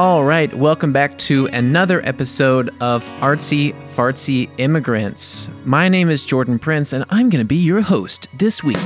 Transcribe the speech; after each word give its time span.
All 0.00 0.22
right, 0.22 0.54
welcome 0.54 0.92
back 0.92 1.18
to 1.18 1.46
another 1.46 2.00
episode 2.06 2.68
of 2.80 3.04
Artsy 3.18 3.74
Fartsy 3.96 4.48
Immigrants. 4.56 5.50
My 5.64 5.88
name 5.88 6.08
is 6.08 6.24
Jordan 6.24 6.60
Prince, 6.60 6.92
and 6.92 7.04
I'm 7.10 7.28
going 7.30 7.42
to 7.42 7.48
be 7.48 7.56
your 7.56 7.80
host 7.80 8.28
this 8.38 8.62
week. 8.62 8.78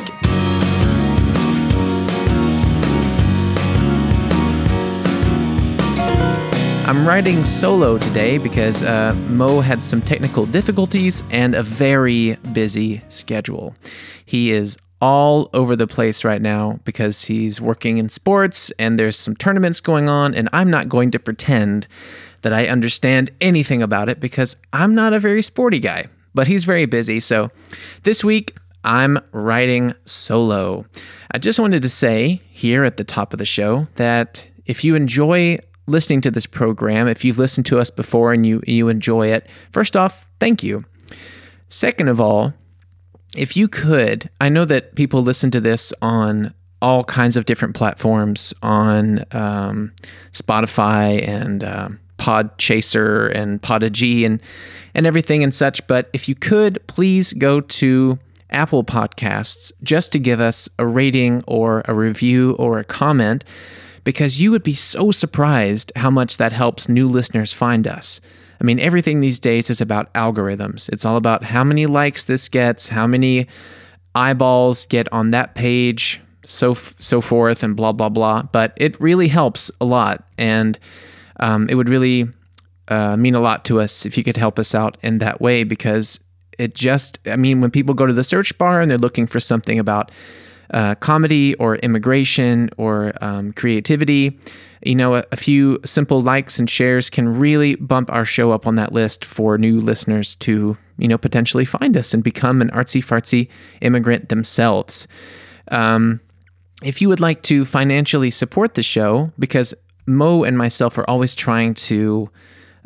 I'm 6.89 7.07
writing 7.07 7.45
solo 7.45 7.99
today 7.99 8.39
because 8.39 8.83
uh, 8.83 9.15
Moe 9.29 9.61
had 9.61 9.83
some 9.83 10.01
technical 10.01 10.47
difficulties 10.47 11.23
and 11.31 11.55
a 11.55 11.63
very 11.63 12.37
busy 12.55 13.03
schedule. 13.11 13.77
He 14.25 14.51
is 14.51 14.79
all 15.03 15.51
over 15.53 15.75
the 15.75 15.89
place 15.89 16.25
right 16.25 16.41
now 16.41 16.79
because 16.85 17.25
he's 17.25 17.61
working 17.61 17.99
in 17.99 18.09
sports 18.09 18.71
and 18.79 18.97
there's 18.97 19.19
some 19.19 19.35
tournaments 19.35 19.81
going 19.81 20.09
on, 20.09 20.33
and 20.33 20.49
I'm 20.53 20.71
not 20.71 20.89
going 20.89 21.11
to 21.11 21.19
pretend 21.19 21.89
that 22.43 22.53
I 22.53 22.69
understand 22.69 23.31
anything 23.41 23.83
about 23.83 24.09
it 24.09 24.21
because 24.21 24.57
I'm 24.73 24.95
not 24.95 25.13
a 25.13 25.19
very 25.19 25.43
sporty 25.43 25.81
guy, 25.81 26.07
but 26.35 26.47
he's 26.47 26.65
very 26.65 26.87
busy. 26.87 27.19
So 27.19 27.51
this 28.05 28.23
week, 28.23 28.57
I'm 28.85 29.19
writing 29.33 29.93
solo. 30.05 30.87
I 31.33 31.39
just 31.39 31.59
wanted 31.59 31.83
to 31.83 31.89
say 31.89 32.41
here 32.51 32.85
at 32.85 32.97
the 32.97 33.05
top 33.05 33.33
of 33.33 33.41
the 33.41 33.45
show 33.45 33.89
that 33.95 34.47
if 34.67 34.85
you 34.85 34.95
enjoy 34.95 35.59
listening 35.89 36.21
to 36.21 36.31
this 36.31 36.47
program, 36.47 37.09
if 37.09 37.25
you've 37.25 37.39
listened 37.39 37.67
to 37.67 37.81
us 37.81 37.91
before 37.91 38.33
and 38.33 38.47
you, 38.47 38.63
you 38.69 38.89
enjoy 38.89 39.29
it, 39.29 39.49
first 39.73 39.97
off, 39.97 40.31
thank 40.39 40.63
you. 40.63 40.81
Second 41.69 42.09
of 42.09 42.21
all, 42.21 42.55
if 43.37 43.57
you 43.57 43.69
could, 43.69 44.29
I 44.41 44.49
know 44.49 44.65
that 44.65 44.95
people 44.95 45.23
listen 45.23 45.51
to 45.53 45.61
this 45.61 45.93
on 46.03 46.55
all 46.81 47.05
kinds 47.05 47.37
of 47.37 47.47
different 47.47 47.75
platforms 47.75 48.53
on 48.63 49.25
um, 49.31 49.93
Spotify 50.33 51.27
and 51.27 51.63
uh, 51.63 51.89
Podchaser 52.19 53.35
and 53.35 53.63
Podigee 53.63 54.27
and 54.27 54.43
and 54.95 55.07
everything 55.07 55.43
and 55.43 55.55
such. 55.55 55.87
But 55.87 56.11
if 56.13 56.29
you 56.29 56.35
could, 56.35 56.85
please 56.87 57.33
go 57.33 57.61
to 57.61 58.19
Apple 58.51 58.85
Podcasts 58.85 59.73
just 59.83 60.13
to 60.13 60.19
give 60.19 60.41
us 60.41 60.69
a 60.79 60.85
rating 60.85 61.43
or 61.47 61.83
a 61.87 61.95
review 61.95 62.53
or 62.59 62.79
a 62.79 62.85
comment, 62.85 63.45
because 64.05 64.41
you 64.41 64.51
would 64.51 64.63
be 64.63 64.75
so 64.75 65.11
surprised 65.11 65.93
how 65.97 66.11
much 66.11 66.37
that 66.37 66.53
helps 66.53 66.89
new 66.89 67.09
listeners 67.09 67.53
find 67.53 67.87
us. 67.87 68.21
I 68.63 68.65
mean, 68.65 68.79
everything 68.79 69.19
these 69.19 69.41
days 69.41 69.71
is 69.71 69.81
about 69.81 70.13
algorithms. 70.15 70.89
It's 70.91 71.05
all 71.05 71.17
about 71.17 71.43
how 71.43 71.65
many 71.65 71.87
likes 71.87 72.23
this 72.23 72.49
gets, 72.49 72.91
how 72.91 73.09
many 73.09 73.49
eyeballs 74.15 74.87
get 74.87 75.13
on 75.13 75.33
that 75.33 75.57
page, 75.57 76.21
so 76.45 76.73
so 76.75 77.21
forth, 77.21 77.65
and 77.65 77.75
blah 77.75 77.91
blah 77.91 78.09
blah. 78.09 78.43
But 78.43 78.73
it 78.77 78.99
really 79.01 79.29
helps 79.29 79.73
a 79.81 79.85
lot, 79.85 80.25
and 80.39 80.79
um, 81.41 81.69
it 81.69 81.75
would 81.75 81.89
really 81.89 82.29
uh, 82.87 83.17
mean 83.17 83.35
a 83.35 83.41
lot 83.41 83.65
to 83.65 83.81
us 83.81 84.07
if 84.07 84.17
you 84.17 84.23
could 84.23 84.37
help 84.37 84.61
us 84.61 84.77
out 84.77 84.97
in 85.03 85.19
that 85.19 85.41
way 85.41 85.65
because 85.65 86.21
it 86.57 86.75
just, 86.75 87.19
I 87.27 87.35
mean, 87.35 87.61
when 87.61 87.71
people 87.71 87.95
go 87.95 88.07
to 88.07 88.13
the 88.13 88.23
search 88.23 88.57
bar 88.59 88.81
and 88.81 88.89
they're 88.89 88.99
looking 88.99 89.27
for 89.27 89.41
something 89.41 89.81
about 89.81 90.13
uh, 90.73 90.95
comedy 90.97 91.55
or 91.57 91.77
immigration 91.77 92.71
or 92.77 93.13
um, 93.21 93.53
creativity, 93.53 94.39
you 94.85 94.95
know, 94.95 95.17
a, 95.17 95.25
a, 95.31 95.37
few 95.37 95.79
simple 95.85 96.21
likes 96.21 96.59
and 96.59 96.69
shares 96.69 97.11
can 97.11 97.29
really 97.29 97.75
bump 97.77 98.11
our 98.11 98.25
show 98.25 98.53
up 98.53 98.67
on 98.67 98.77
that 98.77 98.93
list 98.93 99.25
for 99.25 99.59
new 99.59 99.81
listeners 99.81 100.35
to, 100.37 100.77
you 100.99 101.09
know, 101.09 101.19
potentially 101.19 101.65
find 101.65 101.97
us 101.97 102.15
and 102.15 102.25
become 102.25 102.61
an 102.61 102.71
artsy 102.71 103.03
fartsy 103.05 103.49
immigrant 103.81 104.29
themselves. 104.29 105.07
Um, 105.71 106.21
if 106.83 107.01
you 107.01 107.09
would 107.09 107.21
like 107.21 107.43
to 107.43 107.65
financially 107.65 108.31
support 108.31 108.75
the 108.75 108.83
show, 108.83 109.33
because 109.39 109.75
Moe 110.07 110.43
and 110.43 110.59
myself 110.59 110.99
are 110.99 111.09
always 111.09 111.35
trying 111.35 111.75
to 111.75 112.31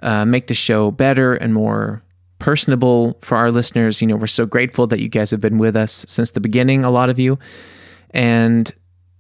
uh, 0.03 0.25
make 0.25 0.49
the 0.49 0.55
show 0.55 0.91
better 0.91 1.35
and 1.35 1.55
more 1.55 2.03
personable 2.39 3.19
for 3.23 3.37
our 3.37 3.51
listeners. 3.51 4.03
You 4.03 4.09
know, 4.09 4.17
we're 4.17 4.27
so 4.27 4.45
grateful 4.45 4.87
that 4.89 5.01
you 5.01 5.09
guys 5.09 5.31
have 5.31 5.41
been 5.41 5.57
with 5.57 5.77
us 5.77 6.05
since 6.09 6.31
the 6.31 6.41
beginning, 6.41 6.85
a 6.85 6.91
lot 6.91 7.09
of 7.09 7.19
you. 7.19 7.39
And, 8.11 8.73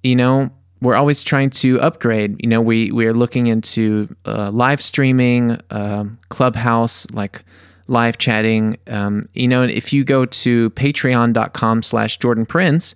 you 0.02 0.16
know, 0.16 0.50
we're 0.80 0.94
always 0.94 1.22
trying 1.22 1.50
to 1.50 1.80
upgrade. 1.80 2.36
You 2.42 2.48
know, 2.48 2.60
we 2.60 2.91
we 2.91 3.06
are 3.06 3.14
looking 3.14 3.47
into 3.47 4.14
uh, 4.24 4.50
live 4.50 4.82
streaming, 4.82 5.58
um, 5.70 6.19
Clubhouse, 6.28 7.10
like 7.12 7.42
live 7.88 8.19
chatting. 8.19 8.78
Um, 8.86 9.28
you 9.34 9.48
know, 9.48 9.62
if 9.62 9.92
you 9.92 10.04
go 10.04 10.26
to 10.26 10.70
Patreon.com/slash 10.70 12.19
Jordan 12.19 12.47
Prince, 12.47 12.94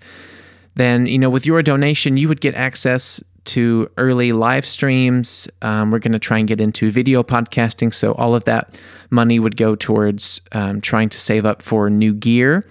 then 0.75 1.07
you 1.07 1.19
know 1.19 1.31
with 1.31 1.47
your 1.47 1.63
donation 1.63 2.17
you 2.17 2.29
would 2.29 2.41
get 2.41 2.55
access 2.55 3.23
to 3.47 3.91
early 3.97 4.33
live 4.33 4.67
streams. 4.67 5.49
Um, 5.63 5.91
we're 5.91 5.99
going 5.99 6.13
to 6.13 6.19
try 6.19 6.39
and 6.39 6.47
get 6.47 6.61
into 6.61 6.91
video 6.91 7.23
podcasting, 7.23 7.95
so 7.95 8.13
all 8.13 8.35
of 8.35 8.45
that 8.45 8.79
money 9.09 9.39
would 9.39 9.57
go 9.57 9.75
towards 9.75 10.43
um, 10.53 10.81
trying 10.81 11.09
to 11.09 11.19
save 11.19 11.47
up 11.47 11.63
for 11.63 11.89
new 11.89 12.13
gear 12.13 12.65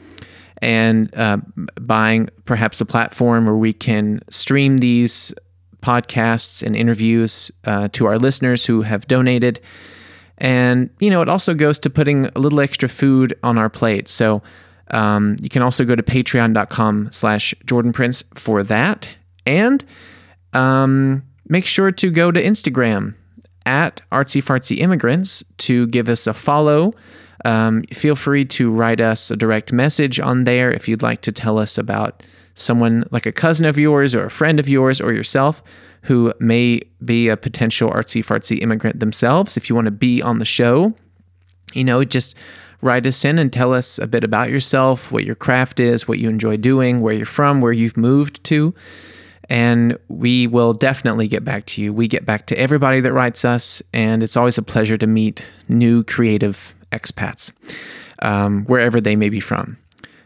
and 0.62 1.14
uh, 1.16 1.38
buying 1.80 2.30
perhaps 2.46 2.82
a 2.82 2.86
platform 2.86 3.46
where 3.46 3.56
we 3.56 3.74
can 3.74 4.22
stream 4.30 4.78
these 4.78 5.34
podcasts 5.82 6.62
and 6.62 6.76
interviews 6.76 7.52
uh, 7.66 7.88
to 7.94 8.06
our 8.06 8.18
listeners 8.18 8.66
who 8.66 8.82
have 8.82 9.08
donated. 9.08 9.60
And, 10.38 10.90
you 11.00 11.10
know, 11.10 11.22
it 11.22 11.30
also 11.30 11.54
goes 11.54 11.80
to 11.80 11.90
putting 11.90 12.26
a 12.28 12.40
little 12.40 12.60
extra 12.60 12.90
food 12.90 13.38
on 13.44 13.58
our 13.58 13.70
plate. 13.70 14.08
So 14.08 14.42
um, 14.92 15.36
you 15.42 15.50
can 15.50 15.62
also 15.62 15.86
go 15.86 15.96
to 15.96 16.04
patreon.com 16.04 17.10
slash 17.12 17.54
Jordan 17.66 17.94
Prince 17.94 18.24
for 18.34 18.64
that. 18.64 19.10
And 19.46 19.84
um, 20.54 21.24
make 21.48 21.66
sure 21.66 21.92
to 21.92 22.12
go 22.12 22.32
to 22.32 22.42
Instagram 22.42 23.16
at 23.66 24.02
artsyfartsyimmigrants 24.12 25.44
to 25.58 25.88
give 25.88 26.10
us 26.10 26.28
a 26.28 26.34
follow. 26.34 26.94
Um, 27.46 27.84
feel 27.84 28.16
free 28.16 28.46
to 28.46 28.72
write 28.72 29.02
us 29.02 29.32
a 29.32 29.36
direct 29.36 29.72
message 29.72 30.20
on 30.20 30.44
there 30.44 30.72
if 30.72 30.88
you'd 30.88 31.02
like 31.02 31.22
to 31.22 31.32
tell 31.32 31.58
us 31.58 31.78
about 31.78 32.24
someone 32.54 33.06
like 33.12 33.26
a 33.26 33.32
cousin 33.32 33.66
of 33.66 33.78
yours 33.78 34.14
or 34.14 34.26
a 34.26 34.30
friend 34.30 34.60
of 34.60 34.68
yours 34.68 35.00
or 35.00 35.14
yourself 35.14 35.64
who 36.04 36.34
may 36.40 36.82
be 37.04 37.28
a 37.28 37.38
potential 37.38 37.90
artsy 37.92 38.24
fartsy 38.24 38.62
immigrant 38.62 39.00
themselves. 39.00 39.58
If 39.58 39.70
you 39.70 39.76
want 39.76 39.86
to 39.86 39.92
be 39.92 40.22
on 40.22 40.40
the 40.40 40.46
show, 40.46 40.94
you 41.74 41.84
know, 41.84 42.04
just 42.04 42.36
write 42.82 43.06
us 43.06 43.26
in 43.26 43.38
and 43.38 43.52
tell 43.52 43.74
us 43.74 44.00
a 44.00 44.08
bit 44.08 44.24
about 44.24 44.50
yourself, 44.50 45.12
what 45.12 45.26
your 45.26 45.36
craft 45.36 45.80
is, 45.80 46.08
what 46.08 46.20
you 46.20 46.30
enjoy 46.30 46.58
doing, 46.58 47.02
where 47.02 47.14
you're 47.14 47.26
from, 47.26 47.62
where 47.62 47.74
you've 47.74 47.98
moved 47.98 48.44
to. 48.46 48.74
And 49.50 49.98
we 50.08 50.48
will 50.48 50.74
definitely 50.74 51.28
get 51.28 51.44
back 51.44 51.66
to 51.68 51.82
you. 51.82 51.92
We 51.92 52.08
get 52.08 52.26
back 52.26 52.46
to 52.48 52.60
everybody 52.60 53.02
that 53.02 53.12
writes 53.12 53.44
us, 53.44 53.82
and 53.92 54.22
it's 54.22 54.38
always 54.38 54.58
a 54.60 54.62
pleasure 54.62 54.96
to 54.98 55.08
meet 55.08 55.52
new 55.68 56.04
creative 56.04 56.76
expats, 56.92 57.52
um, 58.22 58.66
wherever 58.66 59.00
they 59.02 59.16
may 59.16 59.30
be 59.30 59.40
from. 59.40 59.78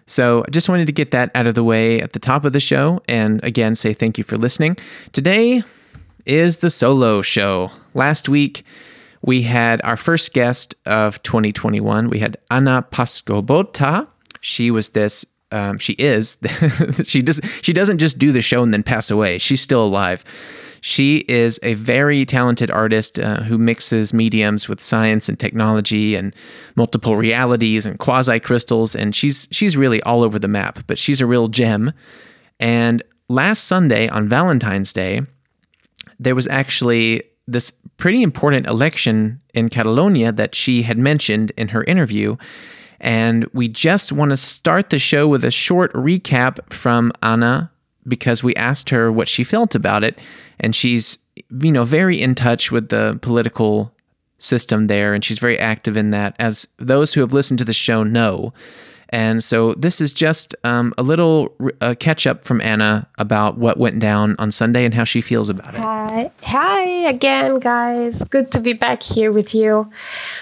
So 0.06 0.44
I 0.48 0.52
just 0.52 0.70
wanted 0.70 0.88
to 0.88 0.94
get 0.94 1.12
that 1.12 1.32
out 1.34 1.48
of 1.48 1.56
the 1.56 1.64
way 1.64 2.02
at 2.02 2.14
the 2.14 2.20
top 2.20 2.46
of 2.46 2.54
the 2.54 2.60
show. 2.60 3.02
And 3.08 3.44
again, 3.44 3.76
say 3.76 3.94
thank 3.94 4.18
you 4.18 4.24
for 4.24 4.38
listening. 4.38 4.78
Today 5.12 5.64
is 6.26 6.58
the 6.58 6.70
solo 6.70 7.22
show. 7.22 7.72
Last 7.94 8.28
week, 8.28 8.66
we 9.22 9.44
had 9.44 9.82
our 9.84 9.96
first 9.96 10.34
guest 10.34 10.76
of 10.86 11.24
2021. 11.24 12.10
We 12.10 12.20
had 12.20 12.38
Anna 12.52 12.86
Pascobota. 12.92 14.08
She 14.42 14.72
was 14.72 14.90
this 14.90 15.26
um, 15.54 15.78
she 15.78 15.94
is 15.94 16.40
she 17.04 17.22
does 17.22 17.40
she 17.62 17.74
doesn't 17.74 18.00
just 18.00 18.18
do 18.18 18.32
the 18.32 18.42
show 18.42 18.64
and 18.64 18.74
then 18.74 18.84
pass 18.84 19.12
away. 19.12 19.38
She's 19.38 19.62
still 19.62 19.86
alive. 19.86 20.26
She 20.86 21.20
is 21.30 21.62
a 21.64 21.76
very 21.76 22.26
talented 22.26 22.70
artist 22.70 23.18
uh, 23.18 23.44
who 23.44 23.58
mixes 23.58 24.14
mediums 24.14 24.68
with 24.68 24.84
science 24.84 25.30
and 25.30 25.40
technology 25.40 26.14
and 26.14 26.36
multiple 26.76 27.16
realities 27.16 27.86
and 27.86 27.98
quasi 27.98 28.38
crystals, 28.42 28.94
and 28.94 29.16
she's 29.16 29.48
she's 29.50 29.78
really 29.78 30.04
all 30.04 30.24
over 30.24 30.38
the 30.38 30.50
map. 30.50 30.80
But 30.86 30.98
she's 30.98 31.22
a 31.22 31.26
real 31.26 31.48
gem. 31.48 31.94
And 32.60 33.02
last 33.30 33.64
Sunday 33.64 34.10
on 34.10 34.28
Valentine's 34.28 34.92
Day, 34.92 35.22
there 36.20 36.36
was 36.36 36.50
actually 36.50 37.24
this 37.48 37.72
pretty 37.96 38.22
important 38.22 38.68
election 38.68 39.40
in 39.54 39.70
Catalonia 39.70 40.34
that 40.34 40.54
she 40.54 40.82
had 40.82 40.98
mentioned 40.98 41.54
in 41.56 41.70
her 41.70 41.86
interview. 41.86 42.36
And 43.00 43.48
we 43.54 43.70
just 43.70 44.12
want 44.12 44.32
to 44.32 44.38
start 44.38 44.90
the 44.90 45.00
show 45.00 45.30
with 45.30 45.46
a 45.46 45.52
short 45.52 45.94
recap 45.94 46.74
from 46.74 47.14
Anna 47.22 47.72
because 48.08 48.44
we 48.44 48.56
asked 48.56 48.90
her 48.90 49.12
what 49.12 49.28
she 49.28 49.44
felt 49.44 49.76
about 49.76 50.04
it 50.04 50.20
and 50.60 50.76
she's 50.76 51.18
you 51.62 51.72
know 51.72 51.84
very 51.84 52.22
in 52.22 52.36
touch 52.36 52.72
with 52.72 52.90
the 52.90 53.18
political 53.22 53.94
system 54.38 54.88
there 54.88 55.14
and 55.14 55.24
she's 55.24 55.40
very 55.40 55.58
active 55.58 55.96
in 55.96 56.12
that 56.12 56.36
as 56.40 56.68
those 56.78 57.14
who 57.14 57.22
have 57.22 57.34
listened 57.34 57.58
to 57.58 57.66
the 57.66 57.74
show 57.74 58.04
know 58.04 58.54
and 59.14 59.44
so 59.44 59.76
this 59.76 60.02
is 60.02 60.12
just 60.12 60.56
um, 60.64 60.92
a 60.98 61.04
little 61.04 61.56
uh, 61.82 61.94
catch 62.00 62.26
up 62.26 62.46
from 62.46 62.60
Anna 62.62 63.08
about 63.20 63.60
what 63.60 63.78
went 63.78 64.00
down 64.00 64.36
on 64.40 64.50
Sunday 64.50 64.86
and 64.86 64.94
how 64.96 65.04
she 65.04 65.22
feels 65.22 65.50
about 65.50 65.76
it. 65.76 65.80
Hi. 65.80 66.32
Hi 66.42 66.82
again, 67.10 67.60
guys. 67.60 68.24
Good 68.24 68.48
to 68.54 68.60
be 68.60 68.74
back 68.74 69.04
here 69.04 69.32
with 69.32 69.54
you. 69.54 69.88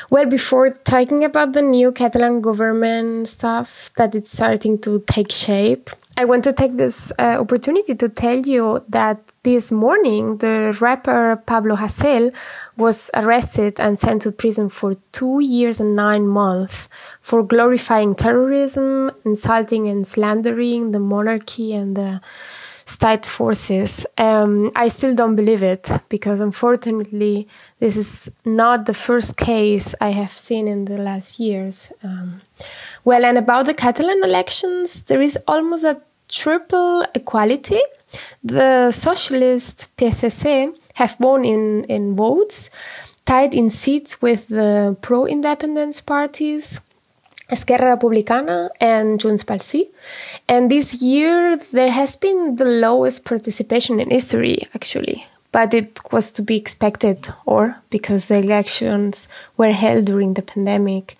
Well, 0.09 0.25
before 0.25 0.69
talking 0.69 1.25
about 1.25 1.51
the 1.51 1.61
new 1.61 1.91
Catalan 1.91 2.39
government 2.39 3.27
stuff 3.27 3.91
that 3.97 4.15
it's 4.15 4.31
starting 4.31 4.79
to 4.79 5.03
take 5.05 5.33
shape, 5.33 5.89
I 6.17 6.25
want 6.25 6.43
to 6.43 6.53
take 6.53 6.75
this 6.75 7.13
uh, 7.17 7.37
opportunity 7.39 7.95
to 7.95 8.09
tell 8.09 8.37
you 8.37 8.83
that 8.89 9.21
this 9.43 9.71
morning 9.71 10.37
the 10.37 10.77
rapper 10.81 11.41
Pablo 11.45 11.77
Hasél 11.77 12.35
was 12.75 13.09
arrested 13.15 13.79
and 13.79 13.97
sent 13.97 14.23
to 14.23 14.31
prison 14.31 14.69
for 14.69 14.95
two 15.13 15.39
years 15.39 15.79
and 15.79 15.95
nine 15.95 16.27
months 16.27 16.89
for 17.21 17.43
glorifying 17.43 18.13
terrorism, 18.13 19.11
insulting 19.23 19.87
and 19.87 20.05
slandering 20.05 20.91
the 20.91 20.99
monarchy 20.99 21.73
and 21.73 21.95
the 21.95 22.21
state 22.85 23.25
forces. 23.25 24.05
Um, 24.17 24.69
I 24.75 24.89
still 24.89 25.15
don't 25.15 25.35
believe 25.35 25.63
it 25.63 25.89
because 26.09 26.41
unfortunately, 26.41 27.47
this 27.79 27.95
is 27.95 28.29
not 28.45 28.85
the 28.85 28.93
first 28.93 29.37
case 29.37 29.95
I 30.01 30.09
have 30.09 30.33
seen 30.33 30.67
in 30.67 30.85
the 30.85 30.97
last 30.97 31.39
years. 31.39 31.91
Um, 32.03 32.41
well, 33.03 33.25
and 33.25 33.37
about 33.37 33.65
the 33.65 33.73
Catalan 33.73 34.23
elections, 34.23 35.03
there 35.03 35.21
is 35.21 35.37
almost 35.47 35.83
a 35.83 36.01
triple 36.27 37.05
equality. 37.13 37.81
The 38.43 38.91
socialist 38.91 39.89
PSC 39.97 40.73
have 40.95 41.15
won 41.19 41.45
in, 41.45 41.85
in 41.85 42.15
votes, 42.15 42.69
tied 43.25 43.53
in 43.53 43.69
seats 43.69 44.21
with 44.21 44.47
the 44.49 44.97
pro-independence 45.01 46.01
parties 46.01 46.81
Esquerra 47.51 47.97
Republicana 47.97 48.69
and 48.79 49.19
Junts 49.19 49.43
pel 49.43 49.59
Sí. 49.59 49.89
And 50.47 50.71
this 50.71 51.01
year 51.01 51.57
there 51.73 51.91
has 51.91 52.15
been 52.15 52.55
the 52.55 52.65
lowest 52.65 53.25
participation 53.25 53.99
in 53.99 54.09
history, 54.09 54.59
actually. 54.73 55.25
But 55.51 55.73
it 55.73 55.99
was 56.11 56.31
to 56.31 56.41
be 56.41 56.55
expected, 56.55 57.27
or 57.45 57.77
because 57.89 58.27
the 58.27 58.39
elections 58.39 59.27
were 59.57 59.73
held 59.73 60.05
during 60.05 60.33
the 60.33 60.41
pandemic. 60.41 61.17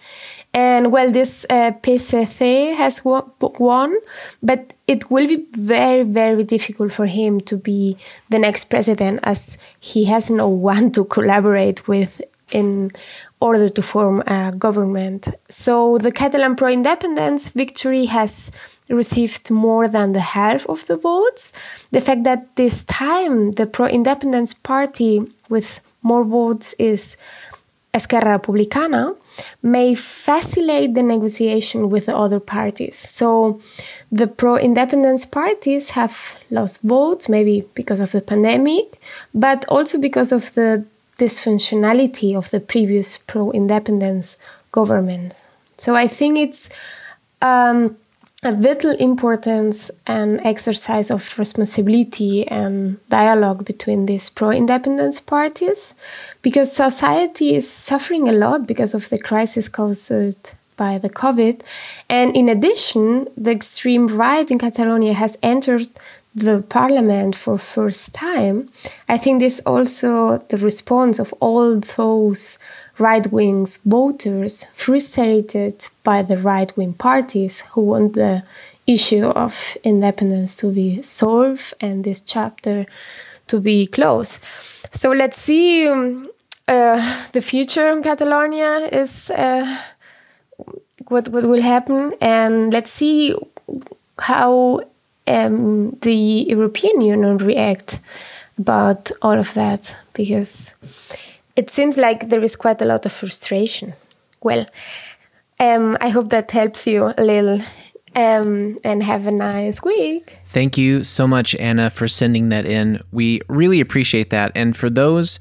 And 0.53 0.91
well, 0.91 1.11
this 1.11 1.45
uh, 1.49 1.71
PSC 1.81 2.75
has 2.75 3.03
won, 3.03 3.93
but 4.41 4.73
it 4.87 5.09
will 5.11 5.27
be 5.27 5.45
very, 5.51 6.03
very 6.03 6.43
difficult 6.43 6.91
for 6.91 7.07
him 7.07 7.41
to 7.41 7.57
be 7.57 7.97
the 8.29 8.39
next 8.39 8.65
president 8.65 9.19
as 9.23 9.57
he 9.79 10.05
has 10.05 10.29
no 10.29 10.47
one 10.71 10.91
to 10.93 11.05
collaborate 11.05 11.87
with 11.87 12.21
in 12.51 12.91
order 13.39 13.69
to 13.69 13.81
form 13.81 14.21
a 14.27 14.51
government. 14.57 15.27
So 15.49 15.97
the 15.97 16.11
Catalan 16.11 16.55
pro 16.55 16.69
independence 16.69 17.49
victory 17.49 18.05
has 18.05 18.51
received 18.91 19.49
more 19.51 19.87
than 19.87 20.13
the 20.13 20.21
half 20.37 20.67
of 20.67 20.85
the 20.87 20.97
votes. 20.97 21.53
The 21.91 22.01
fact 22.01 22.23
that 22.23 22.55
this 22.55 22.83
time 22.83 23.53
the 23.53 23.65
pro 23.65 23.87
independence 23.87 24.53
party 24.53 25.21
with 25.49 25.79
more 26.01 26.23
votes 26.23 26.73
is 26.79 27.17
Esquerra 27.93 28.39
Republicana 28.39 29.15
may 29.61 29.95
facilitate 29.95 30.93
the 30.93 31.03
negotiation 31.03 31.89
with 31.89 32.05
the 32.05 32.15
other 32.15 32.39
parties. 32.39 32.97
So 32.97 33.59
the 34.11 34.27
pro 34.27 34.57
independence 34.57 35.25
parties 35.25 35.91
have 35.91 36.37
lost 36.49 36.81
votes, 36.83 37.27
maybe 37.27 37.65
because 37.75 37.99
of 37.99 38.13
the 38.13 38.21
pandemic, 38.21 39.01
but 39.33 39.65
also 39.67 39.99
because 39.99 40.31
of 40.31 40.53
the 40.53 40.85
dysfunctionality 41.17 42.35
of 42.35 42.49
the 42.51 42.59
previous 42.59 43.17
pro 43.17 43.51
independence 43.51 44.37
government. 44.71 45.33
So 45.77 45.93
I 45.95 46.07
think 46.07 46.37
it's 46.37 46.69
um, 47.41 47.97
a 48.43 48.51
vital 48.51 48.91
importance 48.91 49.91
and 50.07 50.39
exercise 50.43 51.11
of 51.11 51.37
responsibility 51.37 52.47
and 52.47 52.97
dialogue 53.07 53.63
between 53.65 54.07
these 54.07 54.31
pro 54.31 54.49
independence 54.49 55.21
parties 55.21 55.93
because 56.41 56.75
society 56.75 57.53
is 57.53 57.69
suffering 57.69 58.27
a 58.27 58.31
lot 58.31 58.65
because 58.65 58.95
of 58.95 59.09
the 59.09 59.19
crisis 59.19 59.69
caused 59.69 60.55
by 60.75 60.97
the 60.97 61.09
COVID. 61.09 61.61
And 62.09 62.35
in 62.35 62.49
addition, 62.49 63.27
the 63.37 63.51
extreme 63.51 64.07
right 64.07 64.49
in 64.49 64.57
Catalonia 64.57 65.13
has 65.13 65.37
entered 65.43 65.87
the 66.33 66.63
parliament 66.69 67.35
for 67.35 67.57
first 67.57 68.13
time, 68.13 68.69
I 69.09 69.17
think 69.17 69.39
this 69.39 69.59
also 69.65 70.37
the 70.49 70.57
response 70.57 71.19
of 71.19 71.33
all 71.41 71.79
those 71.79 72.57
right 72.97 73.31
wing 73.31 73.67
voters 73.85 74.65
frustrated 74.73 75.87
by 76.03 76.21
the 76.21 76.37
right 76.37 76.75
wing 76.77 76.93
parties 76.93 77.61
who 77.71 77.81
want 77.81 78.13
the 78.13 78.43
issue 78.87 79.25
of 79.25 79.77
independence 79.83 80.55
to 80.55 80.71
be 80.71 81.01
solved 81.01 81.73
and 81.79 82.03
this 82.03 82.21
chapter 82.21 82.85
to 83.47 83.59
be 83.59 83.87
closed. 83.87 84.43
So 84.91 85.11
let's 85.11 85.37
see. 85.37 85.87
Um, 85.87 86.29
uh, 86.67 87.29
the 87.31 87.41
future 87.41 87.89
in 87.91 88.01
Catalonia 88.01 88.89
is 88.91 89.29
uh, 89.31 89.65
what 91.07 91.27
what 91.29 91.45
will 91.45 91.61
happen, 91.61 92.13
and 92.21 92.71
let's 92.71 92.91
see 92.91 93.35
how 94.19 94.81
um, 95.27 95.87
the 96.01 96.45
European 96.47 97.01
Union 97.01 97.37
react 97.37 97.99
about 98.57 99.11
all 99.21 99.37
of 99.39 99.53
that 99.55 99.95
because 100.13 100.75
it 101.61 101.69
seems 101.69 101.95
like 101.95 102.29
there 102.29 102.43
is 102.43 102.55
quite 102.55 102.81
a 102.81 102.85
lot 102.85 103.05
of 103.05 103.11
frustration. 103.11 103.93
Well, 104.41 104.65
um, 105.59 105.95
I 106.01 106.09
hope 106.09 106.29
that 106.29 106.49
helps 106.51 106.87
you 106.87 107.13
a 107.17 107.23
little. 107.23 107.61
Um, 108.13 108.77
and 108.83 109.01
have 109.03 109.25
a 109.25 109.31
nice 109.31 109.81
week. 109.81 110.37
Thank 110.43 110.77
you 110.77 111.05
so 111.05 111.25
much, 111.25 111.55
Anna, 111.55 111.89
for 111.89 112.09
sending 112.09 112.49
that 112.49 112.65
in. 112.65 112.99
We 113.13 113.39
really 113.47 113.79
appreciate 113.79 114.31
that. 114.31 114.51
And 114.53 114.75
for 114.75 114.89
those 114.89 115.39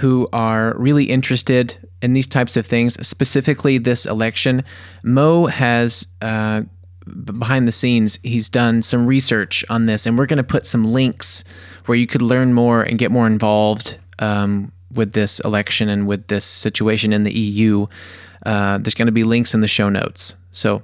who 0.00 0.28
are 0.30 0.74
really 0.76 1.04
interested 1.04 1.78
in 2.02 2.12
these 2.12 2.26
types 2.26 2.54
of 2.54 2.66
things, 2.66 2.94
specifically 3.06 3.78
this 3.78 4.04
election, 4.04 4.62
Moe 5.04 5.46
has 5.46 6.06
uh, 6.20 6.64
behind 7.24 7.66
the 7.66 7.72
scenes, 7.72 8.18
he's 8.22 8.50
done 8.50 8.82
some 8.82 9.06
research 9.06 9.64
on 9.70 9.86
this, 9.86 10.06
and 10.06 10.18
we're 10.18 10.26
going 10.26 10.36
to 10.36 10.44
put 10.44 10.66
some 10.66 10.84
links 10.84 11.44
where 11.86 11.96
you 11.96 12.06
could 12.06 12.20
learn 12.20 12.52
more 12.52 12.82
and 12.82 12.98
get 12.98 13.10
more 13.10 13.26
involved 13.26 13.96
um, 14.18 14.70
with 14.96 15.12
this 15.12 15.40
election 15.40 15.88
and 15.88 16.06
with 16.06 16.26
this 16.28 16.44
situation 16.44 17.12
in 17.12 17.24
the 17.24 17.32
EU. 17.32 17.86
Uh, 18.44 18.78
there's 18.78 18.94
going 18.94 19.06
to 19.06 19.12
be 19.12 19.24
links 19.24 19.54
in 19.54 19.60
the 19.60 19.68
show 19.68 19.88
notes. 19.88 20.34
So 20.52 20.82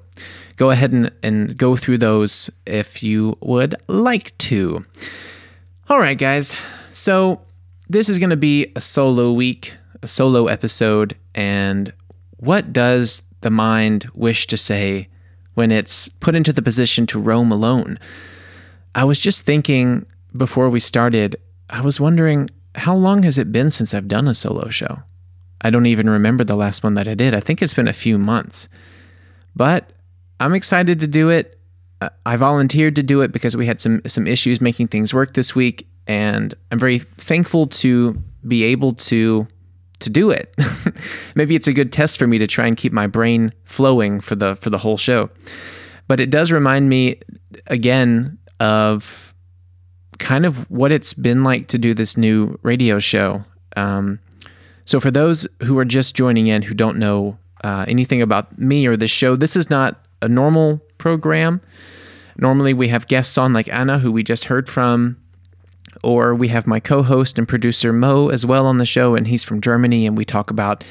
go 0.56 0.70
ahead 0.70 0.92
and, 0.92 1.10
and 1.22 1.56
go 1.56 1.76
through 1.76 1.98
those 1.98 2.50
if 2.66 3.02
you 3.02 3.36
would 3.40 3.74
like 3.88 4.36
to. 4.38 4.84
All 5.88 5.98
right, 5.98 6.18
guys. 6.18 6.56
So 6.92 7.40
this 7.88 8.08
is 8.08 8.18
going 8.18 8.30
to 8.30 8.36
be 8.36 8.72
a 8.76 8.80
solo 8.80 9.32
week, 9.32 9.74
a 10.02 10.06
solo 10.06 10.46
episode. 10.46 11.16
And 11.34 11.92
what 12.36 12.72
does 12.72 13.22
the 13.42 13.50
mind 13.50 14.08
wish 14.14 14.46
to 14.46 14.56
say 14.56 15.08
when 15.54 15.70
it's 15.70 16.08
put 16.08 16.34
into 16.34 16.52
the 16.52 16.62
position 16.62 17.06
to 17.06 17.20
roam 17.20 17.52
alone. 17.52 17.98
I 18.94 19.04
was 19.04 19.18
just 19.18 19.44
thinking 19.44 20.06
before 20.34 20.70
we 20.70 20.80
started, 20.80 21.36
I 21.68 21.82
was 21.82 22.00
wondering 22.00 22.48
how 22.74 22.94
long 22.94 23.22
has 23.22 23.38
it 23.38 23.52
been 23.52 23.70
since 23.70 23.94
I've 23.94 24.08
done 24.08 24.28
a 24.28 24.34
solo 24.34 24.68
show? 24.68 25.02
I 25.60 25.70
don't 25.70 25.86
even 25.86 26.10
remember 26.10 26.44
the 26.44 26.56
last 26.56 26.82
one 26.82 26.94
that 26.94 27.06
I 27.06 27.14
did. 27.14 27.34
I 27.34 27.40
think 27.40 27.62
it's 27.62 27.74
been 27.74 27.88
a 27.88 27.92
few 27.92 28.18
months. 28.18 28.68
But 29.54 29.90
I'm 30.40 30.54
excited 30.54 31.00
to 31.00 31.06
do 31.06 31.28
it. 31.28 31.58
I 32.26 32.36
volunteered 32.36 32.96
to 32.96 33.02
do 33.02 33.20
it 33.20 33.30
because 33.30 33.56
we 33.56 33.66
had 33.66 33.80
some 33.80 34.02
some 34.06 34.26
issues 34.26 34.60
making 34.60 34.88
things 34.88 35.14
work 35.14 35.34
this 35.34 35.54
week 35.54 35.86
and 36.08 36.52
I'm 36.72 36.78
very 36.78 36.98
thankful 36.98 37.68
to 37.68 38.20
be 38.46 38.64
able 38.64 38.92
to 38.94 39.46
to 40.00 40.10
do 40.10 40.30
it. 40.30 40.52
Maybe 41.36 41.54
it's 41.54 41.68
a 41.68 41.72
good 41.72 41.92
test 41.92 42.18
for 42.18 42.26
me 42.26 42.38
to 42.38 42.46
try 42.48 42.66
and 42.66 42.76
keep 42.76 42.92
my 42.92 43.06
brain 43.06 43.52
flowing 43.64 44.20
for 44.20 44.34
the 44.34 44.56
for 44.56 44.70
the 44.70 44.78
whole 44.78 44.96
show. 44.96 45.30
But 46.08 46.18
it 46.18 46.30
does 46.30 46.50
remind 46.50 46.88
me 46.88 47.20
again 47.68 48.38
of 48.58 49.31
kind 50.22 50.46
of 50.46 50.70
what 50.70 50.92
it's 50.92 51.12
been 51.12 51.42
like 51.42 51.66
to 51.66 51.78
do 51.78 51.92
this 51.92 52.16
new 52.16 52.56
radio 52.62 52.98
show. 53.00 53.44
Um, 53.76 54.20
so 54.84 55.00
for 55.00 55.10
those 55.10 55.48
who 55.64 55.76
are 55.78 55.84
just 55.84 56.14
joining 56.14 56.46
in 56.46 56.62
who 56.62 56.74
don't 56.74 56.96
know 56.96 57.38
uh, 57.64 57.84
anything 57.88 58.22
about 58.22 58.56
me 58.56 58.86
or 58.86 58.96
this 58.96 59.10
show, 59.10 59.34
this 59.34 59.56
is 59.56 59.68
not 59.68 60.00
a 60.22 60.28
normal 60.28 60.80
program. 60.96 61.60
Normally 62.38 62.72
we 62.72 62.88
have 62.88 63.08
guests 63.08 63.36
on 63.36 63.52
like 63.52 63.68
Anna, 63.72 63.98
who 63.98 64.12
we 64.12 64.22
just 64.22 64.44
heard 64.44 64.68
from, 64.68 65.18
or 66.04 66.34
we 66.34 66.48
have 66.48 66.66
my 66.68 66.78
co 66.78 67.02
host 67.02 67.36
and 67.36 67.46
producer 67.46 67.92
Moe 67.92 68.28
as 68.28 68.46
well 68.46 68.66
on 68.66 68.78
the 68.78 68.86
show, 68.86 69.14
and 69.16 69.26
he's 69.26 69.44
from 69.44 69.60
Germany, 69.60 70.06
and 70.06 70.16
we 70.16 70.24
talk 70.24 70.50
about 70.50 70.84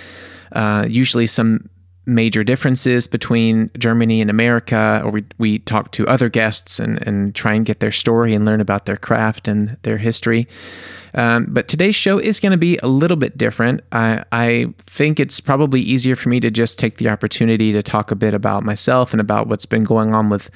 uh, 0.52 0.86
usually 0.88 1.26
some 1.26 1.70
major 2.05 2.43
differences 2.43 3.08
between 3.08 3.70
Germany 3.77 4.22
and 4.22 4.29
America, 4.29 5.01
or 5.03 5.12
we, 5.12 5.25
we 5.38 5.60
talk 5.60 5.91
to 5.91 6.08
other 6.08 6.29
guests 6.29 6.79
and, 6.79 7.05
and 7.08 7.36
try 7.36 7.53
and 7.53 7.65
get 7.65 7.79
their 7.79 7.91
story 7.91 8.34
and 8.34 8.43
learn 8.43 8.60
about 8.60 8.86
their 8.86 8.98
craft 8.98 9.48
and 9.48 9.77
their 9.84 9.98
history. 9.98 10.48
Um, 11.13 11.48
but 11.50 11.67
today's 11.67 11.96
show 11.96 12.17
is 12.17 12.39
going 12.39 12.51
to 12.51 12.58
be 12.58 12.77
a 12.77 12.88
little 12.88 13.17
bit 13.17 13.38
different. 13.38 13.81
I, 13.91 14.24
I 14.31 14.74
think 14.77 15.20
it's 15.20 15.39
probably 15.39 15.81
easier 15.81 16.15
for 16.15 16.29
me 16.29 16.39
to 16.39 16.50
just 16.50 16.79
take 16.79 16.98
the 16.98 17.10
opportunity 17.10 17.72
to 17.74 17.84
talk 17.84 18.12
a 18.12 18.15
bit 18.15 18.34
about 18.34 18.63
myself 18.63 19.13
and 19.13 19.20
about 19.20 19.48
what's 19.48 19.65
been 19.65 19.84
going 19.84 20.15
on 20.15 20.29
with 20.29 20.50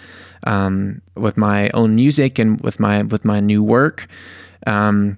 um, 0.48 1.02
with 1.16 1.38
my 1.38 1.70
own 1.74 1.96
music 1.96 2.40
and 2.40 2.62
with 2.62 2.80
my 2.80 3.04
with 3.04 3.26
my 3.26 3.40
new 3.40 3.64
work. 3.64 4.08
Um, 4.66 5.18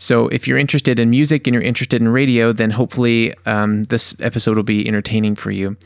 so 0.00 0.28
if 0.28 0.48
you're 0.48 0.56
interested 0.56 0.98
in 0.98 1.10
music 1.10 1.46
and 1.46 1.52
you're 1.52 1.62
interested 1.62 2.00
in 2.00 2.08
radio, 2.08 2.52
then 2.52 2.70
hopefully 2.70 3.34
um, 3.44 3.84
this 3.84 4.16
episode 4.18 4.56
will 4.56 4.62
be 4.62 4.88
entertaining 4.88 5.34
for 5.34 5.50
you. 5.50 5.76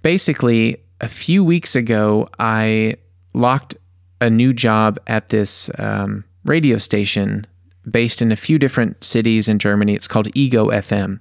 Basically, 0.00 0.76
a 1.00 1.08
few 1.08 1.42
weeks 1.42 1.74
ago, 1.74 2.28
I 2.38 2.94
locked 3.34 3.74
a 4.20 4.30
new 4.30 4.52
job 4.52 5.00
at 5.08 5.30
this 5.30 5.72
um, 5.76 6.22
radio 6.44 6.78
station 6.78 7.48
based 7.90 8.22
in 8.22 8.30
a 8.30 8.36
few 8.36 8.60
different 8.60 9.02
cities 9.02 9.48
in 9.48 9.58
Germany. 9.58 9.92
It's 9.92 10.06
called 10.06 10.28
Ego 10.36 10.70
FM. 10.70 11.18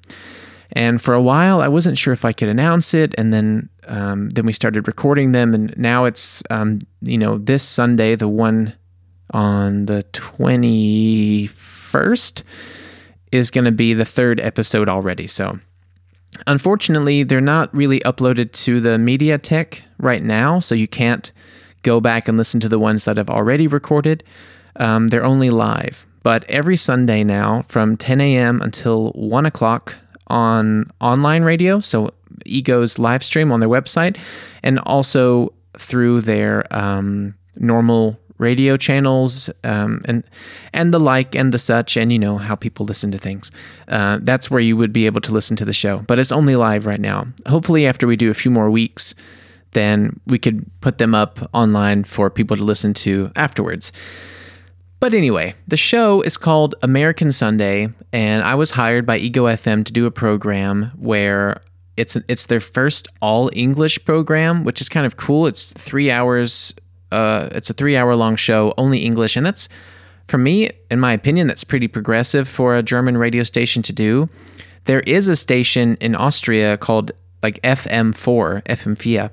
And 0.73 1.01
for 1.01 1.15
a 1.15 1.21
while, 1.21 1.59
I 1.59 1.69
wasn't 1.69 1.97
sure 1.97 2.13
if 2.13 2.23
I 2.23 2.33
could 2.33 2.49
announce 2.49 2.93
it, 2.93 3.15
and 3.17 3.33
then 3.33 3.69
um, 3.87 4.29
then 4.29 4.45
we 4.45 4.53
started 4.53 4.85
recording 4.85 5.31
them, 5.31 5.55
and 5.55 5.75
now 5.75 6.03
it's 6.03 6.43
um, 6.51 6.79
you 7.01 7.17
know 7.17 7.39
this 7.39 7.63
Sunday, 7.63 8.13
the 8.13 8.27
one 8.27 8.75
on 9.31 9.87
the 9.87 10.03
twenty 10.11 11.47
first, 11.97 12.43
is 13.31 13.49
going 13.49 13.65
to 13.65 13.71
be 13.71 13.93
the 13.93 14.05
third 14.05 14.39
episode 14.39 14.87
already. 14.87 15.25
So 15.25 15.59
unfortunately, 16.45 17.23
they're 17.23 17.41
not 17.41 17.73
really 17.73 17.99
uploaded 18.01 18.51
to 18.51 18.79
the 18.79 18.97
Mediathek 18.97 19.81
right 19.97 20.21
now, 20.21 20.59
so 20.59 20.75
you 20.75 20.87
can't 20.87 21.31
go 21.81 21.99
back 21.99 22.27
and 22.27 22.37
listen 22.37 22.59
to 22.59 22.69
the 22.69 22.77
ones 22.77 23.05
that 23.05 23.17
have 23.17 23.31
already 23.31 23.67
recorded. 23.67 24.23
Um, 24.75 25.07
they're 25.07 25.25
only 25.25 25.49
live. 25.49 26.05
But 26.21 26.43
every 26.45 26.77
Sunday 26.77 27.23
now, 27.23 27.63
from 27.67 27.97
10 27.97 28.21
a.m. 28.21 28.61
until 28.61 29.11
1 29.13 29.45
o'clock 29.47 29.95
on 30.27 30.91
online 31.01 31.43
radio, 31.43 31.79
so 31.79 32.11
Ego's 32.45 32.99
live 32.99 33.23
stream 33.23 33.51
on 33.51 33.59
their 33.59 33.69
website, 33.69 34.17
and 34.61 34.77
also 34.79 35.53
through 35.79 36.21
their 36.21 36.71
um, 36.75 37.33
normal 37.55 38.19
radio 38.37 38.77
channels 38.77 39.49
um, 39.63 40.01
and 40.05 40.23
and 40.73 40.93
the 40.93 40.99
like 40.99 41.35
and 41.35 41.53
the 41.53 41.57
such 41.57 41.97
and 41.97 42.11
you 42.11 42.19
know 42.19 42.37
how 42.37 42.55
people 42.55 42.85
listen 42.85 43.11
to 43.11 43.17
things 43.17 43.51
uh, 43.87 44.19
that's 44.21 44.51
where 44.51 44.59
you 44.59 44.77
would 44.77 44.93
be 44.93 45.05
able 45.05 45.21
to 45.21 45.31
listen 45.31 45.55
to 45.57 45.65
the 45.65 45.73
show 45.73 45.99
but 46.07 46.19
it's 46.19 46.31
only 46.31 46.55
live 46.55 46.85
right 46.85 47.01
now 47.01 47.25
hopefully 47.47 47.85
after 47.85 48.07
we 48.07 48.15
do 48.15 48.29
a 48.29 48.35
few 48.35 48.51
more 48.51 48.69
weeks 48.69 49.15
then 49.71 50.19
we 50.25 50.39
could 50.39 50.65
put 50.81 50.97
them 50.97 51.13
up 51.13 51.39
online 51.53 52.03
for 52.03 52.29
people 52.29 52.57
to 52.57 52.63
listen 52.63 52.93
to 52.93 53.31
afterwards 53.35 53.91
but 54.99 55.13
anyway, 55.13 55.53
the 55.67 55.77
show 55.77 56.21
is 56.21 56.37
called 56.37 56.73
American 56.81 57.31
Sunday, 57.31 57.89
and 58.11 58.43
I 58.43 58.55
was 58.55 58.71
hired 58.71 59.05
by 59.05 59.17
Ego 59.17 59.45
FM 59.45 59.85
to 59.85 59.93
do 59.93 60.07
a 60.07 60.11
program 60.11 60.91
where 60.97 61.61
it's 61.95 62.15
it's 62.27 62.47
their 62.47 62.59
first 62.59 63.07
all 63.21 63.49
English 63.53 64.05
program, 64.05 64.63
which 64.63 64.81
is 64.81 64.89
kind 64.89 65.05
of 65.05 65.15
cool. 65.15 65.45
It's 65.45 65.71
three 65.73 66.09
hours. 66.09 66.73
Uh, 67.11 67.49
it's 67.51 67.69
a 67.69 67.73
three 67.73 67.95
hour 67.95 68.15
long 68.15 68.35
show, 68.35 68.73
only 68.77 68.99
English, 68.99 69.35
and 69.35 69.45
that's 69.45 69.69
for 70.27 70.37
me, 70.37 70.69
in 70.91 70.99
my 70.99 71.13
opinion, 71.13 71.47
that's 71.47 71.63
pretty 71.63 71.87
progressive 71.87 72.47
for 72.47 72.75
a 72.75 72.83
German 72.83 73.17
radio 73.17 73.43
station 73.43 73.81
to 73.83 73.93
do. 73.93 74.29
There 74.85 74.99
is 75.01 75.29
a 75.29 75.35
station 75.35 75.97
in 76.01 76.15
Austria 76.15 76.77
called 76.77 77.11
like 77.41 77.61
FM4, 77.61 78.63
FM4, 78.63 79.31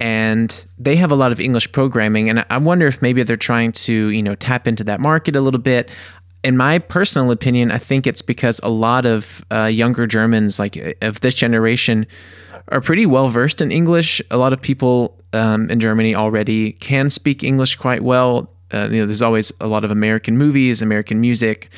and 0.00 0.66
they 0.78 0.96
have 0.96 1.12
a 1.12 1.14
lot 1.14 1.30
of 1.30 1.40
English 1.40 1.70
programming. 1.70 2.28
And 2.28 2.44
I 2.50 2.58
wonder 2.58 2.86
if 2.86 3.00
maybe 3.00 3.22
they're 3.22 3.36
trying 3.36 3.72
to, 3.72 4.08
you 4.08 4.22
know, 4.22 4.34
tap 4.34 4.66
into 4.66 4.82
that 4.84 5.00
market 5.00 5.36
a 5.36 5.40
little 5.40 5.60
bit. 5.60 5.88
In 6.42 6.56
my 6.56 6.80
personal 6.80 7.30
opinion, 7.30 7.70
I 7.70 7.78
think 7.78 8.06
it's 8.06 8.22
because 8.22 8.58
a 8.64 8.68
lot 8.68 9.06
of 9.06 9.44
uh, 9.52 9.66
younger 9.66 10.08
Germans, 10.08 10.58
like 10.58 10.76
of 11.02 11.20
this 11.20 11.34
generation, 11.34 12.06
are 12.68 12.80
pretty 12.80 13.06
well 13.06 13.28
versed 13.28 13.60
in 13.60 13.72
English. 13.72 14.22
A 14.30 14.36
lot 14.36 14.52
of 14.52 14.60
people 14.60 15.18
um, 15.32 15.70
in 15.70 15.80
Germany 15.80 16.14
already 16.14 16.72
can 16.72 17.10
speak 17.10 17.42
English 17.42 17.76
quite 17.76 18.02
well. 18.02 18.50
Uh, 18.70 18.88
you 18.90 19.00
know, 19.00 19.06
there's 19.06 19.22
always 19.22 19.52
a 19.60 19.66
lot 19.66 19.84
of 19.84 19.90
American 19.90 20.38
movies, 20.38 20.80
American 20.80 21.20
music, 21.20 21.70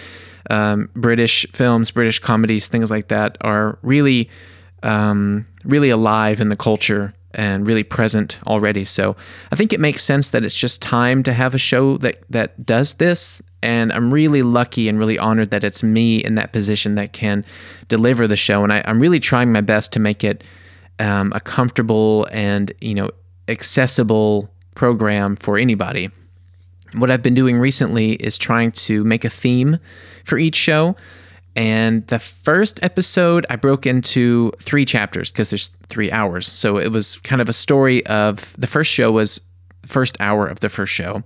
um, 0.51 0.89
British 0.95 1.47
films, 1.53 1.91
British 1.91 2.19
comedies, 2.19 2.69
things 2.69 2.91
like 2.91 3.09
that 3.09 3.37
are 3.41 3.79
really, 3.83 4.31
um, 4.83 5.47
really 5.65 5.91
alive 5.91 6.41
in 6.41 6.51
the 6.51 6.57
culture 6.57 7.15
and 7.35 7.67
really 7.67 7.83
present 7.83 8.39
already. 8.47 8.85
So 8.85 9.17
I 9.51 9.57
think 9.57 9.73
it 9.73 9.81
makes 9.81 10.05
sense 10.05 10.31
that 10.31 10.45
it's 10.45 10.55
just 10.55 10.81
time 10.81 11.23
to 11.25 11.33
have 11.33 11.55
a 11.55 11.59
show 11.59 11.97
that 11.99 12.23
that 12.31 12.65
does 12.65 12.95
this. 12.95 13.43
And 13.63 13.93
I'm 13.93 14.13
really 14.13 14.43
lucky 14.43 14.89
and 14.89 14.99
really 14.99 15.19
honored 15.19 15.51
that 15.51 15.65
it's 15.65 15.83
me 15.83 16.19
in 16.19 16.35
that 16.37 16.53
position 16.53 16.95
that 16.95 17.13
can 17.13 17.45
deliver 17.89 18.29
the 18.29 18.37
show. 18.37 18.63
And 18.63 18.73
I, 18.73 18.79
am 18.81 19.01
really 19.01 19.21
trying 19.21 19.51
my 19.53 19.63
best 19.63 19.93
to 19.95 20.01
make 20.01 20.23
it 20.23 20.45
um, 20.99 21.33
a 21.35 21.41
comfortable 21.41 22.27
and 22.33 22.73
you 22.81 22.95
know 22.95 23.11
accessible 23.49 24.51
program 24.75 25.37
for 25.37 25.59
anybody. 25.59 26.11
What 26.93 27.11
I've 27.11 27.23
been 27.23 27.35
doing 27.35 27.59
recently 27.59 28.13
is 28.13 28.39
trying 28.39 28.73
to 28.73 29.05
make 29.05 29.25
a 29.25 29.31
theme 29.31 29.79
for 30.25 30.39
each 30.39 30.57
show. 30.57 30.97
And 31.57 32.07
the 32.09 32.19
first 32.19 32.81
episode, 32.83 33.47
I 33.49 33.57
broke 33.57 33.87
into 33.87 34.53
three 34.59 34.85
chapters 34.85 35.31
because 35.31 35.51
there's 35.51 35.69
three 35.89 36.11
hours. 36.11 36.47
So 36.49 36.79
it 36.79 36.89
was 36.89 37.17
kind 37.19 37.41
of 37.41 37.49
a 37.49 37.53
story 37.53 38.05
of 38.07 38.55
the 38.59 38.67
first 38.67 38.91
show 38.91 39.13
was 39.13 39.41
first 39.87 40.17
hour 40.19 40.47
of 40.47 40.61
the 40.61 40.69
first 40.71 40.93
show 40.93 41.23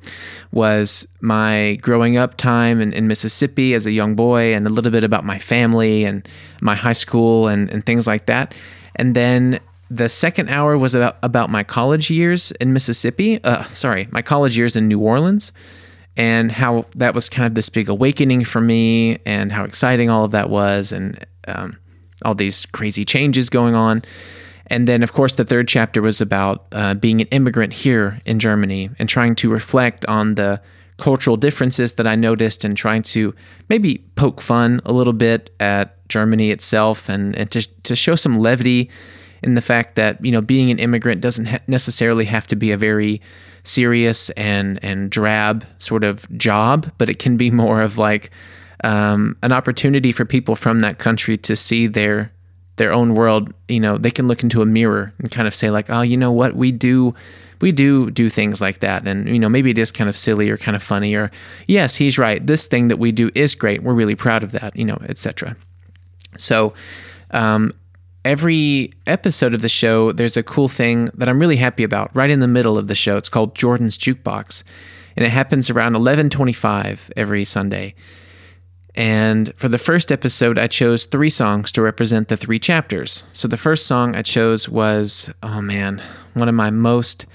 was 0.50 1.06
my 1.20 1.78
growing 1.80 2.16
up 2.16 2.36
time 2.36 2.80
in, 2.80 2.92
in, 2.92 3.06
Mississippi 3.06 3.72
as 3.72 3.86
a 3.86 3.92
young 3.92 4.16
boy 4.16 4.52
and 4.52 4.66
a 4.66 4.70
little 4.70 4.90
bit 4.90 5.04
about 5.04 5.24
my 5.24 5.38
family 5.38 6.04
and 6.04 6.28
my 6.60 6.74
high 6.74 6.92
school 6.92 7.46
and, 7.46 7.70
and 7.70 7.86
things 7.86 8.08
like 8.08 8.26
that. 8.26 8.54
And 8.98 9.14
then 9.14 9.60
the 9.90 10.08
second 10.08 10.50
hour 10.50 10.76
was 10.76 10.94
about, 10.94 11.16
about 11.22 11.50
my 11.50 11.62
college 11.62 12.10
years 12.10 12.50
in 12.52 12.72
Mississippi. 12.72 13.42
Uh, 13.42 13.62
sorry, 13.64 14.08
my 14.10 14.20
college 14.20 14.56
years 14.56 14.76
in 14.76 14.88
New 14.88 14.98
Orleans 14.98 15.52
and 16.16 16.50
how 16.50 16.84
that 16.96 17.14
was 17.14 17.28
kind 17.28 17.46
of 17.46 17.54
this 17.54 17.68
big 17.68 17.88
awakening 17.88 18.44
for 18.44 18.60
me 18.60 19.18
and 19.24 19.52
how 19.52 19.64
exciting 19.64 20.10
all 20.10 20.24
of 20.24 20.32
that 20.32 20.50
was 20.50 20.92
and 20.92 21.24
um, 21.46 21.78
all 22.24 22.34
these 22.34 22.66
crazy 22.66 23.04
changes 23.04 23.48
going 23.48 23.74
on. 23.74 24.02
And 24.66 24.86
then, 24.86 25.02
of 25.02 25.12
course, 25.12 25.36
the 25.36 25.44
third 25.44 25.68
chapter 25.68 26.02
was 26.02 26.20
about 26.20 26.66
uh, 26.72 26.94
being 26.94 27.22
an 27.22 27.28
immigrant 27.28 27.72
here 27.72 28.20
in 28.26 28.38
Germany 28.38 28.90
and 28.98 29.08
trying 29.08 29.34
to 29.36 29.50
reflect 29.50 30.04
on 30.06 30.34
the 30.34 30.60
cultural 30.98 31.36
differences 31.36 31.94
that 31.94 32.06
I 32.06 32.16
noticed 32.16 32.64
and 32.64 32.76
trying 32.76 33.02
to 33.02 33.34
maybe 33.68 33.98
poke 34.16 34.40
fun 34.40 34.80
a 34.84 34.92
little 34.92 35.12
bit 35.12 35.50
at 35.60 36.08
Germany 36.08 36.50
itself 36.50 37.08
and, 37.08 37.34
and 37.36 37.50
to, 37.52 37.62
to 37.84 37.96
show 37.96 38.14
some 38.14 38.38
levity 38.38 38.90
in 39.42 39.54
the 39.54 39.60
fact 39.60 39.94
that, 39.94 40.22
you 40.24 40.32
know, 40.32 40.40
being 40.40 40.70
an 40.70 40.78
immigrant 40.78 41.20
doesn't 41.20 41.46
ha- 41.46 41.60
necessarily 41.68 42.24
have 42.24 42.46
to 42.48 42.56
be 42.56 42.72
a 42.72 42.76
very 42.76 43.20
serious 43.62 44.30
and 44.30 44.82
and 44.82 45.10
drab 45.10 45.64
sort 45.78 46.02
of 46.02 46.26
job, 46.36 46.90
but 46.98 47.08
it 47.08 47.18
can 47.18 47.36
be 47.36 47.50
more 47.50 47.82
of 47.82 47.98
like 47.98 48.30
um, 48.84 49.36
an 49.42 49.52
opportunity 49.52 50.12
for 50.12 50.24
people 50.24 50.54
from 50.54 50.80
that 50.80 50.98
country 50.98 51.36
to 51.36 51.54
see 51.54 51.86
their 51.86 52.32
their 52.76 52.92
own 52.92 53.14
world. 53.14 53.52
You 53.68 53.80
know, 53.80 53.98
they 53.98 54.10
can 54.10 54.26
look 54.26 54.42
into 54.42 54.62
a 54.62 54.66
mirror 54.66 55.12
and 55.18 55.30
kind 55.30 55.46
of 55.46 55.54
say 55.54 55.70
like, 55.70 55.90
oh, 55.90 56.02
you 56.02 56.16
know 56.16 56.32
what, 56.32 56.56
we 56.56 56.72
do. 56.72 57.14
We 57.60 57.72
do 57.72 58.10
do 58.10 58.28
things 58.28 58.60
like 58.60 58.80
that, 58.80 59.06
and 59.06 59.28
you 59.28 59.38
know 59.38 59.48
maybe 59.48 59.70
it 59.70 59.78
is 59.78 59.90
kind 59.90 60.08
of 60.08 60.16
silly 60.16 60.50
or 60.50 60.56
kind 60.56 60.76
of 60.76 60.82
funny, 60.82 61.14
or 61.14 61.30
yes, 61.66 61.96
he's 61.96 62.18
right. 62.18 62.44
This 62.44 62.66
thing 62.66 62.88
that 62.88 62.98
we 62.98 63.12
do 63.12 63.30
is 63.34 63.54
great. 63.54 63.82
We're 63.82 63.94
really 63.94 64.14
proud 64.14 64.42
of 64.42 64.52
that, 64.52 64.76
you 64.76 64.84
know, 64.84 64.98
etc. 65.08 65.56
So, 66.36 66.74
um, 67.30 67.72
every 68.24 68.92
episode 69.06 69.54
of 69.54 69.62
the 69.62 69.68
show, 69.68 70.12
there's 70.12 70.36
a 70.36 70.42
cool 70.42 70.68
thing 70.68 71.06
that 71.14 71.28
I'm 71.28 71.38
really 71.38 71.56
happy 71.56 71.82
about 71.82 72.14
right 72.14 72.30
in 72.30 72.40
the 72.40 72.48
middle 72.48 72.78
of 72.78 72.86
the 72.88 72.94
show. 72.94 73.16
It's 73.16 73.28
called 73.28 73.54
Jordan's 73.54 73.98
Jukebox, 73.98 74.62
and 75.16 75.24
it 75.24 75.30
happens 75.30 75.70
around 75.70 75.94
11:25 75.94 77.10
every 77.16 77.44
Sunday. 77.44 77.94
And 78.94 79.52
for 79.56 79.68
the 79.68 79.78
first 79.78 80.10
episode, 80.10 80.58
I 80.58 80.66
chose 80.66 81.04
three 81.04 81.30
songs 81.30 81.70
to 81.72 81.82
represent 81.82 82.28
the 82.28 82.36
three 82.36 82.58
chapters. 82.58 83.24
So 83.32 83.46
the 83.46 83.56
first 83.56 83.86
song 83.86 84.16
I 84.16 84.22
chose 84.22 84.68
was, 84.68 85.32
oh 85.42 85.60
man, 85.60 86.02
one 86.34 86.48
of 86.48 86.54
my 86.54 86.70
most 86.70 87.26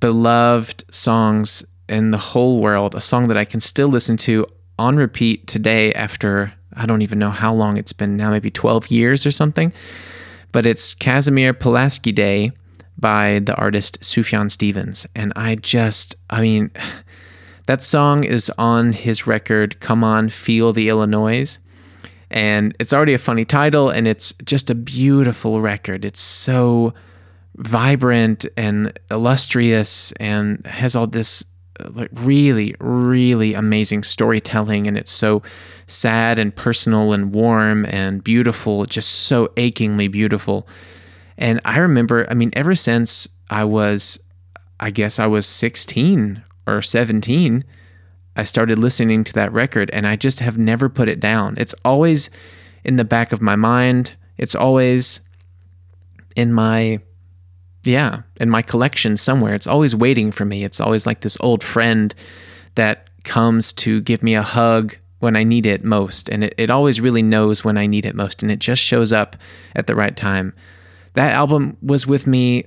beloved 0.00 0.84
songs 0.92 1.64
in 1.88 2.10
the 2.10 2.18
whole 2.18 2.60
world, 2.60 2.94
a 2.94 3.00
song 3.00 3.28
that 3.28 3.36
I 3.36 3.44
can 3.44 3.60
still 3.60 3.88
listen 3.88 4.16
to 4.18 4.46
on 4.78 4.96
repeat 4.96 5.46
today 5.46 5.92
after 5.94 6.52
I 6.74 6.86
don't 6.86 7.02
even 7.02 7.18
know 7.18 7.30
how 7.30 7.54
long 7.54 7.76
it's 7.76 7.92
been 7.92 8.16
now, 8.16 8.30
maybe 8.30 8.50
12 8.50 8.88
years 8.88 9.26
or 9.26 9.30
something 9.30 9.72
but 10.52 10.66
it's 10.66 10.94
Casimir 10.94 11.54
Pulaski 11.54 12.12
Day 12.12 12.52
by 12.98 13.40
the 13.40 13.56
artist 13.56 14.00
Sufjan 14.00 14.50
Stevens. 14.50 15.06
And 15.16 15.32
I 15.34 15.56
just, 15.56 16.14
I 16.30 16.42
mean, 16.42 16.70
that 17.66 17.82
song 17.82 18.24
is 18.24 18.50
on 18.58 18.92
his 18.92 19.26
record, 19.26 19.80
Come 19.80 20.02
On, 20.02 20.28
Feel 20.28 20.72
the 20.72 20.88
Illinois. 20.88 21.58
And 22.30 22.74
it's 22.80 22.92
already 22.92 23.14
a 23.14 23.18
funny 23.18 23.44
title, 23.44 23.90
and 23.90 24.08
it's 24.08 24.32
just 24.44 24.70
a 24.70 24.74
beautiful 24.74 25.60
record. 25.60 26.04
It's 26.04 26.20
so 26.20 26.94
vibrant 27.56 28.46
and 28.56 28.98
illustrious 29.10 30.12
and 30.12 30.64
has 30.66 30.96
all 30.96 31.06
this 31.06 31.44
uh, 31.80 31.90
like 31.92 32.10
really 32.12 32.74
really 32.80 33.54
amazing 33.54 34.02
storytelling 34.02 34.86
and 34.86 34.96
it's 34.96 35.10
so 35.10 35.42
sad 35.86 36.38
and 36.38 36.56
personal 36.56 37.12
and 37.12 37.34
warm 37.34 37.84
and 37.86 38.24
beautiful 38.24 38.86
just 38.86 39.10
so 39.10 39.52
achingly 39.56 40.08
beautiful 40.08 40.66
and 41.36 41.60
i 41.64 41.78
remember 41.78 42.26
i 42.30 42.34
mean 42.34 42.50
ever 42.54 42.74
since 42.74 43.28
i 43.50 43.62
was 43.62 44.18
i 44.80 44.90
guess 44.90 45.18
i 45.18 45.26
was 45.26 45.46
16 45.46 46.42
or 46.66 46.82
17 46.82 47.64
i 48.36 48.44
started 48.44 48.78
listening 48.78 49.24
to 49.24 49.32
that 49.32 49.52
record 49.52 49.90
and 49.90 50.06
i 50.06 50.16
just 50.16 50.40
have 50.40 50.58
never 50.58 50.88
put 50.88 51.08
it 51.08 51.20
down 51.20 51.54
it's 51.58 51.74
always 51.84 52.30
in 52.84 52.96
the 52.96 53.04
back 53.04 53.32
of 53.32 53.40
my 53.40 53.56
mind 53.56 54.14
it's 54.38 54.54
always 54.54 55.20
in 56.36 56.52
my 56.52 57.00
yeah, 57.84 58.22
in 58.40 58.48
my 58.48 58.62
collection 58.62 59.16
somewhere. 59.16 59.54
It's 59.54 59.66
always 59.66 59.94
waiting 59.94 60.30
for 60.30 60.44
me. 60.44 60.64
It's 60.64 60.80
always 60.80 61.06
like 61.06 61.20
this 61.20 61.36
old 61.40 61.64
friend 61.64 62.14
that 62.74 63.08
comes 63.24 63.72
to 63.72 64.00
give 64.00 64.22
me 64.22 64.34
a 64.34 64.42
hug 64.42 64.96
when 65.18 65.36
I 65.36 65.44
need 65.44 65.66
it 65.66 65.84
most. 65.84 66.28
And 66.28 66.44
it, 66.44 66.54
it 66.58 66.70
always 66.70 67.00
really 67.00 67.22
knows 67.22 67.64
when 67.64 67.76
I 67.76 67.86
need 67.86 68.06
it 68.06 68.14
most. 68.14 68.42
And 68.42 68.50
it 68.50 68.58
just 68.58 68.82
shows 68.82 69.12
up 69.12 69.36
at 69.74 69.86
the 69.86 69.94
right 69.94 70.16
time. 70.16 70.52
That 71.14 71.32
album 71.32 71.76
was 71.82 72.06
with 72.06 72.26
me 72.26 72.66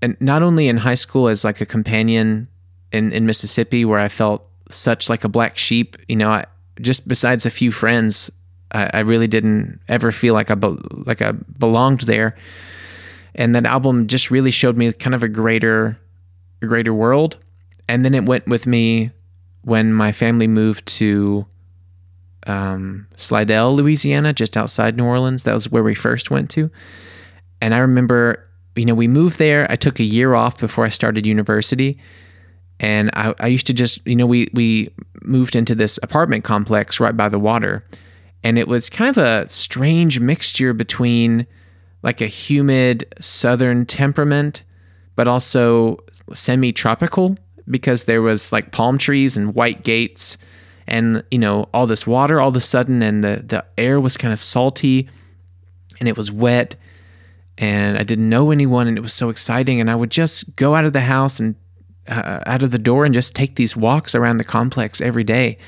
and 0.00 0.16
not 0.20 0.42
only 0.42 0.68
in 0.68 0.78
high 0.78 0.94
school 0.94 1.28
as 1.28 1.44
like 1.44 1.60
a 1.60 1.66
companion 1.66 2.48
in, 2.92 3.12
in 3.12 3.26
Mississippi 3.26 3.84
where 3.84 3.98
I 3.98 4.08
felt 4.08 4.46
such 4.70 5.08
like 5.08 5.24
a 5.24 5.28
black 5.28 5.58
sheep, 5.58 5.96
you 6.08 6.16
know, 6.16 6.30
I, 6.30 6.44
just 6.80 7.06
besides 7.06 7.46
a 7.46 7.50
few 7.50 7.70
friends, 7.70 8.30
I, 8.72 8.90
I 8.94 9.00
really 9.00 9.28
didn't 9.28 9.80
ever 9.88 10.12
feel 10.12 10.34
like 10.34 10.50
I 10.50 10.54
be, 10.54 10.76
like 10.92 11.22
I 11.22 11.32
belonged 11.32 12.02
there. 12.02 12.36
And 13.34 13.54
that 13.54 13.64
album 13.64 14.06
just 14.06 14.30
really 14.30 14.50
showed 14.50 14.76
me 14.76 14.92
kind 14.92 15.14
of 15.14 15.22
a 15.22 15.28
greater, 15.28 15.96
a 16.60 16.66
greater 16.66 16.92
world. 16.92 17.38
And 17.88 18.04
then 18.04 18.14
it 18.14 18.24
went 18.26 18.46
with 18.46 18.66
me 18.66 19.10
when 19.62 19.92
my 19.92 20.12
family 20.12 20.46
moved 20.46 20.86
to 20.86 21.46
um, 22.46 23.06
Slidell, 23.16 23.74
Louisiana, 23.76 24.32
just 24.32 24.56
outside 24.56 24.96
New 24.96 25.04
Orleans. 25.04 25.44
That 25.44 25.54
was 25.54 25.70
where 25.70 25.82
we 25.82 25.94
first 25.94 26.30
went 26.30 26.50
to. 26.50 26.70
And 27.60 27.74
I 27.74 27.78
remember, 27.78 28.48
you 28.74 28.84
know, 28.84 28.94
we 28.94 29.08
moved 29.08 29.38
there. 29.38 29.66
I 29.70 29.76
took 29.76 30.00
a 30.00 30.04
year 30.04 30.34
off 30.34 30.58
before 30.58 30.84
I 30.84 30.88
started 30.88 31.26
university. 31.26 31.98
And 32.80 33.10
I, 33.14 33.34
I 33.38 33.46
used 33.46 33.66
to 33.68 33.74
just, 33.74 34.04
you 34.06 34.16
know, 34.16 34.26
we, 34.26 34.48
we 34.54 34.90
moved 35.22 35.54
into 35.54 35.74
this 35.74 35.98
apartment 36.02 36.44
complex 36.44 36.98
right 36.98 37.16
by 37.16 37.28
the 37.28 37.38
water. 37.38 37.84
And 38.42 38.58
it 38.58 38.66
was 38.66 38.90
kind 38.90 39.16
of 39.16 39.18
a 39.22 39.48
strange 39.48 40.18
mixture 40.18 40.72
between 40.72 41.46
like 42.02 42.20
a 42.20 42.26
humid 42.26 43.04
southern 43.20 43.86
temperament, 43.86 44.64
but 45.14 45.28
also 45.28 45.98
semi 46.32 46.72
tropical 46.72 47.36
because 47.68 48.04
there 48.04 48.22
was 48.22 48.52
like 48.52 48.72
palm 48.72 48.98
trees 48.98 49.36
and 49.36 49.54
white 49.54 49.84
gates 49.84 50.38
and 50.86 51.22
you 51.30 51.38
know 51.38 51.68
all 51.72 51.86
this 51.86 52.06
water 52.06 52.40
all 52.40 52.48
of 52.48 52.56
a 52.56 52.60
sudden 52.60 53.02
and 53.02 53.22
the 53.22 53.42
the 53.46 53.64
air 53.78 54.00
was 54.00 54.16
kind 54.16 54.32
of 54.32 54.38
salty 54.38 55.08
and 56.00 56.08
it 56.08 56.16
was 56.16 56.30
wet 56.30 56.74
and 57.58 57.96
I 57.96 58.02
didn't 58.02 58.28
know 58.28 58.50
anyone 58.50 58.88
and 58.88 58.98
it 58.98 59.00
was 59.00 59.12
so 59.12 59.28
exciting 59.28 59.80
and 59.80 59.90
I 59.90 59.94
would 59.94 60.10
just 60.10 60.56
go 60.56 60.74
out 60.74 60.84
of 60.84 60.92
the 60.92 61.02
house 61.02 61.38
and 61.38 61.54
uh, 62.08 62.40
out 62.46 62.62
of 62.62 62.70
the 62.70 62.78
door 62.78 63.04
and 63.04 63.14
just 63.14 63.34
take 63.34 63.56
these 63.56 63.76
walks 63.76 64.14
around 64.14 64.38
the 64.38 64.44
complex 64.44 65.00
every 65.00 65.24
day. 65.24 65.58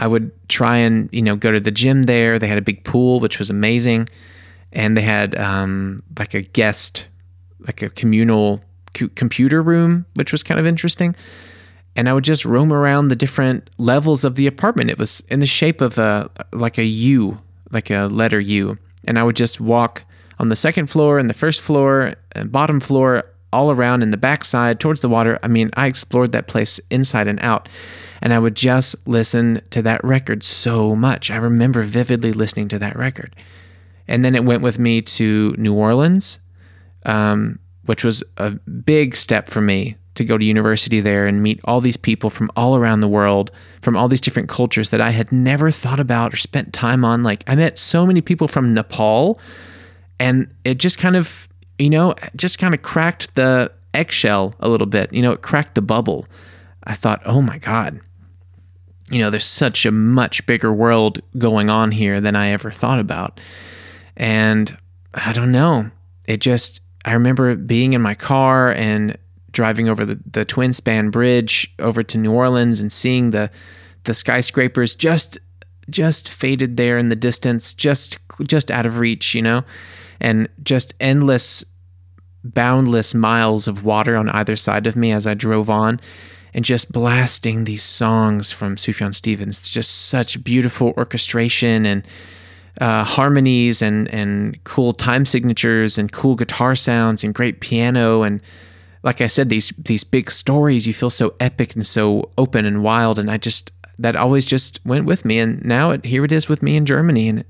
I 0.00 0.06
would 0.06 0.30
try 0.48 0.76
and 0.78 1.08
you 1.12 1.22
know 1.22 1.36
go 1.36 1.52
to 1.52 1.60
the 1.60 1.70
gym 1.70 2.04
there. 2.04 2.38
They 2.38 2.48
had 2.48 2.58
a 2.58 2.62
big 2.62 2.84
pool 2.84 3.20
which 3.20 3.38
was 3.38 3.50
amazing, 3.50 4.08
and 4.72 4.96
they 4.96 5.02
had 5.02 5.36
um, 5.36 6.02
like 6.18 6.34
a 6.34 6.42
guest, 6.42 7.08
like 7.60 7.82
a 7.82 7.90
communal 7.90 8.62
co- 8.94 9.10
computer 9.14 9.62
room 9.62 10.06
which 10.14 10.32
was 10.32 10.42
kind 10.42 10.60
of 10.60 10.66
interesting 10.66 11.14
and 11.98 12.08
I 12.08 12.12
would 12.12 12.22
just 12.22 12.44
roam 12.44 12.72
around 12.72 13.08
the 13.08 13.16
different 13.16 13.70
levels 13.76 14.24
of 14.24 14.36
the 14.36 14.46
apartment. 14.46 14.88
It 14.88 15.00
was 15.00 15.18
in 15.30 15.40
the 15.40 15.46
shape 15.46 15.80
of 15.80 15.98
a 15.98 16.30
like 16.52 16.78
a 16.78 16.84
U, 16.84 17.38
like 17.72 17.90
a 17.90 18.06
letter 18.06 18.38
U, 18.38 18.78
and 19.04 19.18
I 19.18 19.24
would 19.24 19.34
just 19.34 19.60
walk 19.60 20.04
on 20.38 20.48
the 20.48 20.54
second 20.54 20.86
floor 20.86 21.18
and 21.18 21.28
the 21.28 21.34
first 21.34 21.60
floor 21.60 22.14
and 22.32 22.52
bottom 22.52 22.78
floor 22.78 23.24
all 23.52 23.70
around 23.70 24.02
in 24.02 24.10
the 24.10 24.16
backside 24.16 24.80
towards 24.80 25.00
the 25.00 25.08
water. 25.08 25.38
I 25.42 25.48
mean, 25.48 25.70
I 25.74 25.86
explored 25.86 26.32
that 26.32 26.46
place 26.46 26.80
inside 26.90 27.28
and 27.28 27.40
out. 27.40 27.68
And 28.20 28.34
I 28.34 28.38
would 28.38 28.56
just 28.56 29.06
listen 29.06 29.62
to 29.70 29.80
that 29.82 30.02
record 30.02 30.42
so 30.42 30.96
much. 30.96 31.30
I 31.30 31.36
remember 31.36 31.82
vividly 31.82 32.32
listening 32.32 32.68
to 32.68 32.78
that 32.80 32.96
record. 32.96 33.36
And 34.08 34.24
then 34.24 34.34
it 34.34 34.44
went 34.44 34.62
with 34.62 34.78
me 34.78 35.02
to 35.02 35.54
New 35.56 35.74
Orleans, 35.74 36.40
um, 37.06 37.60
which 37.84 38.02
was 38.02 38.24
a 38.36 38.50
big 38.50 39.14
step 39.14 39.48
for 39.48 39.60
me 39.60 39.96
to 40.14 40.24
go 40.24 40.36
to 40.36 40.44
university 40.44 41.00
there 41.00 41.26
and 41.26 41.42
meet 41.44 41.60
all 41.62 41.80
these 41.80 41.96
people 41.96 42.28
from 42.28 42.50
all 42.56 42.74
around 42.74 43.00
the 43.00 43.08
world, 43.08 43.52
from 43.82 43.96
all 43.96 44.08
these 44.08 44.20
different 44.20 44.48
cultures 44.48 44.90
that 44.90 45.00
I 45.00 45.10
had 45.10 45.30
never 45.30 45.70
thought 45.70 46.00
about 46.00 46.34
or 46.34 46.36
spent 46.36 46.72
time 46.72 47.04
on. 47.04 47.22
Like, 47.22 47.44
I 47.46 47.54
met 47.54 47.78
so 47.78 48.04
many 48.04 48.20
people 48.20 48.48
from 48.48 48.74
Nepal, 48.74 49.40
and 50.18 50.52
it 50.64 50.78
just 50.78 50.98
kind 50.98 51.14
of, 51.14 51.47
you 51.78 51.90
know, 51.90 52.14
just 52.36 52.58
kind 52.58 52.74
of 52.74 52.82
cracked 52.82 53.34
the 53.34 53.72
eggshell 53.94 54.54
a 54.60 54.68
little 54.68 54.86
bit. 54.86 55.12
You 55.12 55.22
know, 55.22 55.32
it 55.32 55.42
cracked 55.42 55.74
the 55.74 55.82
bubble. 55.82 56.26
I 56.84 56.94
thought, 56.94 57.22
oh 57.24 57.42
my 57.42 57.58
God, 57.58 58.00
you 59.10 59.18
know, 59.18 59.30
there's 59.30 59.46
such 59.46 59.86
a 59.86 59.90
much 59.90 60.46
bigger 60.46 60.72
world 60.72 61.20
going 61.36 61.70
on 61.70 61.92
here 61.92 62.20
than 62.20 62.36
I 62.36 62.48
ever 62.50 62.70
thought 62.70 62.98
about. 62.98 63.40
And 64.16 64.76
I 65.14 65.32
don't 65.32 65.52
know. 65.52 65.90
It 66.26 66.40
just, 66.40 66.80
I 67.04 67.12
remember 67.12 67.56
being 67.56 67.92
in 67.92 68.02
my 68.02 68.14
car 68.14 68.72
and 68.72 69.16
driving 69.50 69.88
over 69.88 70.04
the, 70.04 70.20
the 70.30 70.44
twin 70.44 70.72
span 70.72 71.10
bridge 71.10 71.72
over 71.78 72.02
to 72.02 72.18
New 72.18 72.32
Orleans 72.32 72.80
and 72.80 72.92
seeing 72.92 73.30
the 73.30 73.50
the 74.04 74.14
skyscrapers 74.14 74.94
just 74.94 75.38
just 75.90 76.28
faded 76.28 76.76
there 76.76 76.98
in 76.98 77.08
the 77.08 77.16
distance, 77.16 77.74
just 77.74 78.18
just 78.46 78.70
out 78.70 78.86
of 78.86 78.98
reach, 78.98 79.34
you 79.34 79.42
know, 79.42 79.64
and 80.20 80.48
just 80.62 80.94
endless, 81.00 81.64
boundless 82.44 83.14
miles 83.14 83.68
of 83.68 83.84
water 83.84 84.16
on 84.16 84.28
either 84.30 84.56
side 84.56 84.86
of 84.86 84.96
me 84.96 85.12
as 85.12 85.26
I 85.26 85.34
drove 85.34 85.68
on, 85.70 86.00
and 86.54 86.64
just 86.64 86.92
blasting 86.92 87.64
these 87.64 87.82
songs 87.82 88.52
from 88.52 88.76
Sufjan 88.76 89.14
Stevens. 89.14 89.68
Just 89.68 90.08
such 90.08 90.42
beautiful 90.42 90.94
orchestration 90.96 91.84
and 91.86 92.06
uh, 92.80 93.04
harmonies 93.04 93.82
and 93.82 94.08
and 94.14 94.62
cool 94.64 94.92
time 94.92 95.26
signatures 95.26 95.98
and 95.98 96.12
cool 96.12 96.36
guitar 96.36 96.74
sounds 96.74 97.24
and 97.24 97.34
great 97.34 97.60
piano. 97.60 98.22
And 98.22 98.42
like 99.02 99.20
I 99.20 99.26
said, 99.26 99.48
these 99.48 99.72
these 99.78 100.04
big 100.04 100.30
stories, 100.30 100.86
you 100.86 100.92
feel 100.92 101.10
so 101.10 101.34
epic 101.40 101.74
and 101.74 101.86
so 101.86 102.30
open 102.38 102.66
and 102.66 102.82
wild, 102.82 103.18
and 103.18 103.30
I 103.30 103.36
just 103.36 103.72
that 103.98 104.16
always 104.16 104.46
just 104.46 104.84
went 104.84 105.06
with 105.06 105.24
me, 105.24 105.38
and 105.38 105.64
now 105.64 105.90
it, 105.90 106.04
here 106.04 106.24
it 106.24 106.32
is 106.32 106.48
with 106.48 106.62
me 106.62 106.76
in 106.76 106.86
Germany, 106.86 107.28
and 107.28 107.44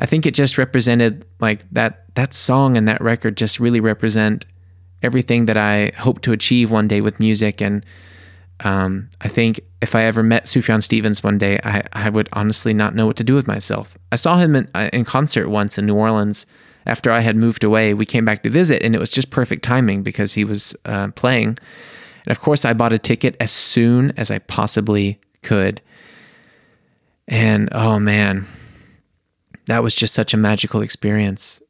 I 0.00 0.06
think 0.06 0.26
it 0.26 0.34
just 0.34 0.58
represented 0.58 1.24
like 1.38 1.70
that 1.70 2.12
that 2.16 2.34
song 2.34 2.76
and 2.76 2.88
that 2.88 3.00
record 3.00 3.36
just 3.36 3.60
really 3.60 3.80
represent 3.80 4.46
everything 5.02 5.46
that 5.46 5.56
I 5.56 5.92
hope 5.96 6.22
to 6.22 6.32
achieve 6.32 6.70
one 6.70 6.88
day 6.88 7.00
with 7.00 7.20
music, 7.20 7.60
and 7.60 7.86
um, 8.64 9.10
I 9.20 9.28
think 9.28 9.60
if 9.80 9.94
I 9.94 10.02
ever 10.02 10.22
met 10.22 10.46
Sufjan 10.46 10.82
Stevens 10.82 11.22
one 11.22 11.38
day, 11.38 11.60
I, 11.62 11.82
I 11.92 12.10
would 12.10 12.28
honestly 12.32 12.74
not 12.74 12.94
know 12.94 13.06
what 13.06 13.16
to 13.16 13.24
do 13.24 13.34
with 13.34 13.46
myself. 13.46 13.96
I 14.10 14.16
saw 14.16 14.38
him 14.38 14.56
in, 14.56 14.68
uh, 14.74 14.90
in 14.92 15.04
concert 15.04 15.48
once 15.48 15.78
in 15.78 15.86
New 15.86 15.96
Orleans 15.96 16.44
after 16.86 17.10
I 17.10 17.20
had 17.20 17.36
moved 17.36 17.62
away, 17.62 17.94
we 17.94 18.06
came 18.06 18.24
back 18.24 18.42
to 18.42 18.50
visit, 18.50 18.82
and 18.82 18.94
it 18.94 18.98
was 18.98 19.10
just 19.10 19.30
perfect 19.30 19.62
timing 19.62 20.02
because 20.02 20.34
he 20.34 20.44
was 20.44 20.74
uh, 20.84 21.08
playing. 21.08 21.58
And 22.24 22.32
of 22.32 22.40
course, 22.40 22.64
I 22.64 22.72
bought 22.72 22.92
a 22.92 22.98
ticket 22.98 23.36
as 23.38 23.50
soon 23.50 24.12
as 24.16 24.30
I 24.30 24.38
possibly 24.38 25.20
could. 25.42 25.80
And 27.28 27.68
oh 27.72 27.98
man, 27.98 28.46
that 29.70 29.84
was 29.84 29.94
just 29.94 30.14
such 30.14 30.34
a 30.34 30.36
magical 30.36 30.82
experience. 30.82 31.62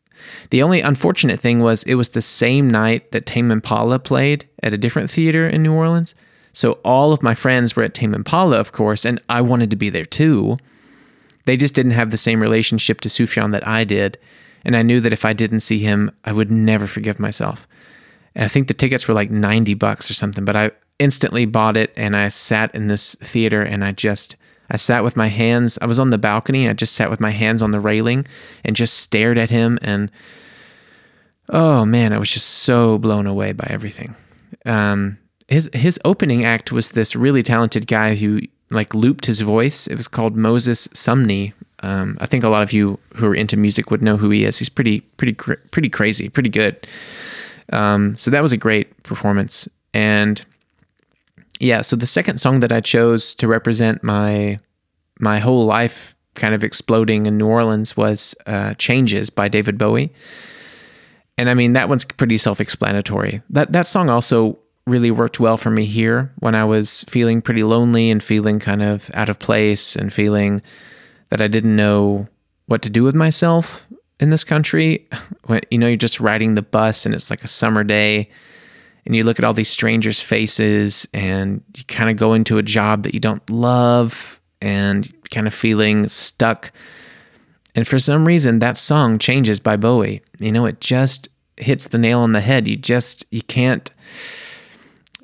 The 0.48 0.62
only 0.62 0.80
unfortunate 0.80 1.38
thing 1.38 1.60
was 1.60 1.82
it 1.82 1.96
was 1.96 2.08
the 2.08 2.22
same 2.22 2.66
night 2.66 3.12
that 3.12 3.26
Tame 3.26 3.50
Impala 3.50 3.98
played 3.98 4.48
at 4.62 4.72
a 4.72 4.78
different 4.78 5.10
theater 5.10 5.46
in 5.46 5.62
New 5.62 5.74
Orleans. 5.74 6.14
So 6.54 6.80
all 6.82 7.12
of 7.12 7.22
my 7.22 7.34
friends 7.34 7.76
were 7.76 7.82
at 7.82 7.92
Tame 7.92 8.14
Impala, 8.14 8.58
of 8.58 8.72
course, 8.72 9.04
and 9.04 9.20
I 9.28 9.42
wanted 9.42 9.68
to 9.68 9.76
be 9.76 9.90
there 9.90 10.06
too. 10.06 10.56
They 11.44 11.58
just 11.58 11.74
didn't 11.74 11.92
have 11.92 12.10
the 12.10 12.16
same 12.16 12.40
relationship 12.40 13.02
to 13.02 13.10
Sufjan 13.10 13.52
that 13.52 13.68
I 13.68 13.84
did. 13.84 14.16
And 14.64 14.78
I 14.78 14.82
knew 14.82 15.00
that 15.00 15.12
if 15.12 15.26
I 15.26 15.34
didn't 15.34 15.60
see 15.60 15.80
him, 15.80 16.10
I 16.24 16.32
would 16.32 16.50
never 16.50 16.86
forgive 16.86 17.20
myself. 17.20 17.68
And 18.34 18.46
I 18.46 18.48
think 18.48 18.66
the 18.66 18.72
tickets 18.72 19.08
were 19.08 19.14
like 19.14 19.30
90 19.30 19.74
bucks 19.74 20.10
or 20.10 20.14
something, 20.14 20.46
but 20.46 20.56
I 20.56 20.70
instantly 20.98 21.44
bought 21.44 21.76
it 21.76 21.92
and 21.98 22.16
I 22.16 22.28
sat 22.28 22.74
in 22.74 22.88
this 22.88 23.14
theater 23.16 23.60
and 23.60 23.84
I 23.84 23.92
just 23.92 24.36
I 24.70 24.76
sat 24.76 25.04
with 25.04 25.16
my 25.16 25.28
hands 25.28 25.78
I 25.82 25.86
was 25.86 25.98
on 25.98 26.10
the 26.10 26.18
balcony 26.18 26.64
and 26.64 26.70
I 26.70 26.74
just 26.74 26.94
sat 26.94 27.10
with 27.10 27.20
my 27.20 27.30
hands 27.30 27.62
on 27.62 27.70
the 27.70 27.80
railing 27.80 28.26
and 28.64 28.76
just 28.76 28.98
stared 28.98 29.38
at 29.38 29.50
him 29.50 29.78
and 29.82 30.10
oh 31.48 31.84
man, 31.84 32.12
I 32.12 32.18
was 32.18 32.30
just 32.30 32.48
so 32.48 32.98
blown 32.98 33.26
away 33.26 33.52
by 33.52 33.66
everything. 33.68 34.14
Um, 34.64 35.18
his 35.48 35.68
his 35.72 35.98
opening 36.04 36.44
act 36.44 36.70
was 36.70 36.92
this 36.92 37.16
really 37.16 37.42
talented 37.42 37.86
guy 37.86 38.14
who 38.14 38.40
like 38.70 38.94
looped 38.94 39.26
his 39.26 39.40
voice. 39.40 39.88
It 39.88 39.96
was 39.96 40.06
called 40.06 40.36
Moses 40.36 40.86
Sumney, 40.88 41.54
um, 41.82 42.18
I 42.20 42.26
think 42.26 42.44
a 42.44 42.48
lot 42.48 42.62
of 42.62 42.72
you 42.72 42.98
who 43.16 43.26
are 43.26 43.34
into 43.34 43.56
music 43.56 43.90
would 43.90 44.02
know 44.02 44.16
who 44.16 44.30
he 44.30 44.44
is. 44.44 44.58
He's 44.58 44.68
pretty, 44.68 45.00
pretty, 45.00 45.32
pretty 45.32 45.88
crazy, 45.88 46.28
pretty 46.28 46.50
good. 46.50 46.86
Um, 47.72 48.16
so 48.16 48.30
that 48.30 48.42
was 48.42 48.52
a 48.52 48.56
great 48.56 49.02
performance. 49.02 49.68
And 49.94 50.44
yeah, 51.60 51.82
so 51.82 51.94
the 51.94 52.06
second 52.06 52.38
song 52.38 52.60
that 52.60 52.72
I 52.72 52.80
chose 52.80 53.34
to 53.36 53.46
represent 53.46 54.02
my 54.02 54.58
my 55.20 55.38
whole 55.38 55.66
life 55.66 56.16
kind 56.34 56.54
of 56.54 56.64
exploding 56.64 57.26
in 57.26 57.36
New 57.36 57.46
Orleans 57.46 57.96
was 57.96 58.34
uh, 58.46 58.74
"Changes" 58.74 59.30
by 59.30 59.48
David 59.48 59.76
Bowie. 59.78 60.12
And 61.36 61.48
I 61.48 61.54
mean 61.54 61.74
that 61.74 61.88
one's 61.88 62.04
pretty 62.04 62.38
self-explanatory. 62.38 63.42
That 63.50 63.72
that 63.72 63.86
song 63.86 64.08
also 64.08 64.58
really 64.86 65.10
worked 65.10 65.38
well 65.38 65.56
for 65.56 65.70
me 65.70 65.84
here 65.84 66.32
when 66.38 66.54
I 66.54 66.64
was 66.64 67.04
feeling 67.04 67.42
pretty 67.42 67.62
lonely 67.62 68.10
and 68.10 68.22
feeling 68.22 68.58
kind 68.58 68.82
of 68.82 69.10
out 69.14 69.28
of 69.28 69.38
place 69.38 69.94
and 69.94 70.12
feeling 70.12 70.62
that 71.28 71.40
I 71.40 71.46
didn't 71.48 71.76
know 71.76 72.26
what 72.66 72.82
to 72.82 72.90
do 72.90 73.04
with 73.04 73.14
myself. 73.14 73.86
in 74.18 74.30
this 74.30 74.44
country. 74.44 75.06
You 75.72 75.78
know, 75.78 75.88
you're 75.88 75.96
just 75.96 76.20
riding 76.20 76.54
the 76.54 76.62
bus 76.62 77.04
and 77.06 77.12
it's 77.12 77.28
like 77.28 77.42
a 77.42 77.48
summer 77.48 77.82
day 77.82 78.30
and 79.10 79.16
you 79.16 79.24
look 79.24 79.40
at 79.40 79.44
all 79.44 79.52
these 79.52 79.68
strangers' 79.68 80.20
faces 80.20 81.08
and 81.12 81.64
you 81.76 81.82
kind 81.88 82.10
of 82.10 82.16
go 82.16 82.32
into 82.32 82.58
a 82.58 82.62
job 82.62 83.02
that 83.02 83.12
you 83.12 83.18
don't 83.18 83.50
love 83.50 84.40
and 84.62 85.12
kind 85.32 85.48
of 85.48 85.52
feeling 85.52 86.06
stuck. 86.06 86.70
And 87.74 87.88
for 87.88 87.98
some 87.98 88.24
reason, 88.24 88.60
that 88.60 88.78
song 88.78 89.18
changes 89.18 89.58
by 89.58 89.76
Bowie. 89.76 90.22
You 90.38 90.52
know, 90.52 90.64
it 90.64 90.80
just 90.80 91.28
hits 91.56 91.88
the 91.88 91.98
nail 91.98 92.20
on 92.20 92.34
the 92.34 92.40
head. 92.40 92.68
You 92.68 92.76
just, 92.76 93.24
you 93.32 93.42
can't 93.42 93.90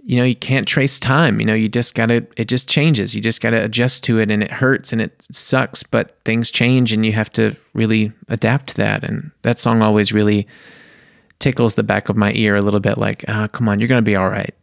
you 0.03 0.16
know, 0.16 0.25
you 0.25 0.35
can't 0.35 0.66
trace 0.66 0.99
time. 0.99 1.38
You 1.38 1.46
know, 1.46 1.55
you 1.55 1.68
just 1.68 1.94
got 1.94 2.07
to, 2.07 2.27
it 2.37 2.49
just 2.49 2.68
changes. 2.68 3.14
You 3.14 3.22
just 3.22 3.40
got 3.40 3.51
to 3.51 3.64
adjust 3.64 4.03
to 4.05 4.18
it 4.18 4.33
and 4.33 4.42
it 4.42 4.51
hurts 4.51 4.92
and 4.92 5.01
it 5.01 5.25
sucks, 5.31 5.85
but 5.85 6.18
things 6.25 6.51
change 6.51 6.92
and 6.92 7.07
you 7.07 7.12
have 7.12 7.31
to 7.35 7.57
really 7.72 8.12
adapt 8.29 8.70
to 8.70 8.77
that. 8.79 9.05
And 9.05 9.31
that 9.42 9.61
song 9.61 9.81
always 9.81 10.12
really 10.12 10.49
tickles 11.38 11.75
the 11.75 11.83
back 11.83 12.09
of 12.09 12.16
my 12.16 12.33
ear 12.35 12.55
a 12.55 12.62
little 12.62 12.81
bit 12.81 12.99
like, 12.99 13.25
ah, 13.29 13.44
oh, 13.44 13.49
come 13.49 13.68
on, 13.68 13.79
you're 13.79 13.88
going 13.88 14.03
to 14.03 14.11
be 14.11 14.16
all 14.16 14.29
right. 14.29 14.55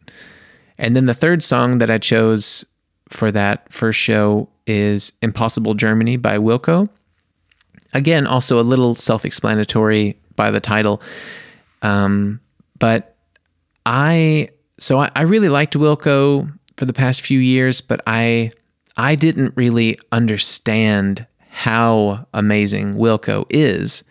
And 0.78 0.96
then 0.96 1.06
the 1.06 1.14
third 1.14 1.42
song 1.42 1.78
that 1.78 1.90
I 1.90 1.98
chose 1.98 2.64
for 3.08 3.30
that 3.30 3.72
first 3.72 3.98
show 3.98 4.48
is 4.66 5.12
Impossible 5.22 5.74
Germany 5.74 6.16
by 6.16 6.38
Wilco. 6.38 6.88
Again, 7.92 8.26
also 8.26 8.58
a 8.58 8.62
little 8.62 8.94
self 8.94 9.24
explanatory 9.24 10.18
by 10.34 10.50
the 10.50 10.60
title. 10.60 11.00
Um, 11.82 12.40
but 12.78 13.16
I 13.86 14.48
so 14.78 15.00
I, 15.00 15.10
I 15.14 15.22
really 15.22 15.48
liked 15.48 15.74
Wilco 15.74 16.50
for 16.76 16.84
the 16.86 16.92
past 16.92 17.20
few 17.20 17.38
years, 17.38 17.80
but 17.80 18.00
I 18.06 18.50
I 18.96 19.14
didn't 19.14 19.54
really 19.56 19.98
understand 20.10 21.26
how 21.50 22.26
amazing 22.34 22.94
Wilco 22.94 23.46
is 23.48 24.02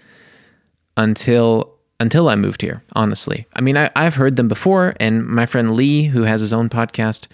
until 0.96 1.73
until 2.00 2.30
I 2.30 2.36
moved 2.36 2.62
here, 2.62 2.84
honestly. 2.94 3.46
I 3.56 3.62
mean, 3.62 3.78
I, 3.78 3.90
have 3.96 4.16
heard 4.16 4.36
them 4.36 4.48
before, 4.48 4.94
and 5.00 5.26
my 5.26 5.46
friend 5.46 5.76
Lee, 5.76 6.06
who 6.06 6.24
has 6.24 6.42
his 6.42 6.54
own 6.54 6.70
podcast, 6.70 7.28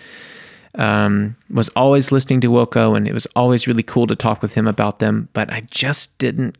um, 0.75 1.35
was 1.49 1.69
always 1.69 2.11
listening 2.11 2.41
to 2.41 2.51
Wilco, 2.51 2.95
and 2.95 3.07
it 3.07 3.13
was 3.13 3.25
always 3.35 3.67
really 3.67 3.83
cool 3.83 4.07
to 4.07 4.15
talk 4.15 4.41
with 4.41 4.53
him 4.53 4.67
about 4.67 4.99
them, 4.99 5.29
but 5.33 5.51
I 5.51 5.61
just 5.71 6.17
didn't 6.19 6.57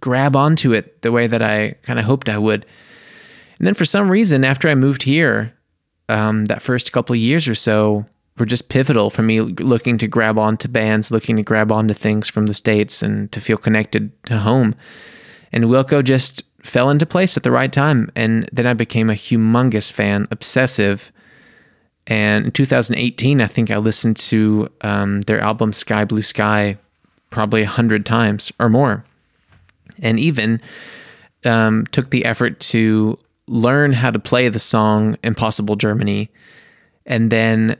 grab 0.00 0.36
onto 0.36 0.72
it 0.72 1.02
the 1.02 1.12
way 1.12 1.26
that 1.26 1.42
I 1.42 1.74
kind 1.82 1.98
of 1.98 2.04
hoped 2.04 2.28
I 2.28 2.38
would. 2.38 2.66
And 3.58 3.66
then 3.66 3.74
for 3.74 3.84
some 3.84 4.10
reason, 4.10 4.44
after 4.44 4.68
I 4.68 4.74
moved 4.74 5.04
here, 5.04 5.54
um, 6.08 6.46
that 6.46 6.62
first 6.62 6.92
couple 6.92 7.14
of 7.14 7.20
years 7.20 7.48
or 7.48 7.54
so 7.54 8.06
were 8.38 8.46
just 8.46 8.68
pivotal 8.68 9.08
for 9.10 9.22
me 9.22 9.40
looking 9.40 9.98
to 9.98 10.08
grab 10.08 10.38
onto 10.38 10.68
bands, 10.68 11.10
looking 11.10 11.36
to 11.36 11.42
grab 11.42 11.72
onto 11.72 11.94
things 11.94 12.28
from 12.28 12.46
the 12.46 12.54
States 12.54 13.02
and 13.02 13.32
to 13.32 13.40
feel 13.40 13.56
connected 13.56 14.10
to 14.24 14.38
home. 14.38 14.74
And 15.52 15.64
Wilco 15.64 16.04
just 16.04 16.42
fell 16.66 16.90
into 16.90 17.06
place 17.06 17.36
at 17.36 17.42
the 17.42 17.50
right 17.50 17.72
time. 17.72 18.10
And 18.14 18.48
then 18.52 18.66
I 18.66 18.74
became 18.74 19.10
a 19.10 19.14
humongous 19.14 19.92
fan, 19.92 20.28
obsessive. 20.30 21.12
And 22.06 22.46
in 22.46 22.52
2018, 22.52 23.40
I 23.40 23.46
think 23.46 23.70
I 23.70 23.78
listened 23.78 24.16
to 24.18 24.68
um, 24.82 25.22
their 25.22 25.40
album 25.40 25.72
Sky 25.72 26.04
Blue 26.04 26.22
Sky 26.22 26.78
probably 27.30 27.62
a 27.62 27.66
hundred 27.66 28.06
times 28.06 28.52
or 28.58 28.68
more. 28.68 29.04
And 30.00 30.20
even 30.20 30.60
um, 31.44 31.86
took 31.90 32.10
the 32.10 32.24
effort 32.24 32.60
to 32.60 33.16
learn 33.48 33.92
how 33.92 34.10
to 34.10 34.18
play 34.18 34.48
the 34.48 34.58
song 34.58 35.16
Impossible 35.22 35.76
Germany. 35.76 36.30
And 37.04 37.30
then 37.30 37.76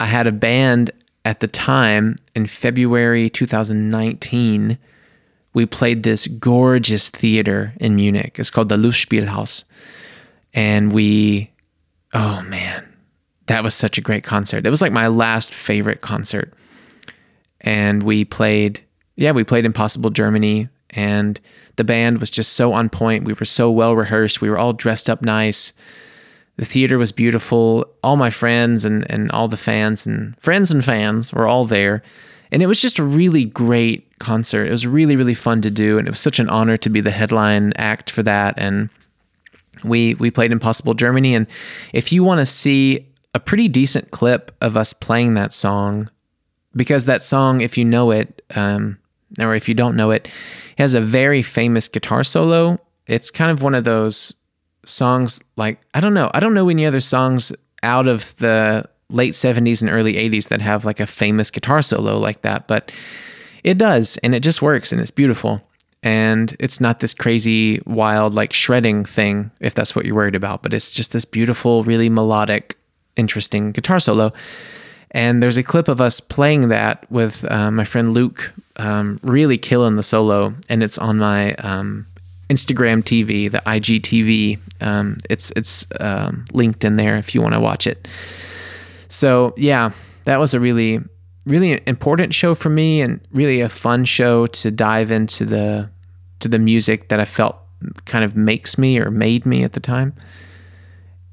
I 0.00 0.06
had 0.06 0.26
a 0.26 0.32
band 0.32 0.90
at 1.24 1.40
the 1.40 1.48
time 1.48 2.16
in 2.34 2.46
February 2.46 3.28
2019. 3.28 4.78
We 5.58 5.66
played 5.66 6.04
this 6.04 6.28
gorgeous 6.28 7.08
theater 7.08 7.74
in 7.80 7.96
Munich. 7.96 8.36
It's 8.38 8.48
called 8.48 8.68
the 8.68 8.76
Lustspielhaus. 8.76 9.64
And 10.54 10.92
we, 10.92 11.50
oh 12.14 12.42
man, 12.42 12.88
that 13.48 13.64
was 13.64 13.74
such 13.74 13.98
a 13.98 14.00
great 14.00 14.22
concert. 14.22 14.64
It 14.64 14.70
was 14.70 14.80
like 14.80 14.92
my 14.92 15.08
last 15.08 15.52
favorite 15.52 16.00
concert. 16.00 16.54
And 17.60 18.04
we 18.04 18.24
played, 18.24 18.82
yeah, 19.16 19.32
we 19.32 19.42
played 19.42 19.66
Impossible 19.66 20.10
Germany. 20.10 20.68
And 20.90 21.40
the 21.74 21.82
band 21.82 22.20
was 22.20 22.30
just 22.30 22.52
so 22.52 22.72
on 22.72 22.88
point. 22.88 23.24
We 23.24 23.32
were 23.32 23.44
so 23.44 23.68
well 23.68 23.96
rehearsed. 23.96 24.40
We 24.40 24.50
were 24.50 24.58
all 24.58 24.74
dressed 24.74 25.10
up 25.10 25.22
nice. 25.22 25.72
The 26.56 26.66
theater 26.66 26.98
was 26.98 27.10
beautiful. 27.10 27.84
All 28.04 28.14
my 28.14 28.30
friends 28.30 28.84
and, 28.84 29.10
and 29.10 29.28
all 29.32 29.48
the 29.48 29.56
fans 29.56 30.06
and 30.06 30.40
friends 30.40 30.70
and 30.70 30.84
fans 30.84 31.32
were 31.32 31.48
all 31.48 31.64
there. 31.64 32.04
And 32.50 32.62
it 32.62 32.66
was 32.66 32.80
just 32.80 32.98
a 32.98 33.04
really 33.04 33.44
great 33.44 34.18
concert. 34.18 34.66
It 34.66 34.70
was 34.70 34.86
really, 34.86 35.16
really 35.16 35.34
fun 35.34 35.60
to 35.62 35.70
do. 35.70 35.98
And 35.98 36.08
it 36.08 36.10
was 36.10 36.20
such 36.20 36.38
an 36.38 36.48
honor 36.48 36.76
to 36.78 36.88
be 36.88 37.00
the 37.00 37.10
headline 37.10 37.72
act 37.76 38.10
for 38.10 38.22
that. 38.22 38.54
And 38.56 38.90
we 39.84 40.14
we 40.14 40.30
played 40.30 40.52
Impossible 40.52 40.94
Germany. 40.94 41.34
And 41.34 41.46
if 41.92 42.12
you 42.12 42.24
want 42.24 42.38
to 42.40 42.46
see 42.46 43.06
a 43.34 43.40
pretty 43.40 43.68
decent 43.68 44.10
clip 44.10 44.56
of 44.60 44.76
us 44.76 44.92
playing 44.92 45.34
that 45.34 45.52
song, 45.52 46.10
because 46.74 47.04
that 47.04 47.22
song, 47.22 47.60
if 47.60 47.76
you 47.78 47.84
know 47.84 48.10
it, 48.10 48.42
um, 48.54 48.98
or 49.38 49.54
if 49.54 49.68
you 49.68 49.74
don't 49.74 49.96
know 49.96 50.10
it, 50.10 50.26
it 50.26 50.82
has 50.82 50.94
a 50.94 51.00
very 51.00 51.42
famous 51.42 51.88
guitar 51.88 52.24
solo. 52.24 52.80
It's 53.06 53.30
kind 53.30 53.50
of 53.50 53.62
one 53.62 53.74
of 53.74 53.84
those 53.84 54.34
songs 54.84 55.40
like 55.56 55.80
I 55.94 56.00
don't 56.00 56.14
know. 56.14 56.30
I 56.34 56.40
don't 56.40 56.54
know 56.54 56.68
any 56.68 56.86
other 56.86 57.00
songs 57.00 57.52
out 57.82 58.06
of 58.06 58.36
the 58.36 58.88
late 59.10 59.34
70s 59.34 59.80
and 59.80 59.90
early 59.90 60.14
80s 60.14 60.48
that 60.48 60.60
have 60.60 60.84
like 60.84 61.00
a 61.00 61.06
famous 61.06 61.50
guitar 61.50 61.82
solo 61.82 62.18
like 62.18 62.42
that, 62.42 62.66
but 62.66 62.92
it 63.64 63.78
does 63.78 64.18
and 64.18 64.34
it 64.34 64.40
just 64.40 64.62
works 64.62 64.92
and 64.92 65.00
it's 65.00 65.10
beautiful. 65.10 65.62
And 66.02 66.54
it's 66.60 66.80
not 66.80 67.00
this 67.00 67.12
crazy 67.12 67.80
wild 67.84 68.32
like 68.32 68.52
shredding 68.52 69.04
thing 69.04 69.50
if 69.60 69.74
that's 69.74 69.96
what 69.96 70.06
you're 70.06 70.14
worried 70.14 70.36
about, 70.36 70.62
but 70.62 70.72
it's 70.72 70.92
just 70.92 71.12
this 71.12 71.24
beautiful, 71.24 71.82
really 71.82 72.08
melodic, 72.08 72.76
interesting 73.16 73.72
guitar 73.72 73.98
solo. 73.98 74.32
And 75.10 75.42
there's 75.42 75.56
a 75.56 75.62
clip 75.62 75.88
of 75.88 76.00
us 76.00 76.20
playing 76.20 76.68
that 76.68 77.10
with 77.10 77.50
uh, 77.50 77.70
my 77.70 77.84
friend 77.84 78.12
Luke, 78.12 78.52
um, 78.76 79.18
really 79.22 79.56
killing 79.56 79.96
the 79.96 80.02
solo, 80.02 80.54
and 80.68 80.82
it's 80.82 80.98
on 80.98 81.18
my 81.18 81.54
um, 81.54 82.06
Instagram 82.48 83.02
TV, 83.02 83.50
the 83.50 83.62
IGTV. 83.66 84.58
Um, 84.80 85.16
it's 85.30 85.50
it's 85.52 85.86
um, 85.98 86.44
linked 86.52 86.84
in 86.84 86.96
there 86.96 87.16
if 87.16 87.34
you 87.34 87.40
want 87.40 87.54
to 87.54 87.60
watch 87.60 87.86
it. 87.86 88.06
So 89.08 89.54
yeah, 89.56 89.92
that 90.24 90.38
was 90.38 90.54
a 90.54 90.60
really 90.60 91.00
really 91.48 91.80
important 91.86 92.34
show 92.34 92.54
for 92.54 92.68
me, 92.68 93.00
and 93.00 93.20
really 93.32 93.60
a 93.60 93.68
fun 93.68 94.04
show 94.04 94.46
to 94.46 94.70
dive 94.70 95.10
into 95.10 95.44
the 95.44 95.90
to 96.40 96.48
the 96.48 96.58
music 96.58 97.08
that 97.08 97.18
I 97.18 97.24
felt 97.24 97.56
kind 98.04 98.24
of 98.24 98.36
makes 98.36 98.78
me 98.78 98.98
or 98.98 99.10
made 99.10 99.46
me 99.46 99.64
at 99.64 99.72
the 99.72 99.80
time. 99.80 100.14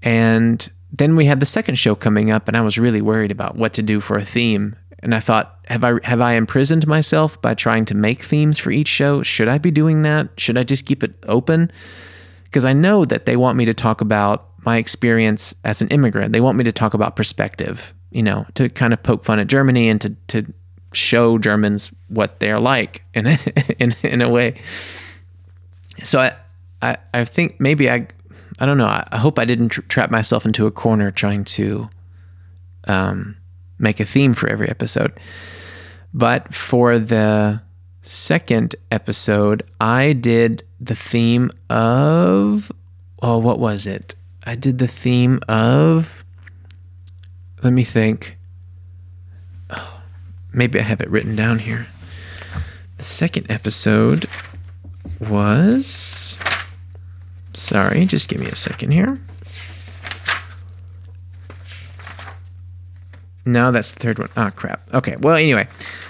And 0.01 0.67
then 0.91 1.15
we 1.15 1.25
had 1.25 1.39
the 1.39 1.45
second 1.45 1.75
show 1.75 1.95
coming 1.95 2.31
up, 2.31 2.47
and 2.47 2.55
I 2.55 2.61
was 2.61 2.77
really 2.77 3.01
worried 3.01 3.31
about 3.31 3.55
what 3.55 3.73
to 3.73 3.81
do 3.81 3.99
for 3.99 4.17
a 4.17 4.25
theme. 4.25 4.75
And 4.99 5.13
I 5.13 5.19
thought, 5.19 5.59
have 5.67 5.83
I 5.83 5.99
have 6.03 6.21
I 6.21 6.33
imprisoned 6.33 6.87
myself 6.87 7.39
by 7.41 7.53
trying 7.53 7.85
to 7.85 7.95
make 7.95 8.21
themes 8.21 8.57
for 8.57 8.71
each 8.71 8.87
show? 8.87 9.21
Should 9.21 9.47
I 9.47 9.57
be 9.57 9.71
doing 9.71 10.01
that? 10.03 10.29
Should 10.37 10.57
I 10.57 10.63
just 10.63 10.85
keep 10.85 11.03
it 11.03 11.13
open? 11.27 11.71
Because 12.45 12.65
I 12.65 12.73
know 12.73 13.05
that 13.05 13.25
they 13.25 13.35
want 13.35 13.57
me 13.57 13.65
to 13.65 13.73
talk 13.73 14.01
about 14.01 14.49
my 14.65 14.77
experience 14.77 15.53
as 15.63 15.81
an 15.81 15.87
immigrant. 15.89 16.33
They 16.33 16.41
want 16.41 16.57
me 16.57 16.63
to 16.63 16.71
talk 16.71 16.93
about 16.93 17.15
perspective, 17.15 17.93
you 18.11 18.23
know, 18.23 18.45
to 18.55 18.69
kind 18.69 18.93
of 18.93 19.03
poke 19.03 19.23
fun 19.23 19.39
at 19.39 19.47
Germany 19.47 19.89
and 19.89 20.01
to 20.01 20.15
to 20.27 20.53
show 20.93 21.37
Germans 21.37 21.93
what 22.07 22.39
they're 22.39 22.59
like 22.59 23.03
in 23.13 23.27
a, 23.27 23.37
in 23.79 23.95
in 24.03 24.21
a 24.21 24.29
way. 24.29 24.61
So 26.03 26.19
I, 26.19 26.33
I 26.81 26.97
I 27.13 27.23
think 27.25 27.59
maybe 27.59 27.89
I 27.89 28.07
I 28.59 28.65
don't 28.65 28.77
know. 28.77 28.87
I, 28.87 29.07
I 29.11 29.17
hope 29.17 29.37
I 29.37 29.45
didn't 29.45 29.69
tra- 29.69 29.83
trap 29.83 30.11
myself 30.11 30.45
into 30.45 30.65
a 30.65 30.71
corner 30.71 31.11
trying 31.11 31.43
to 31.45 31.89
um, 32.87 33.37
make 33.77 33.99
a 33.99 34.05
theme 34.05 34.33
for 34.33 34.47
every 34.47 34.69
episode. 34.69 35.11
But 36.13 36.53
for 36.53 36.97
the 36.97 37.61
second 38.01 38.75
episode, 38.91 39.63
I 39.81 40.13
did 40.13 40.63
the 40.79 40.95
theme 40.95 41.51
of 41.69 42.71
oh, 43.21 43.37
what 43.37 43.59
was 43.59 43.87
it? 43.87 44.15
I 44.45 44.55
did 44.55 44.79
the 44.79 44.87
theme 44.87 45.39
of. 45.47 46.23
Let 47.63 47.73
me 47.73 47.83
think. 47.83 48.35
Oh, 49.69 50.01
maybe 50.53 50.79
I 50.79 50.83
have 50.83 51.01
it 51.01 51.09
written 51.09 51.35
down 51.35 51.59
here. 51.59 51.87
The 52.97 53.03
second 53.03 53.49
episode 53.49 54.27
was 55.19 56.37
Sorry, 57.57 58.05
just 58.05 58.27
give 58.27 58.39
me 58.39 58.47
a 58.47 58.55
second 58.55 58.91
here. 58.91 59.17
No, 63.45 63.71
that's 63.71 63.93
the 63.93 63.99
third 63.99 64.19
one. 64.19 64.29
Oh, 64.35 64.51
crap. 64.55 64.81
Okay. 64.93 65.15
Well, 65.19 65.35
anyway, 65.35 65.67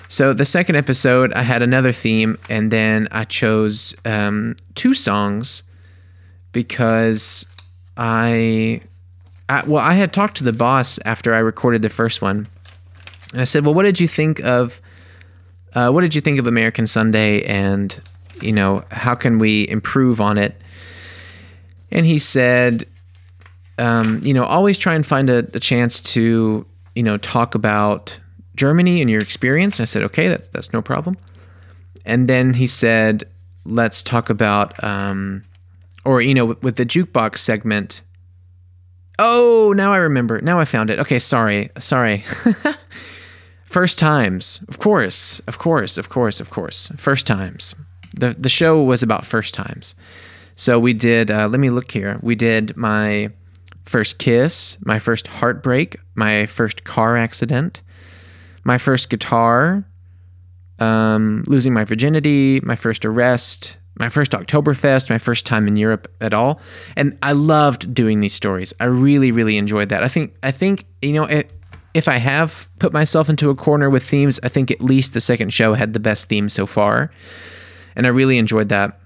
so 0.07 0.33
the 0.33 0.45
second 0.45 0.75
episode, 0.75 1.33
I 1.33 1.43
had 1.43 1.61
another 1.61 1.91
theme, 1.91 2.37
and 2.49 2.71
then 2.71 3.07
I 3.11 3.25
chose 3.25 3.93
um, 4.05 4.55
two 4.73 4.93
songs 4.93 5.63
because 6.51 7.45
I, 7.97 8.81
I, 9.47 9.63
well, 9.65 9.83
I 9.83 9.93
had 9.93 10.11
talked 10.13 10.37
to 10.37 10.43
the 10.43 10.53
boss 10.53 10.99
after 11.05 11.33
I 11.33 11.39
recorded 11.39 11.81
the 11.81 11.89
first 11.89 12.21
one, 12.21 12.47
and 13.31 13.41
I 13.41 13.45
said, 13.45 13.65
"Well, 13.65 13.73
what 13.73 13.83
did 13.83 13.99
you 13.99 14.07
think 14.07 14.39
of? 14.41 14.81
Uh, 15.73 15.91
what 15.91 16.01
did 16.01 16.15
you 16.15 16.21
think 16.21 16.39
of 16.39 16.47
American 16.47 16.87
Sunday 16.87 17.43
and 17.43 18.01
you 18.41 18.51
know, 18.51 18.83
how 18.91 19.15
can 19.15 19.39
we 19.39 19.67
improve 19.67 20.19
on 20.21 20.37
it? 20.37 20.59
And 21.91 22.05
he 22.05 22.19
said, 22.19 22.85
um, 23.77 24.21
you 24.23 24.33
know, 24.33 24.43
always 24.43 24.77
try 24.77 24.95
and 24.95 25.05
find 25.05 25.29
a, 25.29 25.39
a 25.53 25.59
chance 25.59 26.01
to, 26.01 26.65
you 26.95 27.03
know, 27.03 27.17
talk 27.17 27.55
about 27.55 28.19
Germany 28.55 29.01
and 29.01 29.09
your 29.09 29.21
experience. 29.21 29.79
And 29.79 29.83
I 29.83 29.85
said, 29.85 30.03
okay, 30.03 30.27
that's 30.27 30.47
that's 30.49 30.73
no 30.73 30.81
problem. 30.81 31.17
And 32.05 32.27
then 32.27 32.53
he 32.53 32.67
said, 32.67 33.23
let's 33.65 34.03
talk 34.03 34.29
about, 34.29 34.81
um, 34.83 35.43
or 36.05 36.21
you 36.21 36.33
know, 36.33 36.45
with, 36.61 36.75
the 36.75 36.85
jukebox 36.85 37.39
segment. 37.39 38.01
Oh, 39.17 39.73
now 39.75 39.93
I 39.93 39.97
remember. 39.97 40.39
Now 40.41 40.59
I 40.59 40.65
found 40.65 40.89
it. 40.89 40.99
Okay, 40.99 41.19
sorry, 41.19 41.69
sorry. 41.79 42.23
First 43.65 43.99
times, 43.99 44.63
of 44.69 44.79
course, 44.79 45.41
of 45.41 45.57
course, 45.57 45.97
of 45.97 46.07
course, 46.09 46.39
of 46.39 46.49
course. 46.49 46.87
First 46.95 47.27
times. 47.27 47.75
the 48.15 48.35
The 48.37 48.49
show 48.49 48.81
was 48.81 49.03
about 49.03 49.25
first 49.25 49.53
times. 49.53 49.95
So 50.55 50.79
we 50.79 50.93
did. 50.93 51.29
Uh, 51.29 51.49
let 51.49 51.59
me 51.59 51.69
look 51.69 51.91
here. 51.91 52.17
We 52.21 52.35
did 52.35 52.77
my 52.77 53.31
first 53.85 54.17
kiss, 54.17 54.77
my 54.85 54.99
first 54.99 55.27
heartbreak, 55.27 55.97
my 56.15 56.45
first 56.45 56.85
car 56.85 57.17
accident, 57.17 57.81
my 58.63 58.77
first 58.77 59.09
guitar, 59.09 59.85
um, 60.79 61.43
losing 61.47 61.73
my 61.73 61.83
virginity, 61.83 62.61
my 62.61 62.75
first 62.75 63.05
arrest, 63.05 63.77
my 63.97 64.09
first 64.09 64.31
Oktoberfest, 64.31 65.09
my 65.09 65.17
first 65.17 65.45
time 65.45 65.67
in 65.67 65.75
Europe 65.77 66.11
at 66.19 66.33
all. 66.33 66.59
And 66.95 67.17
I 67.21 67.31
loved 67.31 67.93
doing 67.93 68.19
these 68.19 68.33
stories. 68.33 68.73
I 68.79 68.85
really, 68.85 69.31
really 69.31 69.57
enjoyed 69.57 69.89
that. 69.89 70.03
I 70.03 70.07
think, 70.07 70.35
I 70.43 70.51
think, 70.51 70.85
you 71.01 71.13
know, 71.13 71.23
it, 71.23 71.51
if 71.93 72.07
I 72.09 72.17
have 72.17 72.69
put 72.79 72.91
myself 72.91 73.29
into 73.29 73.49
a 73.49 73.55
corner 73.55 73.89
with 73.89 74.03
themes, 74.03 74.39
I 74.43 74.49
think 74.49 74.69
at 74.69 74.81
least 74.81 75.13
the 75.13 75.21
second 75.21 75.53
show 75.53 75.75
had 75.75 75.93
the 75.93 75.99
best 75.99 76.27
theme 76.27 76.49
so 76.49 76.65
far. 76.65 77.11
And 77.95 78.05
I 78.05 78.09
really 78.09 78.37
enjoyed 78.37 78.69
that. 78.69 78.99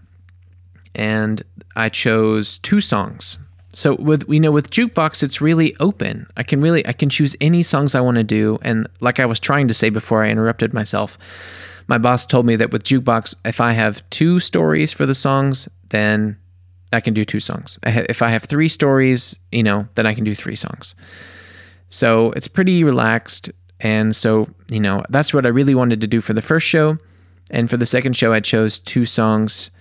And 0.95 1.43
I 1.75 1.89
chose 1.89 2.57
two 2.57 2.81
songs 2.81 3.37
so 3.79 3.95
with 3.95 4.25
you 4.27 4.41
know 4.41 4.51
with 4.51 4.71
jukebox 4.71 5.23
it's 5.23 5.39
really 5.39 5.73
open. 5.79 6.27
I 6.35 6.43
can 6.43 6.59
really 6.59 6.85
I 6.85 6.91
can 6.91 7.09
choose 7.09 7.33
any 7.39 7.63
songs 7.63 7.95
I 7.95 8.01
want 8.01 8.17
to 8.17 8.25
do 8.25 8.59
and 8.61 8.87
like 8.99 9.21
I 9.21 9.25
was 9.25 9.39
trying 9.39 9.69
to 9.69 9.73
say 9.73 9.89
before 9.89 10.21
I 10.21 10.29
interrupted 10.29 10.73
myself. 10.73 11.17
My 11.87 11.97
boss 11.97 12.25
told 12.25 12.45
me 12.45 12.57
that 12.57 12.71
with 12.71 12.83
jukebox 12.83 13.35
if 13.45 13.61
I 13.61 13.71
have 13.71 14.07
two 14.09 14.41
stories 14.41 14.91
for 14.91 15.05
the 15.05 15.13
songs 15.13 15.69
then 15.91 16.37
I 16.91 16.99
can 16.99 17.13
do 17.13 17.23
two 17.23 17.39
songs. 17.39 17.79
If 17.85 18.21
I 18.21 18.29
have 18.29 18.43
three 18.43 18.67
stories, 18.67 19.39
you 19.49 19.63
know, 19.63 19.87
then 19.95 20.05
I 20.05 20.13
can 20.13 20.25
do 20.25 20.35
three 20.35 20.57
songs. 20.57 20.93
So 21.87 22.31
it's 22.31 22.49
pretty 22.49 22.83
relaxed 22.83 23.49
and 23.79 24.13
so, 24.13 24.49
you 24.69 24.81
know, 24.81 25.03
that's 25.09 25.33
what 25.33 25.45
I 25.45 25.49
really 25.49 25.73
wanted 25.73 26.01
to 26.01 26.07
do 26.07 26.19
for 26.19 26.33
the 26.33 26.41
first 26.41 26.67
show. 26.67 26.97
And 27.49 27.69
for 27.69 27.77
the 27.77 27.85
second 27.85 28.17
show 28.17 28.33
I 28.33 28.41
chose 28.41 28.77
two 28.77 29.05
songs 29.05 29.71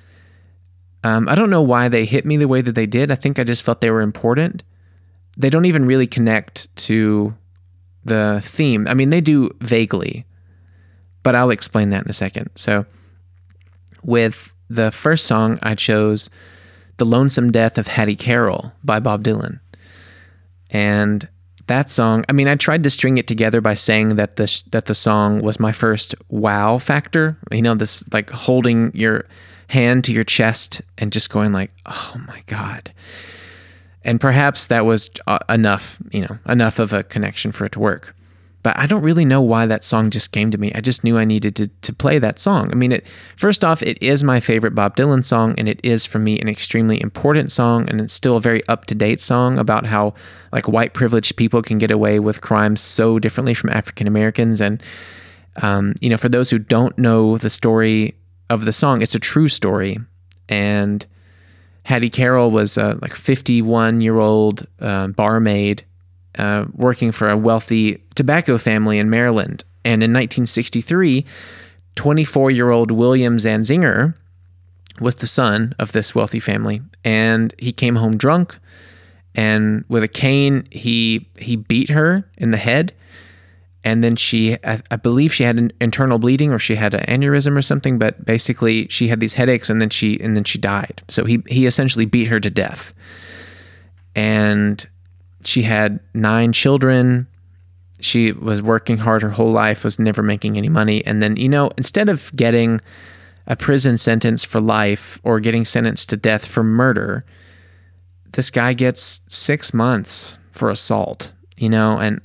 um, 1.04 1.28
I 1.28 1.34
don't 1.34 1.50
know 1.50 1.62
why 1.62 1.88
they 1.88 2.04
hit 2.04 2.24
me 2.24 2.36
the 2.36 2.48
way 2.48 2.60
that 2.60 2.74
they 2.74 2.86
did. 2.86 3.12
I 3.12 3.14
think 3.14 3.38
I 3.38 3.44
just 3.44 3.62
felt 3.62 3.80
they 3.80 3.90
were 3.90 4.00
important. 4.00 4.62
They 5.36 5.50
don't 5.50 5.64
even 5.64 5.86
really 5.86 6.06
connect 6.06 6.74
to 6.86 7.34
the 8.04 8.40
theme. 8.42 8.88
I 8.88 8.94
mean, 8.94 9.10
they 9.10 9.20
do 9.20 9.50
vaguely, 9.60 10.26
but 11.22 11.34
I'll 11.34 11.50
explain 11.50 11.90
that 11.90 12.04
in 12.04 12.10
a 12.10 12.14
second. 12.14 12.50
So, 12.56 12.86
with 14.02 14.54
the 14.68 14.90
first 14.90 15.26
song, 15.26 15.58
I 15.62 15.74
chose 15.74 16.30
The 16.96 17.04
Lonesome 17.04 17.52
Death 17.52 17.78
of 17.78 17.88
Hattie 17.88 18.16
Carroll 18.16 18.72
by 18.82 18.98
Bob 19.00 19.22
Dylan. 19.22 19.60
And 20.70 21.28
that 21.68 21.90
song, 21.90 22.24
I 22.28 22.32
mean, 22.32 22.48
I 22.48 22.56
tried 22.56 22.82
to 22.82 22.90
string 22.90 23.18
it 23.18 23.26
together 23.26 23.60
by 23.60 23.74
saying 23.74 24.16
that 24.16 24.36
this 24.36 24.62
that 24.62 24.86
the 24.86 24.94
song 24.94 25.40
was 25.40 25.60
my 25.60 25.72
first 25.72 26.14
wow 26.28 26.78
factor. 26.78 27.38
You 27.52 27.62
know, 27.62 27.74
this 27.74 28.02
like 28.12 28.30
holding 28.30 28.90
your 28.94 29.26
hand 29.68 30.04
to 30.04 30.12
your 30.12 30.24
chest 30.24 30.82
and 30.96 31.12
just 31.12 31.30
going 31.30 31.52
like, 31.52 31.70
"Oh 31.86 32.14
my 32.26 32.42
god." 32.46 32.92
And 34.04 34.20
perhaps 34.20 34.66
that 34.68 34.84
was 34.84 35.10
uh, 35.26 35.38
enough, 35.48 35.98
you 36.10 36.22
know, 36.22 36.38
enough 36.48 36.78
of 36.78 36.92
a 36.92 37.02
connection 37.02 37.52
for 37.52 37.64
it 37.64 37.72
to 37.72 37.80
work. 37.80 38.14
But 38.62 38.76
I 38.76 38.86
don't 38.86 39.02
really 39.02 39.24
know 39.24 39.40
why 39.40 39.66
that 39.66 39.84
song 39.84 40.10
just 40.10 40.32
came 40.32 40.50
to 40.50 40.58
me. 40.58 40.72
I 40.74 40.80
just 40.80 41.04
knew 41.04 41.16
I 41.16 41.24
needed 41.24 41.54
to, 41.56 41.68
to 41.68 41.92
play 41.92 42.18
that 42.18 42.38
song. 42.38 42.70
I 42.72 42.74
mean, 42.74 42.92
it 42.92 43.06
first 43.36 43.64
off, 43.64 43.82
it 43.82 44.02
is 44.02 44.24
my 44.24 44.40
favorite 44.40 44.74
Bob 44.74 44.96
Dylan 44.96 45.24
song, 45.24 45.54
and 45.56 45.68
it 45.68 45.80
is 45.84 46.04
for 46.04 46.18
me 46.18 46.40
an 46.40 46.48
extremely 46.48 47.00
important 47.00 47.52
song, 47.52 47.88
and 47.88 48.00
it's 48.00 48.12
still 48.12 48.36
a 48.36 48.40
very 48.40 48.66
up 48.66 48.84
to 48.86 48.94
date 48.94 49.20
song 49.20 49.58
about 49.58 49.86
how 49.86 50.12
like 50.52 50.68
white 50.68 50.92
privileged 50.92 51.36
people 51.36 51.62
can 51.62 51.78
get 51.78 51.90
away 51.90 52.18
with 52.18 52.40
crimes 52.40 52.80
so 52.80 53.18
differently 53.18 53.54
from 53.54 53.70
African 53.70 54.06
Americans. 54.06 54.60
And 54.60 54.82
um, 55.62 55.94
you 56.00 56.10
know, 56.10 56.16
for 56.16 56.28
those 56.28 56.50
who 56.50 56.58
don't 56.58 56.98
know 56.98 57.38
the 57.38 57.50
story 57.50 58.16
of 58.50 58.64
the 58.64 58.72
song. 58.72 59.02
It's 59.02 59.14
a 59.14 59.20
true 59.20 59.48
story, 59.48 59.98
and 60.48 61.04
Hattie 61.84 62.10
Carroll 62.10 62.50
was 62.50 62.76
a 62.76 62.98
like 63.00 63.14
51 63.14 64.00
year 64.00 64.18
old 64.18 64.66
uh, 64.80 65.08
barmaid 65.08 65.84
uh, 66.38 66.66
working 66.74 67.12
for 67.12 67.28
a 67.28 67.36
wealthy 67.36 68.02
tobacco 68.14 68.58
family 68.58 68.98
in 68.98 69.10
Maryland. 69.10 69.64
And 69.84 70.02
in 70.02 70.10
1963, 70.12 71.24
24 71.94 72.50
year 72.50 72.70
old 72.70 72.90
William 72.90 73.38
Zanzinger 73.38 74.14
was 75.00 75.16
the 75.16 75.26
son 75.26 75.74
of 75.78 75.92
this 75.92 76.14
wealthy 76.14 76.40
family, 76.40 76.82
and 77.04 77.54
he 77.58 77.72
came 77.72 77.96
home 77.96 78.16
drunk. 78.16 78.58
And 79.34 79.84
with 79.88 80.02
a 80.02 80.08
cane, 80.08 80.66
he 80.70 81.28
he 81.38 81.56
beat 81.56 81.90
her 81.90 82.28
in 82.36 82.50
the 82.50 82.56
head 82.56 82.92
and 83.88 84.04
then 84.04 84.16
she 84.16 84.58
I, 84.64 84.82
I, 84.90 84.96
believe 84.96 85.32
she 85.32 85.44
had 85.44 85.58
an 85.58 85.72
internal 85.80 86.18
bleeding 86.18 86.52
or 86.52 86.58
she 86.58 86.74
had 86.74 86.92
an 86.92 87.04
aneurysm 87.06 87.56
or 87.56 87.62
something 87.62 87.98
but 87.98 88.22
basically 88.22 88.86
she 88.88 89.08
had 89.08 89.18
these 89.18 89.34
headaches 89.34 89.70
and 89.70 89.80
then 89.80 89.88
she 89.88 90.20
and 90.20 90.36
then 90.36 90.44
she 90.44 90.58
died. 90.58 91.02
So 91.08 91.24
he 91.24 91.42
he 91.48 91.64
essentially 91.64 92.04
beat 92.04 92.28
her 92.28 92.38
to 92.38 92.50
death. 92.50 92.92
And 94.14 94.86
she 95.42 95.62
had 95.62 96.00
nine 96.12 96.52
children. 96.52 97.28
She 98.00 98.32
was 98.32 98.60
working 98.60 98.98
hard 98.98 99.22
her 99.22 99.30
whole 99.30 99.52
life 99.52 99.84
was 99.84 99.98
never 99.98 100.22
making 100.22 100.58
any 100.58 100.68
money. 100.68 101.04
And 101.06 101.22
then 101.22 101.36
you 101.36 101.48
know 101.48 101.70
instead 101.78 102.10
of 102.10 102.30
getting 102.36 102.80
a 103.46 103.56
prison 103.56 103.96
sentence 103.96 104.44
for 104.44 104.60
life 104.60 105.18
or 105.22 105.40
getting 105.40 105.64
sentenced 105.64 106.10
to 106.10 106.16
death 106.18 106.44
for 106.44 106.62
murder 106.62 107.24
this 108.32 108.50
guy 108.50 108.74
gets 108.74 109.22
6 109.28 109.72
months 109.72 110.36
for 110.52 110.68
assault 110.68 111.32
you 111.56 111.70
know 111.70 111.96
and 111.96 112.20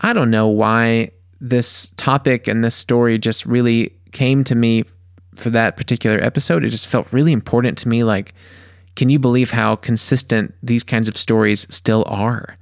I 0.00 0.12
don't 0.12 0.30
know 0.30 0.48
why 0.48 1.10
this 1.40 1.90
topic 1.96 2.48
and 2.48 2.64
this 2.64 2.74
story 2.74 3.18
just 3.18 3.46
really 3.46 3.94
came 4.12 4.44
to 4.44 4.54
me 4.54 4.84
for 5.34 5.50
that 5.50 5.76
particular 5.76 6.18
episode. 6.18 6.64
It 6.64 6.70
just 6.70 6.88
felt 6.88 7.12
really 7.12 7.32
important 7.32 7.78
to 7.78 7.88
me. 7.88 8.04
Like, 8.04 8.34
can 8.96 9.08
you 9.08 9.18
believe 9.18 9.50
how 9.50 9.76
consistent 9.76 10.54
these 10.62 10.84
kinds 10.84 11.08
of 11.08 11.16
stories 11.16 11.66
still 11.74 12.04
are? 12.06 12.58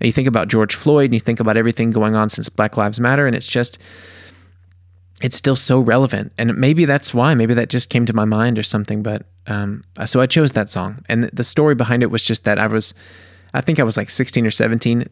And 0.00 0.06
you 0.06 0.12
think 0.12 0.28
about 0.28 0.48
George 0.48 0.74
Floyd 0.74 1.06
and 1.06 1.14
you 1.14 1.20
think 1.20 1.40
about 1.40 1.56
everything 1.56 1.90
going 1.90 2.14
on 2.14 2.28
since 2.28 2.48
Black 2.48 2.76
Lives 2.76 3.00
Matter, 3.00 3.26
and 3.26 3.36
it's 3.36 3.48
just, 3.48 3.78
it's 5.20 5.36
still 5.36 5.56
so 5.56 5.78
relevant. 5.78 6.32
And 6.38 6.56
maybe 6.56 6.84
that's 6.86 7.12
why, 7.12 7.34
maybe 7.34 7.54
that 7.54 7.68
just 7.68 7.90
came 7.90 8.06
to 8.06 8.12
my 8.12 8.24
mind 8.24 8.58
or 8.58 8.62
something. 8.62 9.02
But 9.02 9.26
um, 9.46 9.84
so 10.04 10.20
I 10.20 10.26
chose 10.26 10.52
that 10.52 10.70
song. 10.70 11.04
And 11.08 11.24
the 11.24 11.44
story 11.44 11.74
behind 11.74 12.02
it 12.02 12.10
was 12.10 12.22
just 12.22 12.44
that 12.44 12.58
I 12.58 12.66
was, 12.66 12.94
I 13.52 13.60
think 13.60 13.78
I 13.78 13.82
was 13.82 13.96
like 13.96 14.10
16 14.10 14.46
or 14.46 14.50
17 14.50 15.06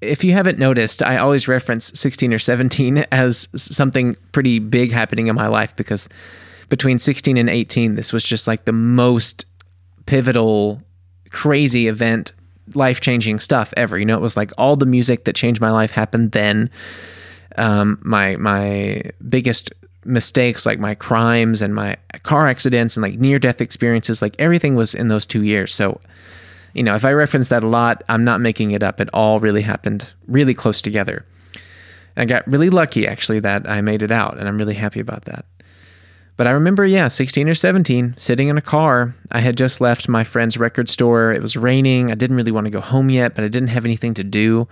if 0.00 0.22
you 0.22 0.32
haven't 0.32 0.58
noticed, 0.58 1.02
I 1.02 1.16
always 1.16 1.48
reference 1.48 1.86
16 1.98 2.32
or 2.32 2.38
17 2.38 2.98
as 3.10 3.48
something 3.54 4.16
pretty 4.32 4.58
big 4.58 4.92
happening 4.92 5.26
in 5.26 5.34
my 5.34 5.48
life 5.48 5.74
because 5.76 6.08
between 6.68 6.98
16 6.98 7.36
and 7.36 7.48
18, 7.50 7.94
this 7.94 8.12
was 8.12 8.22
just 8.22 8.46
like 8.46 8.64
the 8.64 8.72
most 8.72 9.46
pivotal, 10.06 10.82
crazy 11.30 11.88
event, 11.88 12.32
life 12.74 13.00
changing 13.00 13.40
stuff 13.40 13.74
ever. 13.76 13.98
You 13.98 14.04
know, 14.04 14.16
it 14.16 14.22
was 14.22 14.36
like 14.36 14.52
all 14.56 14.76
the 14.76 14.86
music 14.86 15.24
that 15.24 15.34
changed 15.34 15.60
my 15.60 15.70
life 15.70 15.92
happened 15.92 16.32
then. 16.32 16.70
Um, 17.56 17.98
my 18.02 18.36
my 18.36 19.02
biggest 19.28 19.72
mistakes, 20.04 20.64
like 20.64 20.78
my 20.78 20.94
crimes 20.94 21.60
and 21.60 21.74
my 21.74 21.96
car 22.22 22.46
accidents 22.46 22.96
and 22.96 23.02
like 23.02 23.18
near 23.18 23.38
death 23.38 23.60
experiences, 23.60 24.22
like 24.22 24.36
everything 24.38 24.76
was 24.76 24.94
in 24.94 25.08
those 25.08 25.26
two 25.26 25.42
years. 25.42 25.74
So 25.74 26.00
you 26.74 26.82
know, 26.82 26.94
if 26.94 27.04
I 27.04 27.12
reference 27.12 27.48
that 27.48 27.64
a 27.64 27.68
lot, 27.68 28.02
I'm 28.08 28.24
not 28.24 28.40
making 28.40 28.70
it 28.72 28.82
up. 28.82 29.00
It 29.00 29.08
all 29.12 29.40
really 29.40 29.62
happened 29.62 30.14
really 30.26 30.54
close 30.54 30.82
together. 30.82 31.24
I 32.16 32.24
got 32.24 32.46
really 32.46 32.70
lucky 32.70 33.06
actually 33.06 33.40
that 33.40 33.68
I 33.68 33.80
made 33.80 34.02
it 34.02 34.10
out, 34.10 34.38
and 34.38 34.48
I'm 34.48 34.58
really 34.58 34.74
happy 34.74 35.00
about 35.00 35.24
that. 35.24 35.44
But 36.36 36.46
I 36.46 36.50
remember, 36.50 36.86
yeah, 36.86 37.08
16 37.08 37.48
or 37.48 37.54
17, 37.54 38.14
sitting 38.16 38.46
in 38.46 38.56
a 38.56 38.62
car. 38.62 39.14
I 39.32 39.40
had 39.40 39.56
just 39.56 39.80
left 39.80 40.08
my 40.08 40.22
friend's 40.22 40.56
record 40.56 40.88
store. 40.88 41.32
It 41.32 41.42
was 41.42 41.56
raining. 41.56 42.12
I 42.12 42.14
didn't 42.14 42.36
really 42.36 42.52
want 42.52 42.66
to 42.66 42.70
go 42.70 42.80
home 42.80 43.10
yet, 43.10 43.34
but 43.34 43.42
I 43.42 43.48
didn't 43.48 43.70
have 43.70 43.84
anything 43.84 44.14
to 44.14 44.24
do. 44.24 44.68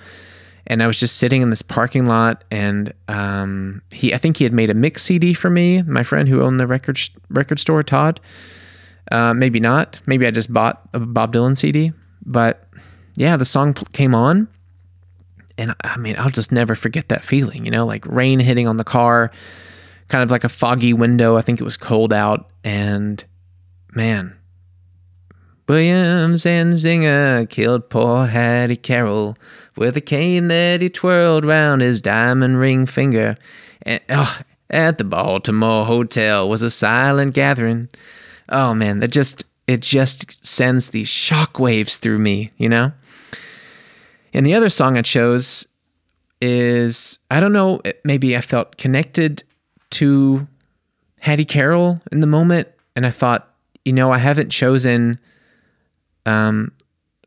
And 0.69 0.81
I 0.81 0.87
was 0.87 0.99
just 0.99 1.17
sitting 1.17 1.43
in 1.43 1.51
this 1.51 1.63
parking 1.63 2.07
lot, 2.07 2.45
and 2.53 2.93
um, 3.09 3.83
he, 3.91 4.15
I 4.15 4.19
think 4.19 4.37
he 4.37 4.45
had 4.45 4.53
made 4.53 4.71
a 4.71 4.75
mix 4.75 5.03
CD 5.03 5.33
for 5.33 5.51
me. 5.51 5.83
My 5.83 6.05
friend 6.05 6.29
who 6.29 6.41
owned 6.41 6.61
the 6.61 6.67
record 6.69 7.01
record 7.31 7.59
store, 7.59 7.83
Todd. 7.83 8.21
Uh, 9.11 9.35
maybe 9.35 9.61
not. 9.61 10.01
Maybe 10.07 10.27
I 10.27 10.31
just 10.31 10.53
bought 10.53 10.89
a 10.93 10.99
Bob 11.01 11.33
Dylan 11.33 11.57
CD. 11.57 11.93
But 12.25 12.69
yeah, 13.15 13.37
the 13.37 13.45
song 13.45 13.75
came 13.93 14.15
on. 14.15 14.49
And 15.59 15.75
I 15.83 15.97
mean, 15.97 16.17
I'll 16.19 16.31
just 16.31 16.53
never 16.53 16.75
forget 16.75 17.09
that 17.09 17.25
feeling, 17.25 17.65
you 17.65 17.71
know, 17.71 17.87
like 17.87 18.05
rain 18.07 18.41
hitting 18.41 18.69
on 18.69 18.77
the 18.77 18.85
car, 18.85 19.31
kind 20.09 20.23
of 20.23 20.31
like 20.31 20.45
a 20.45 20.51
foggy 20.51 20.93
window. 20.93 21.37
I 21.37 21.41
think 21.41 21.61
it 21.61 21.65
was 21.65 21.79
cold 21.79 22.13
out, 22.13 22.51
and 22.63 23.25
man, 23.95 24.37
William 25.67 26.33
Zanzinger 26.35 27.49
killed 27.49 27.89
poor 27.89 28.27
Hattie 28.27 28.77
Carroll 28.77 29.37
with 29.77 29.97
a 29.97 30.03
cane 30.03 30.49
that 30.49 30.83
he 30.83 30.91
twirled 30.91 31.47
round 31.47 31.81
his 31.81 32.03
diamond 32.03 32.61
ring 32.61 32.85
finger. 32.85 33.37
And, 33.83 34.01
oh, 34.11 34.39
at 34.69 34.99
the 34.99 35.05
Baltimore 35.05 35.87
Hotel 35.87 36.49
was 36.49 36.61
a 36.61 36.71
silent 36.71 37.35
gathering. 37.35 37.89
Oh 38.49 38.75
man, 38.75 39.01
that 39.01 39.09
just 39.09 39.45
it 39.67 39.83
just 39.83 40.45
sends 40.47 40.91
these 40.91 41.09
shockwaves 41.09 41.99
through 41.99 42.19
me, 42.19 42.53
you 42.57 42.69
know? 42.69 42.93
And 44.33 44.47
the 44.47 44.55
other 44.55 44.69
song 44.69 44.97
I 44.97 45.03
chose 45.03 45.67
is 46.41 47.19
I 47.31 47.41
don't 47.41 47.53
know, 47.53 47.81
maybe 48.05 48.37
I 48.37 48.41
felt 48.41 48.77
connected 48.77 49.43
to 49.91 50.47
Hattie 51.21 51.45
Carroll 51.45 52.01
in 52.13 52.21
the 52.21 52.27
moment 52.27 52.69
and 52.95 53.07
I 53.07 53.11
thought, 53.11 53.53
you 53.85 53.93
know, 53.93 54.13
I 54.13 54.19
haven't 54.19 54.51
chosen 54.51 55.19
um 56.27 56.73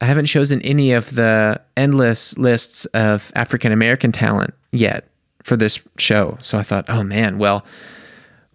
I 0.02 0.06
haven't 0.06 0.28
chosen 0.28 0.62
any 0.62 0.94
of 0.94 1.14
the 1.16 1.62
endless 1.76 2.38
lists 2.38 2.86
of 2.88 3.32
African 3.36 3.72
American 3.72 4.12
talent 4.12 4.54
yet 4.72 5.10
for 5.44 5.58
this 5.58 5.80
show. 5.98 6.38
So 6.40 6.58
I 6.58 6.64
thought, 6.64 6.86
oh 6.90 7.04
man, 7.04 7.38
well, 7.38 7.66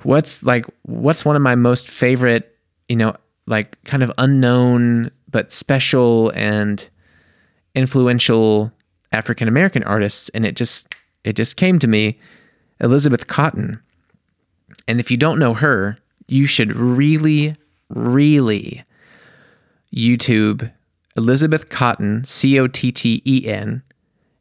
what's 0.03 0.43
like 0.43 0.67
what's 0.83 1.25
one 1.25 1.37
of 1.37 1.43
my 1.43 1.55
most 1.55 1.89
favorite, 1.89 2.54
you 2.95 2.99
know, 2.99 3.17
like 3.49 3.83
kind 3.83 4.05
of 4.05 4.13
unknown 4.19 5.11
but 5.29 5.51
special 5.51 6.31
and 6.37 6.89
influential 7.75 8.71
African 9.11 9.49
American 9.49 9.83
artists 9.83 10.29
and 10.29 10.47
it 10.47 10.55
just 10.55 10.95
it 11.25 11.33
just 11.33 11.57
came 11.57 11.81
to 11.81 11.89
me 11.89 12.21
Elizabeth 12.79 13.27
Cotten. 13.27 13.81
And 14.87 15.01
if 15.01 15.11
you 15.11 15.17
don't 15.17 15.41
know 15.41 15.55
her, 15.55 15.99
you 16.29 16.47
should 16.47 16.77
really 16.77 17.57
really 17.89 18.85
YouTube 19.93 20.71
Elizabeth 21.17 21.71
Cotten, 21.71 22.25
C 22.25 22.61
O 22.61 22.69
T 22.69 22.93
T 22.93 23.23
E 23.27 23.49
N, 23.49 23.83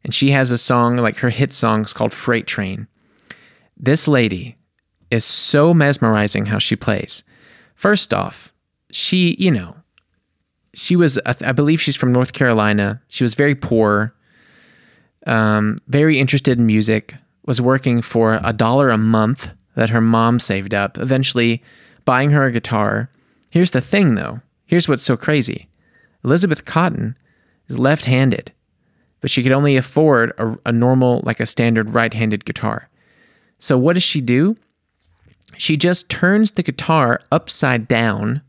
and 0.04 0.14
she 0.14 0.30
has 0.30 0.52
a 0.52 0.58
song 0.58 0.98
like 0.98 1.16
her 1.16 1.30
hit 1.30 1.52
song 1.52 1.82
is 1.82 1.92
called 1.92 2.12
Freight 2.12 2.46
Train. 2.46 2.86
This 3.76 4.06
lady 4.06 4.54
is 5.10 5.24
so 5.24 5.74
mesmerizing 5.74 6.46
how 6.46 6.60
she 6.60 6.76
plays. 6.76 7.24
First 7.74 8.14
off, 8.14 8.52
she, 8.90 9.36
you 9.38 9.50
know, 9.50 9.76
she 10.74 10.96
was, 10.96 11.18
I 11.26 11.52
believe 11.52 11.80
she's 11.80 11.96
from 11.96 12.12
North 12.12 12.32
Carolina. 12.32 13.00
She 13.08 13.24
was 13.24 13.34
very 13.34 13.54
poor, 13.54 14.14
um, 15.26 15.78
very 15.86 16.18
interested 16.18 16.58
in 16.58 16.66
music, 16.66 17.14
was 17.46 17.60
working 17.60 18.02
for 18.02 18.40
a 18.42 18.52
dollar 18.52 18.90
a 18.90 18.98
month 18.98 19.50
that 19.76 19.90
her 19.90 20.00
mom 20.00 20.40
saved 20.40 20.74
up, 20.74 20.98
eventually 20.98 21.62
buying 22.04 22.30
her 22.30 22.44
a 22.44 22.52
guitar. 22.52 23.10
Here's 23.50 23.70
the 23.70 23.80
thing 23.80 24.14
though. 24.14 24.40
Here's 24.66 24.88
what's 24.88 25.02
so 25.02 25.16
crazy. 25.16 25.68
Elizabeth 26.24 26.64
Cotten 26.64 27.16
is 27.68 27.78
left 27.78 28.06
handed, 28.06 28.52
but 29.20 29.30
she 29.30 29.42
could 29.42 29.52
only 29.52 29.76
afford 29.76 30.32
a, 30.38 30.56
a 30.66 30.72
normal, 30.72 31.22
like 31.24 31.40
a 31.40 31.46
standard 31.46 31.94
right 31.94 32.12
handed 32.12 32.44
guitar. 32.44 32.88
So 33.58 33.78
what 33.78 33.94
does 33.94 34.02
she 34.02 34.20
do? 34.20 34.56
She 35.56 35.76
just 35.76 36.08
turns 36.08 36.52
the 36.52 36.62
guitar 36.62 37.20
upside 37.30 37.88
down 37.88 38.42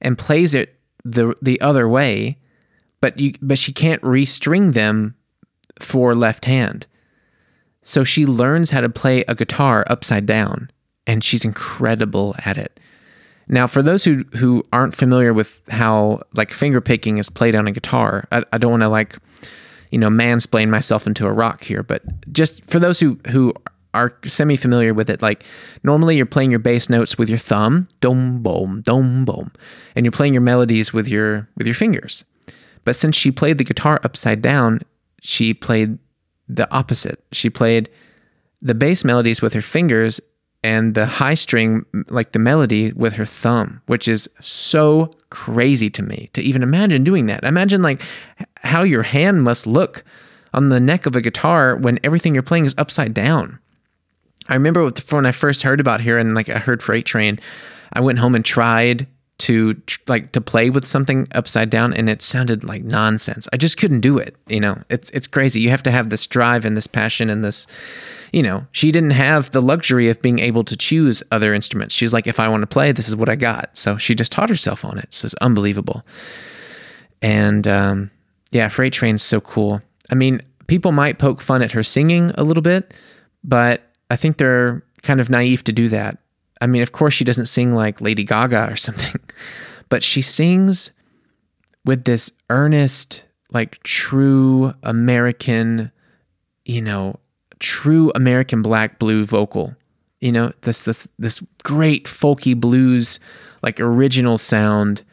and 0.00 0.18
plays 0.18 0.54
it 0.54 0.78
the 1.04 1.34
the 1.42 1.60
other 1.60 1.88
way, 1.88 2.38
but 3.00 3.18
you 3.18 3.34
but 3.40 3.58
she 3.58 3.72
can't 3.72 4.02
restring 4.02 4.74
them 4.74 5.14
for 5.78 6.14
left 6.14 6.44
hand. 6.44 6.86
So 7.82 8.04
she 8.04 8.26
learns 8.26 8.70
how 8.70 8.80
to 8.80 8.88
play 8.88 9.24
a 9.26 9.34
guitar 9.34 9.84
upside 9.88 10.26
down 10.26 10.70
and 11.06 11.24
she's 11.24 11.44
incredible 11.44 12.34
at 12.44 12.56
it. 12.56 12.78
Now, 13.48 13.66
for 13.66 13.82
those 13.82 14.04
who 14.04 14.24
who 14.36 14.64
aren't 14.72 14.94
familiar 14.94 15.32
with 15.32 15.60
how 15.68 16.22
like 16.34 16.52
finger 16.52 16.80
picking 16.80 17.18
is 17.18 17.28
played 17.28 17.54
on 17.54 17.66
a 17.66 17.72
guitar, 17.72 18.26
I, 18.30 18.44
I 18.52 18.58
don't 18.58 18.70
want 18.70 18.82
to 18.82 18.88
like 18.88 19.16
you 19.90 19.98
know 19.98 20.08
mansplain 20.08 20.68
myself 20.68 21.06
into 21.06 21.26
a 21.26 21.32
rock 21.32 21.64
here, 21.64 21.82
but 21.82 22.02
just 22.32 22.64
for 22.70 22.78
those 22.78 23.00
who 23.00 23.18
who 23.28 23.52
are 23.94 24.16
semi 24.24 24.56
familiar 24.56 24.94
with 24.94 25.10
it, 25.10 25.22
like 25.22 25.44
normally 25.82 26.16
you're 26.16 26.26
playing 26.26 26.50
your 26.50 26.60
bass 26.60 26.88
notes 26.88 27.18
with 27.18 27.28
your 27.28 27.38
thumb, 27.38 27.88
dom 28.00 28.42
boom, 28.42 28.82
dom 28.82 29.24
boom, 29.24 29.52
and 29.94 30.04
you're 30.04 30.12
playing 30.12 30.34
your 30.34 30.42
melodies 30.42 30.92
with 30.92 31.08
your 31.08 31.48
with 31.56 31.66
your 31.66 31.74
fingers. 31.74 32.24
But 32.84 32.96
since 32.96 33.16
she 33.16 33.30
played 33.30 33.58
the 33.58 33.64
guitar 33.64 34.00
upside 34.02 34.42
down, 34.42 34.80
she 35.20 35.54
played 35.54 35.98
the 36.48 36.70
opposite. 36.72 37.22
She 37.32 37.50
played 37.50 37.88
the 38.60 38.74
bass 38.74 39.04
melodies 39.04 39.42
with 39.42 39.52
her 39.52 39.62
fingers 39.62 40.20
and 40.64 40.94
the 40.94 41.06
high 41.06 41.34
string, 41.34 41.84
like 42.08 42.32
the 42.32 42.38
melody, 42.38 42.92
with 42.92 43.14
her 43.14 43.24
thumb, 43.24 43.82
which 43.86 44.06
is 44.06 44.28
so 44.40 45.12
crazy 45.30 45.90
to 45.90 46.02
me 46.02 46.30
to 46.34 46.42
even 46.42 46.62
imagine 46.62 47.02
doing 47.02 47.26
that. 47.26 47.44
Imagine 47.44 47.82
like 47.82 48.00
how 48.56 48.82
your 48.82 49.02
hand 49.02 49.42
must 49.42 49.66
look 49.66 50.04
on 50.54 50.68
the 50.68 50.80
neck 50.80 51.06
of 51.06 51.16
a 51.16 51.20
guitar 51.20 51.76
when 51.76 51.98
everything 52.04 52.34
you're 52.34 52.42
playing 52.42 52.66
is 52.66 52.74
upside 52.78 53.14
down. 53.14 53.58
I 54.52 54.56
remember 54.56 54.90
when 55.10 55.24
I 55.24 55.32
first 55.32 55.62
heard 55.62 55.80
about 55.80 56.02
here 56.02 56.18
and 56.18 56.34
like 56.34 56.50
I 56.50 56.58
heard 56.58 56.82
Freight 56.82 57.06
Train, 57.06 57.40
I 57.94 58.00
went 58.00 58.18
home 58.18 58.34
and 58.34 58.44
tried 58.44 59.06
to 59.38 59.80
like 60.08 60.32
to 60.32 60.42
play 60.42 60.68
with 60.68 60.86
something 60.86 61.26
upside 61.34 61.70
down 61.70 61.94
and 61.94 62.10
it 62.10 62.20
sounded 62.20 62.62
like 62.62 62.84
nonsense. 62.84 63.48
I 63.54 63.56
just 63.56 63.78
couldn't 63.78 64.00
do 64.00 64.18
it, 64.18 64.36
you 64.48 64.60
know. 64.60 64.82
It's 64.90 65.08
it's 65.10 65.26
crazy. 65.26 65.60
You 65.60 65.70
have 65.70 65.82
to 65.84 65.90
have 65.90 66.10
this 66.10 66.26
drive 66.26 66.66
and 66.66 66.76
this 66.76 66.86
passion 66.86 67.30
and 67.30 67.42
this 67.42 67.66
you 68.30 68.42
know, 68.42 68.66
she 68.72 68.92
didn't 68.92 69.12
have 69.12 69.50
the 69.52 69.62
luxury 69.62 70.10
of 70.10 70.20
being 70.20 70.38
able 70.38 70.64
to 70.64 70.76
choose 70.76 71.22
other 71.32 71.54
instruments. 71.54 71.94
She's 71.94 72.12
like, 72.12 72.26
if 72.26 72.38
I 72.38 72.48
want 72.48 72.60
to 72.60 72.66
play, 72.66 72.92
this 72.92 73.08
is 73.08 73.16
what 73.16 73.30
I 73.30 73.36
got. 73.36 73.74
So 73.76 73.96
she 73.96 74.14
just 74.14 74.32
taught 74.32 74.50
herself 74.50 74.84
on 74.84 74.98
it. 74.98 75.14
So 75.14 75.26
it's 75.26 75.34
unbelievable. 75.36 76.02
And 77.22 77.66
um, 77.66 78.10
yeah, 78.50 78.68
Freight 78.68 78.92
Train's 78.92 79.22
so 79.22 79.40
cool. 79.40 79.80
I 80.10 80.14
mean, 80.14 80.42
people 80.66 80.92
might 80.92 81.18
poke 81.18 81.40
fun 81.40 81.62
at 81.62 81.72
her 81.72 81.82
singing 81.82 82.30
a 82.34 82.44
little 82.44 82.62
bit, 82.62 82.92
but 83.44 83.88
I 84.12 84.16
think 84.16 84.36
they're 84.36 84.84
kind 85.02 85.20
of 85.20 85.30
naive 85.30 85.64
to 85.64 85.72
do 85.72 85.88
that. 85.88 86.18
I 86.60 86.66
mean, 86.66 86.82
of 86.82 86.92
course, 86.92 87.14
she 87.14 87.24
doesn't 87.24 87.46
sing 87.46 87.74
like 87.74 88.02
Lady 88.02 88.24
Gaga 88.24 88.70
or 88.70 88.76
something, 88.76 89.18
but 89.88 90.02
she 90.02 90.20
sings 90.20 90.90
with 91.86 92.04
this 92.04 92.30
earnest, 92.50 93.26
like 93.50 93.82
true 93.84 94.74
American, 94.82 95.90
you 96.66 96.82
know, 96.82 97.20
true 97.58 98.12
American 98.14 98.60
black 98.60 98.98
blue 98.98 99.24
vocal. 99.24 99.74
You 100.20 100.30
know, 100.30 100.52
this 100.60 100.84
this 100.84 101.08
this 101.18 101.42
great 101.64 102.04
folky 102.04 102.54
blues 102.54 103.18
like 103.62 103.80
original 103.80 104.36
sound 104.36 105.04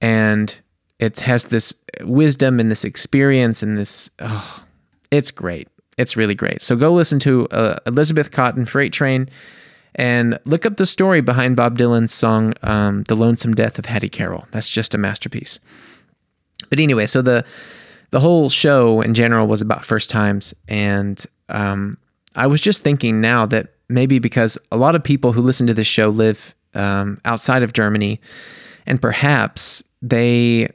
and 0.00 0.60
it 1.00 1.18
has 1.20 1.46
this 1.46 1.74
wisdom 2.02 2.60
and 2.60 2.70
this 2.70 2.84
experience 2.84 3.60
and 3.60 3.76
this 3.76 4.08
oh, 4.20 4.64
it's 5.10 5.32
great. 5.32 5.66
It's 5.98 6.16
really 6.16 6.36
great. 6.36 6.62
So 6.62 6.76
go 6.76 6.92
listen 6.92 7.18
to 7.20 7.48
uh, 7.48 7.76
Elizabeth 7.86 8.30
Cotten 8.30 8.66
Freight 8.66 8.92
Train 8.92 9.28
and 9.96 10.38
look 10.44 10.64
up 10.64 10.76
the 10.76 10.86
story 10.86 11.20
behind 11.20 11.56
Bob 11.56 11.76
Dylan's 11.76 12.14
song 12.14 12.54
um, 12.62 13.02
"The 13.02 13.16
Lonesome 13.16 13.54
Death 13.54 13.78
of 13.78 13.86
Hattie 13.86 14.08
Carroll." 14.08 14.46
That's 14.52 14.68
just 14.68 14.94
a 14.94 14.98
masterpiece. 14.98 15.58
But 16.70 16.78
anyway, 16.78 17.06
so 17.06 17.20
the 17.20 17.44
the 18.10 18.20
whole 18.20 18.48
show 18.48 19.00
in 19.00 19.12
general 19.12 19.48
was 19.48 19.60
about 19.60 19.84
first 19.84 20.08
times, 20.08 20.54
and 20.68 21.22
um, 21.48 21.98
I 22.36 22.46
was 22.46 22.60
just 22.60 22.84
thinking 22.84 23.20
now 23.20 23.44
that 23.46 23.74
maybe 23.88 24.20
because 24.20 24.56
a 24.70 24.76
lot 24.76 24.94
of 24.94 25.02
people 25.02 25.32
who 25.32 25.42
listen 25.42 25.66
to 25.66 25.74
this 25.74 25.86
show 25.86 26.08
live 26.10 26.54
um, 26.74 27.20
outside 27.24 27.64
of 27.64 27.72
Germany, 27.72 28.20
and 28.86 29.02
perhaps 29.02 29.82
they 30.00 30.68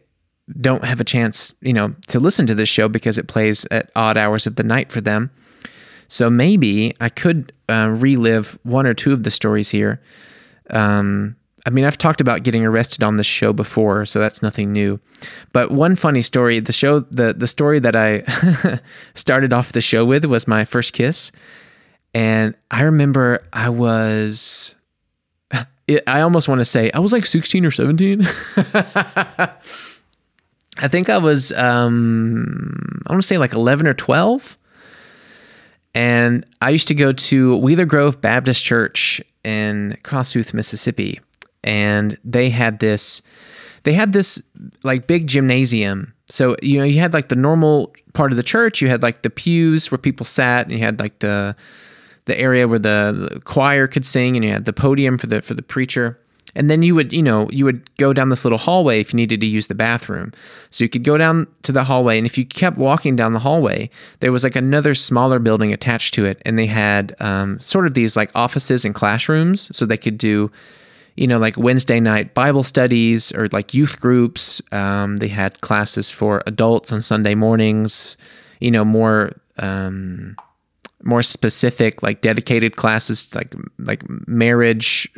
don't 0.60 0.84
have 0.84 1.00
a 1.00 1.06
chance, 1.06 1.54
you 1.62 1.74
know, 1.74 1.96
to 2.08 2.20
listen 2.20 2.46
to 2.48 2.56
this 2.56 2.70
show 2.70 2.90
because 2.90 3.18
it 3.18 3.28
plays 3.28 3.66
at 3.72 3.90
odd 3.96 4.18
hours 4.18 4.46
of 4.46 4.56
the 4.56 4.64
night 4.64 4.92
for 4.92 5.02
them. 5.02 5.32
So 6.08 6.30
maybe 6.30 6.96
I 7.00 7.10
could 7.10 7.54
uh, 7.70 7.96
relive 7.98 8.60
one 8.64 8.86
or 8.86 8.94
two 8.94 9.14
of 9.14 9.24
the 9.24 9.32
stories 9.32 9.70
here. 9.70 10.02
Um, 10.70 11.38
I 11.66 11.70
mean, 11.70 11.86
I've 11.86 11.98
talked 11.98 12.20
about 12.20 12.44
getting 12.44 12.66
arrested 12.66 13.04
on 13.04 13.16
this 13.18 13.26
show 13.26 13.54
before, 13.54 14.06
so 14.06 14.20
that's 14.20 14.42
nothing 14.42 14.74
new. 14.74 15.00
But 15.54 15.72
one 15.72 15.96
funny 15.96 16.22
story, 16.22 16.60
the 16.60 16.74
show 16.74 17.00
the 17.00 17.34
the 17.34 17.48
story 17.48 17.80
that 17.80 17.96
I 17.96 18.24
started 19.16 19.54
off 19.54 19.72
the 19.72 19.80
show 19.80 20.04
with 20.04 20.26
was 20.26 20.48
my 20.48 20.66
first 20.66 20.94
kiss. 20.94 21.32
And 22.14 22.54
I 22.70 22.82
remember 22.82 23.48
I 23.54 23.70
was 23.70 24.76
I 25.52 26.22
almost 26.22 26.50
want 26.50 26.60
to 26.60 26.66
say 26.66 26.92
I 26.94 27.00
was 27.00 27.14
like 27.14 27.26
16 27.26 27.66
or 27.66 27.72
17. 27.72 28.28
I 30.84 30.88
think 30.88 31.10
I 31.10 31.18
was 31.18 31.52
um 31.54 33.02
I 33.08 33.14
want 33.14 33.22
to 33.22 33.28
say 33.28 33.38
like 33.38 33.54
11 33.54 33.88
or 33.88 33.94
12. 33.94 34.58
And 35.96 36.46
I 36.60 36.70
used 36.72 36.88
to 36.88 36.96
go 36.96 37.14
to 37.14 37.58
Wheeler 37.58 37.86
Grove 37.86 38.20
Baptist 38.20 38.64
Church 38.64 39.22
in 39.44 39.98
Kossuth, 40.04 40.54
Mississippi 40.54 41.20
and 41.64 42.18
they 42.24 42.50
had 42.50 42.80
this 42.80 43.22
they 43.84 43.94
had 43.94 44.14
this 44.14 44.42
like 44.84 45.08
big 45.08 45.28
gymnasium. 45.28 46.14
So 46.28 46.56
you 46.62 46.80
know 46.80 46.86
you 46.86 47.00
had 47.00 47.14
like 47.14 47.30
the 47.30 47.36
normal 47.36 47.94
part 48.14 48.32
of 48.32 48.38
the 48.38 48.44
church, 48.44 48.82
you 48.82 48.90
had 48.90 49.04
like 49.04 49.22
the 49.22 49.30
pews 49.30 49.92
where 49.92 49.98
people 49.98 50.26
sat, 50.26 50.66
and 50.66 50.72
you 50.74 50.80
had 50.80 51.00
like 51.00 51.20
the 51.20 51.56
the 52.26 52.40
area 52.40 52.68
where 52.68 52.80
the, 52.80 53.30
the 53.34 53.42
choir 53.42 53.88
could 53.88 54.06
sing, 54.06 54.38
and 54.38 54.46
you 54.46 54.52
had 54.52 54.66
the 54.66 54.74
podium 54.74 55.18
for 55.18 55.28
the 55.28 55.42
for 55.42 55.54
the 55.54 55.64
preacher. 55.64 56.20
And 56.56 56.70
then 56.70 56.84
you 56.84 56.94
would, 56.96 57.12
you 57.12 57.24
know, 57.24 57.50
you 57.50 57.66
would 57.66 57.96
go 57.98 58.14
down 58.14 58.30
this 58.30 58.46
little 58.46 58.60
hallway 58.60 59.00
if 59.00 59.12
you 59.12 59.18
needed 59.18 59.42
to 59.42 59.48
use 59.48 59.68
the 59.68 59.76
bathroom. 59.76 60.34
So 60.70 60.84
you 60.84 60.90
could 60.90 61.04
go 61.04 61.18
down 61.18 61.48
to 61.64 61.72
the 61.72 61.84
hallway, 61.84 62.18
and 62.18 62.28
if 62.28 62.38
you 62.38 62.46
kept 62.46 62.78
walking 62.78 63.16
down 63.16 63.34
the 63.34 63.40
hallway, 63.40 63.90
there 64.20 64.32
was 64.32 64.44
like 64.44 64.56
another 64.56 64.94
smaller 64.94 65.40
building 65.40 65.74
attached 65.74 66.14
to 66.16 66.26
it, 66.26 66.42
and 66.46 66.58
they 66.58 66.68
had 66.68 67.16
um, 67.20 67.60
sort 67.60 67.88
of 67.88 67.96
these 67.96 68.16
like 68.16 68.32
offices 68.36 68.86
and 68.86 68.94
classrooms, 68.94 69.76
so 69.76 69.86
they 69.86 69.98
could 69.98 70.18
do, 70.18 70.52
you 71.16 71.28
know, 71.28 71.40
like 71.40 71.58
Wednesday 71.58 72.00
night 72.00 72.34
Bible 72.34 72.64
studies 72.64 73.32
or 73.32 73.48
like 73.50 73.74
youth 73.74 74.00
groups. 74.00 74.62
Um, 74.72 75.18
they 75.18 75.30
had 75.30 75.62
classes 75.62 76.12
for 76.12 76.44
adults 76.46 76.92
on 76.92 77.02
Sunday 77.02 77.36
mornings. 77.36 78.18
You 78.60 78.72
know, 78.72 78.86
more. 78.86 79.34
Um, 79.58 80.38
more 81.04 81.22
specific 81.22 82.02
like 82.02 82.22
dedicated 82.22 82.76
classes 82.76 83.36
like 83.36 83.54
like 83.80 84.04
marriage 84.28 85.12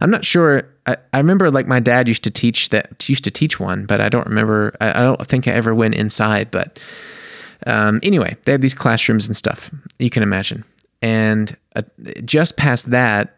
i'm 0.00 0.10
not 0.10 0.24
sure. 0.24 0.64
I, 0.86 0.96
I 1.12 1.18
remember 1.18 1.50
like 1.50 1.66
my 1.66 1.80
dad 1.80 2.08
used 2.08 2.24
to 2.24 2.30
teach 2.30 2.70
that 2.70 3.08
used 3.08 3.24
to 3.24 3.30
teach 3.30 3.58
one 3.58 3.86
but 3.86 4.00
i 4.00 4.08
don't 4.08 4.26
remember 4.26 4.76
i, 4.80 4.90
I 4.90 5.02
don't 5.02 5.26
think 5.26 5.48
i 5.48 5.52
ever 5.52 5.74
went 5.74 5.94
inside 5.94 6.50
but 6.50 6.78
um, 7.66 8.00
anyway 8.02 8.36
they 8.44 8.52
had 8.52 8.62
these 8.62 8.74
classrooms 8.74 9.26
and 9.26 9.36
stuff 9.36 9.70
you 9.98 10.10
can 10.10 10.22
imagine. 10.22 10.64
And 11.02 11.56
uh, 11.76 11.82
just 12.24 12.56
past 12.56 12.90
that 12.90 13.36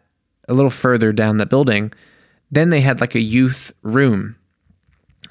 a 0.49 0.53
little 0.53 0.69
further 0.69 1.13
down 1.13 1.37
the 1.37 1.45
building 1.45 1.93
then 2.51 2.69
they 2.69 2.81
had 2.81 3.01
like 3.01 3.15
a 3.15 3.19
youth 3.19 3.73
room. 3.81 4.35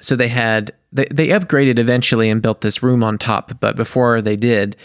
So 0.00 0.16
they 0.16 0.28
had 0.28 0.72
they, 0.92 1.06
they 1.10 1.28
upgraded 1.28 1.78
eventually 1.78 2.28
and 2.28 2.42
built 2.42 2.60
this 2.60 2.82
room 2.82 3.02
on 3.02 3.18
top 3.18 3.58
but 3.60 3.76
before 3.76 4.20
they 4.20 4.36
did 4.36 4.76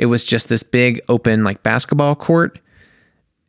it 0.00 0.06
was 0.06 0.24
just 0.24 0.48
this 0.48 0.62
big 0.62 0.98
open 1.10 1.44
like 1.44 1.62
basketball 1.62 2.14
court 2.14 2.58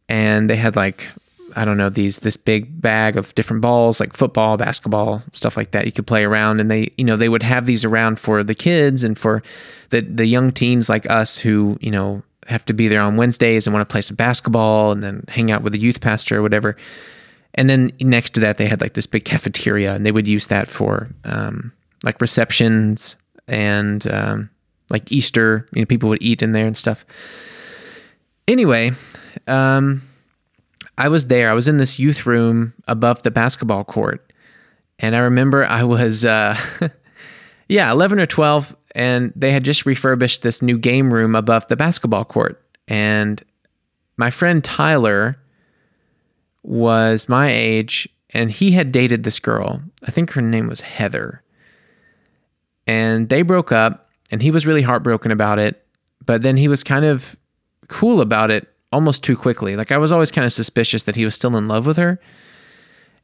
and 0.09 0.49
they 0.49 0.57
had 0.57 0.75
like 0.75 1.09
I 1.55 1.63
don't 1.63 1.77
know 1.77 1.89
these 1.89 2.19
this 2.19 2.35
big 2.35 2.81
bag 2.81 3.15
of 3.15 3.33
different 3.35 3.61
balls 3.61 4.01
like 4.01 4.13
football, 4.13 4.57
basketball, 4.57 5.23
stuff 5.31 5.55
like 5.55 5.71
that 5.71 5.85
you 5.85 5.93
could 5.93 6.07
play 6.07 6.25
around 6.25 6.59
and 6.59 6.69
they 6.69 6.91
you 6.97 7.05
know 7.05 7.15
they 7.15 7.29
would 7.29 7.43
have 7.43 7.65
these 7.65 7.85
around 7.85 8.19
for 8.19 8.43
the 8.43 8.53
kids 8.53 9.05
and 9.05 9.17
for 9.17 9.41
the 9.91 10.01
the 10.01 10.25
young 10.25 10.51
teens 10.51 10.89
like 10.89 11.09
us 11.09 11.37
who, 11.37 11.77
you 11.79 11.89
know, 11.89 12.21
have 12.47 12.65
to 12.65 12.73
be 12.73 12.89
there 12.89 13.01
on 13.01 13.15
Wednesdays 13.15 13.65
and 13.65 13.73
want 13.73 13.87
to 13.87 13.91
play 13.91 14.01
some 14.01 14.17
basketball 14.17 14.91
and 14.91 15.01
then 15.01 15.23
hang 15.29 15.51
out 15.51 15.61
with 15.61 15.71
the 15.71 15.79
youth 15.79 16.01
pastor 16.01 16.37
or 16.37 16.41
whatever. 16.41 16.75
And 17.53 17.69
then 17.69 17.91
next 18.01 18.31
to 18.31 18.41
that 18.41 18.57
they 18.57 18.67
had 18.67 18.81
like 18.81 18.93
this 18.93 19.07
big 19.07 19.23
cafeteria 19.23 19.95
and 19.95 20.05
they 20.05 20.11
would 20.11 20.27
use 20.27 20.47
that 20.47 20.67
for 20.67 21.09
um, 21.23 21.71
like 22.03 22.19
receptions 22.19 23.15
and 23.47 24.05
um, 24.11 24.49
like 24.91 25.11
Easter. 25.11 25.65
You 25.73 25.81
know, 25.81 25.85
people 25.85 26.09
would 26.09 26.21
eat 26.21 26.41
in 26.41 26.51
there 26.51 26.67
and 26.67 26.77
stuff. 26.77 27.05
Anyway, 28.47 28.91
um, 29.47 30.01
I 30.97 31.09
was 31.09 31.27
there. 31.27 31.49
I 31.49 31.53
was 31.53 31.67
in 31.67 31.77
this 31.77 31.97
youth 31.97 32.25
room 32.25 32.73
above 32.87 33.23
the 33.23 33.31
basketball 33.31 33.83
court, 33.83 34.31
and 34.99 35.15
I 35.15 35.19
remember 35.19 35.65
I 35.65 35.83
was, 35.83 36.25
uh, 36.25 36.57
yeah, 37.69 37.91
eleven 37.91 38.19
or 38.19 38.25
twelve, 38.25 38.75
and 38.93 39.33
they 39.35 39.51
had 39.51 39.63
just 39.63 39.85
refurbished 39.85 40.43
this 40.43 40.61
new 40.61 40.77
game 40.77 41.13
room 41.13 41.33
above 41.33 41.67
the 41.67 41.77
basketball 41.77 42.25
court, 42.25 42.61
and 42.87 43.41
my 44.17 44.29
friend 44.29 44.63
Tyler 44.63 45.37
was 46.63 47.27
my 47.27 47.49
age 47.49 48.07
and 48.33 48.51
he 48.51 48.71
had 48.71 48.91
dated 48.91 49.23
this 49.23 49.39
girl. 49.39 49.81
I 50.03 50.11
think 50.11 50.31
her 50.31 50.41
name 50.41 50.67
was 50.67 50.81
Heather. 50.81 51.43
And 52.87 53.29
they 53.29 53.41
broke 53.41 53.71
up 53.71 54.09
and 54.31 54.41
he 54.41 54.49
was 54.49 54.65
really 54.65 54.81
heartbroken 54.81 55.31
about 55.31 55.59
it. 55.59 55.85
But 56.25 56.41
then 56.41 56.57
he 56.57 56.67
was 56.67 56.83
kind 56.83 57.05
of 57.05 57.35
cool 57.87 58.21
about 58.21 58.49
it 58.49 58.67
almost 58.91 59.23
too 59.23 59.35
quickly. 59.35 59.75
Like 59.75 59.91
I 59.91 59.97
was 59.97 60.11
always 60.11 60.31
kind 60.31 60.45
of 60.45 60.53
suspicious 60.53 61.03
that 61.03 61.15
he 61.15 61.25
was 61.25 61.35
still 61.35 61.55
in 61.57 61.67
love 61.67 61.85
with 61.85 61.97
her. 61.97 62.19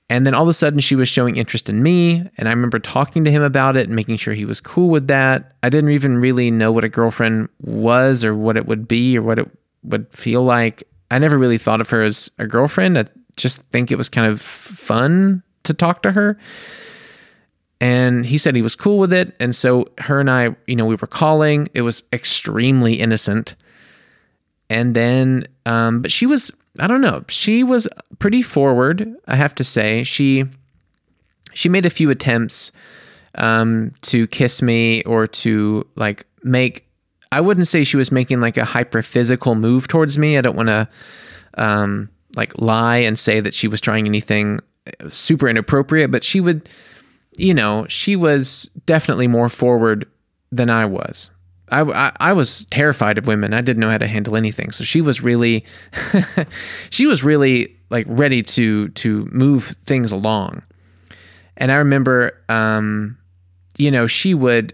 And 0.09 0.25
then 0.25 0.33
all 0.33 0.43
of 0.43 0.49
a 0.49 0.53
sudden 0.53 0.79
she 0.79 0.95
was 0.95 1.09
showing 1.09 1.35
interest 1.35 1.69
in 1.69 1.83
me. 1.83 2.29
And 2.37 2.47
I 2.47 2.51
remember 2.51 2.79
talking 2.79 3.23
to 3.25 3.31
him 3.31 3.41
about 3.41 3.75
it 3.75 3.87
and 3.87 3.95
making 3.95 4.17
sure 4.17 4.33
he 4.33 4.45
was 4.45 4.61
cool 4.61 4.89
with 4.89 5.07
that. 5.07 5.53
I 5.63 5.69
didn't 5.69 5.91
even 5.91 6.17
really 6.17 6.49
know 6.49 6.71
what 6.71 6.83
a 6.83 6.89
girlfriend 6.89 7.49
was 7.59 8.23
or 8.23 8.35
what 8.35 8.57
it 8.57 8.65
would 8.65 8.87
be 8.87 9.17
or 9.17 9.21
what 9.21 9.39
it 9.39 9.49
would 9.83 10.11
feel 10.13 10.43
like. 10.43 10.83
I 11.11 11.19
never 11.19 11.37
really 11.37 11.57
thought 11.57 11.81
of 11.81 11.89
her 11.89 12.03
as 12.03 12.31
a 12.37 12.47
girlfriend. 12.47 12.97
I 12.97 13.05
just 13.35 13.61
think 13.67 13.91
it 13.91 13.97
was 13.97 14.09
kind 14.09 14.31
of 14.31 14.41
fun 14.41 15.43
to 15.63 15.73
talk 15.73 16.03
to 16.03 16.13
her 16.13 16.37
and 17.79 18.25
he 18.25 18.37
said 18.37 18.55
he 18.55 18.61
was 18.61 18.75
cool 18.75 18.97
with 18.97 19.13
it. 19.13 19.35
And 19.39 19.55
so 19.55 19.87
her 19.99 20.19
and 20.19 20.29
i 20.29 20.55
you 20.65 20.75
know 20.75 20.85
we 20.85 20.95
were 20.95 21.07
calling. 21.07 21.67
It 21.73 21.81
was 21.81 22.03
extremely 22.11 22.95
innocent. 22.95 23.55
And 24.69 24.95
then 24.95 25.47
um, 25.65 26.01
but 26.01 26.11
she 26.11 26.25
was 26.25 26.51
i 26.79 26.85
don't 26.85 27.01
know 27.01 27.23
she 27.27 27.63
was 27.63 27.87
pretty 28.19 28.41
forward 28.41 29.15
i 29.27 29.35
have 29.35 29.55
to 29.55 29.63
say. 29.63 30.03
She 30.03 30.45
she 31.53 31.69
made 31.69 31.85
a 31.85 31.89
few 31.89 32.09
attempts 32.09 32.71
um, 33.35 33.93
to 34.01 34.27
kiss 34.27 34.61
me 34.61 35.03
or 35.03 35.27
to 35.27 35.87
like 35.95 36.25
make 36.43 36.87
i 37.31 37.41
wouldn't 37.41 37.67
say 37.67 37.83
she 37.83 37.97
was 37.97 38.11
making 38.11 38.41
like 38.41 38.57
a 38.57 38.65
hyper 38.65 39.01
physical 39.01 39.55
move 39.55 39.87
towards 39.87 40.17
me. 40.17 40.37
I 40.37 40.41
don't 40.41 40.55
want 40.55 40.69
to 40.69 40.87
um, 41.55 42.09
like 42.35 42.59
lie 42.59 42.97
and 42.97 43.17
say 43.17 43.39
that 43.39 43.53
she 43.53 43.67
was 43.67 43.81
trying 43.81 44.05
anything 44.05 44.59
super 45.09 45.49
inappropriate 45.49 46.09
but 46.09 46.23
she 46.23 46.39
would 46.39 46.69
you 47.37 47.53
know, 47.53 47.85
she 47.87 48.15
was 48.15 48.63
definitely 48.85 49.27
more 49.27 49.47
forward 49.47 50.09
than 50.51 50.69
I 50.69 50.85
was. 50.85 51.31
I, 51.69 52.11
I, 52.19 52.31
was 52.31 52.63
terrified 52.65 53.17
of 53.17 53.27
women. 53.27 53.53
I 53.53 53.59
didn't 53.59 53.81
know 53.81 53.89
how 53.89 53.97
to 53.97 54.07
handle 54.07 54.37
anything. 54.37 54.71
So 54.71 54.85
she 54.85 55.01
was 55.01 55.21
really, 55.21 55.65
she 56.89 57.05
was 57.05 57.25
really 57.25 57.75
like 57.89 58.05
ready 58.07 58.41
to 58.41 58.87
to 58.89 59.25
move 59.31 59.75
things 59.83 60.13
along. 60.13 60.63
And 61.57 61.71
I 61.71 61.75
remember, 61.75 62.41
um, 62.47 63.17
you 63.77 63.91
know, 63.91 64.07
she 64.07 64.33
would, 64.33 64.73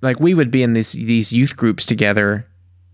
like, 0.00 0.20
we 0.20 0.34
would 0.34 0.50
be 0.52 0.62
in 0.62 0.74
these 0.74 0.92
these 0.92 1.32
youth 1.32 1.56
groups 1.56 1.86
together, 1.86 2.46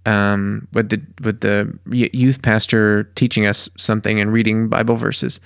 um, 0.07 0.67
with 0.73 0.89
the 0.89 1.03
with 1.23 1.41
the 1.41 1.79
youth 1.91 2.41
pastor 2.41 3.05
teaching 3.15 3.45
us 3.45 3.69
something 3.77 4.21
and 4.21 4.33
reading 4.33 4.69
Bible 4.69 4.97
verses 4.97 5.39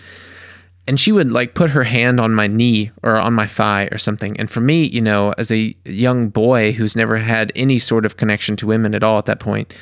and 0.86 0.98
she 0.98 1.12
would 1.12 1.30
like 1.30 1.54
put 1.54 1.70
her 1.70 1.84
hand 1.84 2.18
on 2.18 2.34
my 2.34 2.46
knee 2.46 2.90
or 3.02 3.16
on 3.16 3.32
my 3.32 3.46
thigh 3.46 3.88
or 3.92 3.98
something. 3.98 4.38
And 4.38 4.50
for 4.50 4.60
me, 4.60 4.84
you 4.84 5.00
know, 5.00 5.32
as 5.38 5.52
a 5.52 5.74
young 5.84 6.28
boy 6.28 6.72
who's 6.72 6.96
never 6.96 7.18
had 7.18 7.52
any 7.54 7.78
sort 7.78 8.04
of 8.04 8.16
connection 8.16 8.56
to 8.56 8.66
women 8.66 8.94
at 8.94 9.04
all 9.04 9.18
at 9.18 9.26
that 9.26 9.38
point, 9.38 9.72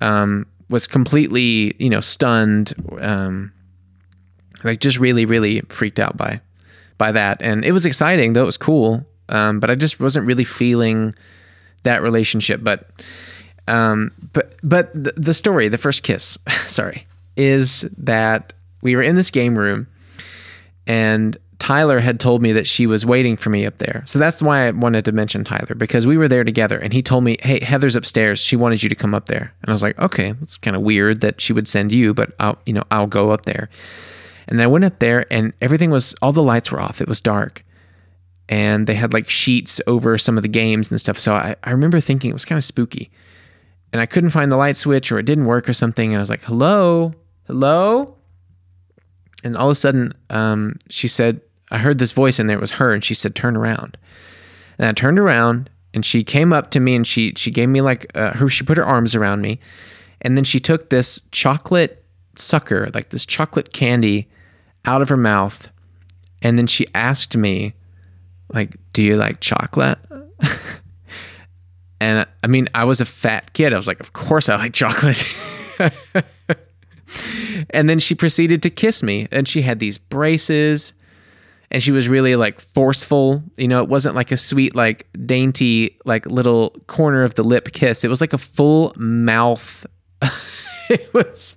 um, 0.00 0.46
was 0.68 0.86
completely, 0.86 1.74
you 1.78 1.90
know, 1.90 2.00
stunned, 2.00 2.72
um, 3.00 3.52
like 4.64 4.80
just 4.80 4.98
really, 4.98 5.26
really 5.26 5.60
freaked 5.68 6.00
out 6.00 6.16
by 6.16 6.40
by 6.98 7.12
that. 7.12 7.40
And 7.40 7.64
it 7.64 7.72
was 7.72 7.86
exciting, 7.86 8.32
though 8.32 8.42
it 8.42 8.46
was 8.46 8.56
cool. 8.56 9.06
Um, 9.28 9.60
but 9.60 9.70
I 9.70 9.74
just 9.74 10.00
wasn't 10.00 10.26
really 10.26 10.44
feeling 10.44 11.14
that 11.84 12.02
relationship. 12.02 12.60
But 12.62 12.88
um, 13.68 14.12
but 14.32 14.56
but 14.62 14.92
the, 14.92 15.12
the 15.16 15.34
story, 15.34 15.68
the 15.68 15.78
first 15.78 16.02
kiss, 16.02 16.36
sorry, 16.66 17.06
is 17.36 17.82
that 17.96 18.54
we 18.82 18.96
were 18.96 19.02
in 19.02 19.14
this 19.14 19.30
game 19.30 19.56
room 19.56 19.86
and 20.86 21.36
Tyler 21.58 22.00
had 22.00 22.18
told 22.18 22.42
me 22.42 22.50
that 22.52 22.66
she 22.66 22.88
was 22.88 23.06
waiting 23.06 23.36
for 23.36 23.48
me 23.48 23.64
up 23.64 23.76
there. 23.76 24.02
So 24.04 24.18
that's 24.18 24.42
why 24.42 24.66
I 24.66 24.72
wanted 24.72 25.04
to 25.04 25.12
mention 25.12 25.44
Tyler 25.44 25.76
because 25.76 26.08
we 26.08 26.18
were 26.18 26.26
there 26.26 26.42
together 26.42 26.76
and 26.76 26.92
he 26.92 27.02
told 27.02 27.22
me, 27.22 27.36
"Hey, 27.40 27.62
Heather's 27.62 27.94
upstairs. 27.94 28.40
She 28.40 28.56
wanted 28.56 28.82
you 28.82 28.88
to 28.88 28.96
come 28.96 29.14
up 29.14 29.26
there." 29.26 29.54
And 29.62 29.68
I 29.68 29.72
was 29.72 29.82
like, 29.82 29.96
"Okay, 29.98 30.34
it's 30.42 30.56
kind 30.56 30.74
of 30.74 30.82
weird 30.82 31.20
that 31.20 31.40
she 31.40 31.52
would 31.52 31.68
send 31.68 31.92
you, 31.92 32.14
but 32.14 32.32
I'll, 32.40 32.58
you 32.66 32.72
know, 32.72 32.82
I'll 32.90 33.06
go 33.06 33.30
up 33.30 33.44
there." 33.46 33.70
And 34.48 34.58
then 34.58 34.64
I 34.64 34.66
went 34.66 34.84
up 34.84 34.98
there 34.98 35.24
and 35.30 35.52
everything 35.60 35.90
was 35.90 36.14
all 36.20 36.32
the 36.32 36.42
lights 36.42 36.72
were 36.72 36.80
off. 36.80 37.00
It 37.00 37.06
was 37.06 37.20
dark. 37.20 37.64
And 38.48 38.88
they 38.88 38.94
had 38.94 39.12
like 39.12 39.30
sheets 39.30 39.80
over 39.86 40.18
some 40.18 40.36
of 40.36 40.42
the 40.42 40.48
games 40.48 40.90
and 40.90 41.00
stuff. 41.00 41.18
So 41.18 41.34
I, 41.34 41.54
I 41.62 41.70
remember 41.70 42.00
thinking 42.00 42.30
it 42.30 42.34
was 42.34 42.44
kind 42.44 42.58
of 42.58 42.64
spooky. 42.64 43.10
And 43.92 44.02
I 44.02 44.06
couldn't 44.06 44.30
find 44.30 44.50
the 44.50 44.56
light 44.56 44.74
switch 44.74 45.12
or 45.12 45.18
it 45.20 45.26
didn't 45.26 45.46
work 45.46 45.68
or 45.68 45.72
something. 45.72 46.10
And 46.10 46.16
I 46.16 46.20
was 46.20 46.30
like, 46.30 46.42
"Hello? 46.42 47.14
Hello?" 47.46 48.16
And 49.42 49.56
all 49.56 49.66
of 49.66 49.72
a 49.72 49.76
sudden, 49.76 50.12
um, 50.30 50.76
she 50.88 51.08
said, 51.08 51.40
I 51.72 51.78
heard 51.78 51.98
this 51.98 52.12
voice 52.12 52.38
and 52.38 52.48
there. 52.48 52.58
It 52.58 52.60
was 52.60 52.72
her, 52.72 52.92
and 52.92 53.02
she 53.02 53.14
said, 53.14 53.34
"Turn 53.34 53.56
around." 53.56 53.96
And 54.78 54.88
I 54.88 54.92
turned 54.92 55.18
around, 55.18 55.70
and 55.94 56.04
she 56.04 56.22
came 56.22 56.52
up 56.52 56.70
to 56.72 56.80
me, 56.80 56.94
and 56.94 57.06
she 57.06 57.32
she 57.34 57.50
gave 57.50 57.70
me 57.70 57.80
like 57.80 58.06
uh, 58.14 58.32
her. 58.32 58.48
She 58.50 58.62
put 58.62 58.76
her 58.76 58.84
arms 58.84 59.14
around 59.14 59.40
me, 59.40 59.58
and 60.20 60.36
then 60.36 60.44
she 60.44 60.60
took 60.60 60.90
this 60.90 61.22
chocolate 61.32 62.04
sucker, 62.36 62.90
like 62.92 63.08
this 63.08 63.24
chocolate 63.24 63.72
candy, 63.72 64.28
out 64.84 65.00
of 65.00 65.08
her 65.08 65.16
mouth, 65.16 65.70
and 66.42 66.58
then 66.58 66.66
she 66.66 66.86
asked 66.94 67.38
me, 67.38 67.72
like, 68.52 68.76
"Do 68.92 69.02
you 69.02 69.16
like 69.16 69.40
chocolate?" 69.40 69.98
and 72.00 72.26
I 72.44 72.46
mean, 72.48 72.68
I 72.74 72.84
was 72.84 73.00
a 73.00 73.06
fat 73.06 73.54
kid. 73.54 73.72
I 73.72 73.76
was 73.76 73.88
like, 73.88 74.00
"Of 74.00 74.12
course 74.12 74.50
I 74.50 74.56
like 74.56 74.74
chocolate." 74.74 75.26
and 77.70 77.88
then 77.88 77.98
she 77.98 78.14
proceeded 78.14 78.62
to 78.62 78.70
kiss 78.70 79.02
me 79.02 79.28
and 79.30 79.48
she 79.48 79.62
had 79.62 79.78
these 79.78 79.98
braces 79.98 80.92
and 81.70 81.82
she 81.82 81.90
was 81.90 82.08
really 82.08 82.36
like 82.36 82.60
forceful 82.60 83.42
you 83.56 83.68
know 83.68 83.82
it 83.82 83.88
wasn't 83.88 84.14
like 84.14 84.30
a 84.30 84.36
sweet 84.36 84.74
like 84.74 85.06
dainty 85.26 85.98
like 86.04 86.26
little 86.26 86.70
corner 86.86 87.24
of 87.24 87.34
the 87.34 87.42
lip 87.42 87.72
kiss 87.72 88.04
it 88.04 88.08
was 88.08 88.20
like 88.20 88.32
a 88.32 88.38
full 88.38 88.92
mouth 88.96 89.86
it 90.88 91.12
was 91.12 91.56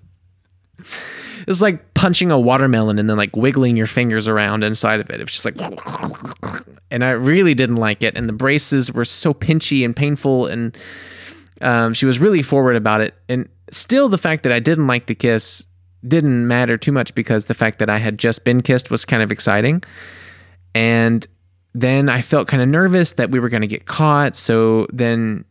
it 1.45 1.47
was 1.47 1.61
like 1.61 1.93
punching 1.93 2.31
a 2.31 2.39
watermelon 2.39 2.97
and 2.97 3.09
then 3.09 3.17
like 3.17 3.35
wiggling 3.35 3.77
your 3.77 3.85
fingers 3.85 4.27
around 4.27 4.63
inside 4.63 4.99
of 4.99 5.09
it. 5.11 5.19
It 5.19 5.23
was 5.23 5.31
just 5.31 5.45
like, 5.45 6.65
and 6.89 7.03
I 7.03 7.11
really 7.11 7.53
didn't 7.53 7.75
like 7.75 8.01
it. 8.01 8.17
And 8.17 8.27
the 8.27 8.33
braces 8.33 8.91
were 8.91 9.05
so 9.05 9.33
pinchy 9.33 9.85
and 9.85 9.95
painful. 9.95 10.47
And 10.47 10.75
um, 11.61 11.93
she 11.93 12.07
was 12.07 12.19
really 12.19 12.41
forward 12.41 12.75
about 12.75 13.01
it. 13.01 13.13
And 13.29 13.47
still, 13.75 14.09
the 14.09 14.17
fact 14.17 14.43
that 14.43 14.51
I 14.51 14.59
didn't 14.59 14.87
like 14.87 15.07
the 15.07 15.15
kiss 15.15 15.65
didn't 16.07 16.47
matter 16.47 16.77
too 16.77 16.91
much 16.91 17.15
because 17.15 17.45
the 17.45 17.53
fact 17.53 17.79
that 17.79 17.89
I 17.89 17.97
had 17.97 18.17
just 18.17 18.45
been 18.45 18.61
kissed 18.61 18.91
was 18.91 19.05
kind 19.05 19.23
of 19.23 19.31
exciting. 19.31 19.83
And 20.73 21.25
then 21.73 22.09
I 22.09 22.21
felt 22.21 22.47
kind 22.47 22.61
of 22.61 22.69
nervous 22.69 23.13
that 23.13 23.31
we 23.31 23.39
were 23.39 23.49
going 23.49 23.61
to 23.61 23.67
get 23.67 23.85
caught. 23.85 24.35
So 24.35 24.87
then 24.91 25.45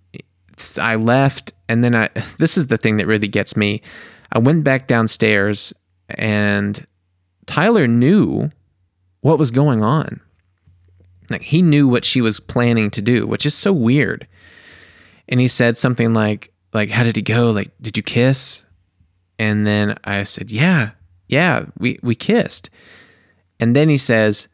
I 0.80 0.96
left. 0.96 1.52
And 1.68 1.82
then 1.82 1.94
I, 1.94 2.08
this 2.38 2.56
is 2.56 2.68
the 2.68 2.76
thing 2.76 2.96
that 2.98 3.06
really 3.06 3.28
gets 3.28 3.56
me. 3.56 3.82
I 4.32 4.38
went 4.38 4.64
back 4.64 4.86
downstairs 4.86 5.72
and 6.08 6.86
Tyler 7.46 7.86
knew 7.86 8.50
what 9.20 9.38
was 9.38 9.50
going 9.50 9.82
on. 9.82 10.20
Like 11.30 11.44
he 11.44 11.62
knew 11.62 11.88
what 11.88 12.04
she 12.04 12.20
was 12.20 12.40
planning 12.40 12.90
to 12.90 13.02
do, 13.02 13.26
which 13.26 13.46
is 13.46 13.54
so 13.54 13.72
weird. 13.72 14.26
And 15.28 15.40
he 15.40 15.48
said 15.48 15.76
something 15.76 16.12
like 16.12 16.53
like 16.74 16.90
how 16.90 17.02
did 17.02 17.16
it 17.16 17.22
go? 17.22 17.50
Like 17.50 17.70
did 17.80 17.96
you 17.96 18.02
kiss? 18.02 18.66
And 19.38 19.66
then 19.66 19.96
I 20.04 20.24
said, 20.24 20.52
"Yeah. 20.52 20.90
Yeah, 21.28 21.66
we 21.78 21.98
we 22.02 22.14
kissed." 22.14 22.68
And 23.58 23.74
then 23.74 23.88
he 23.88 23.96
says, 23.96 24.48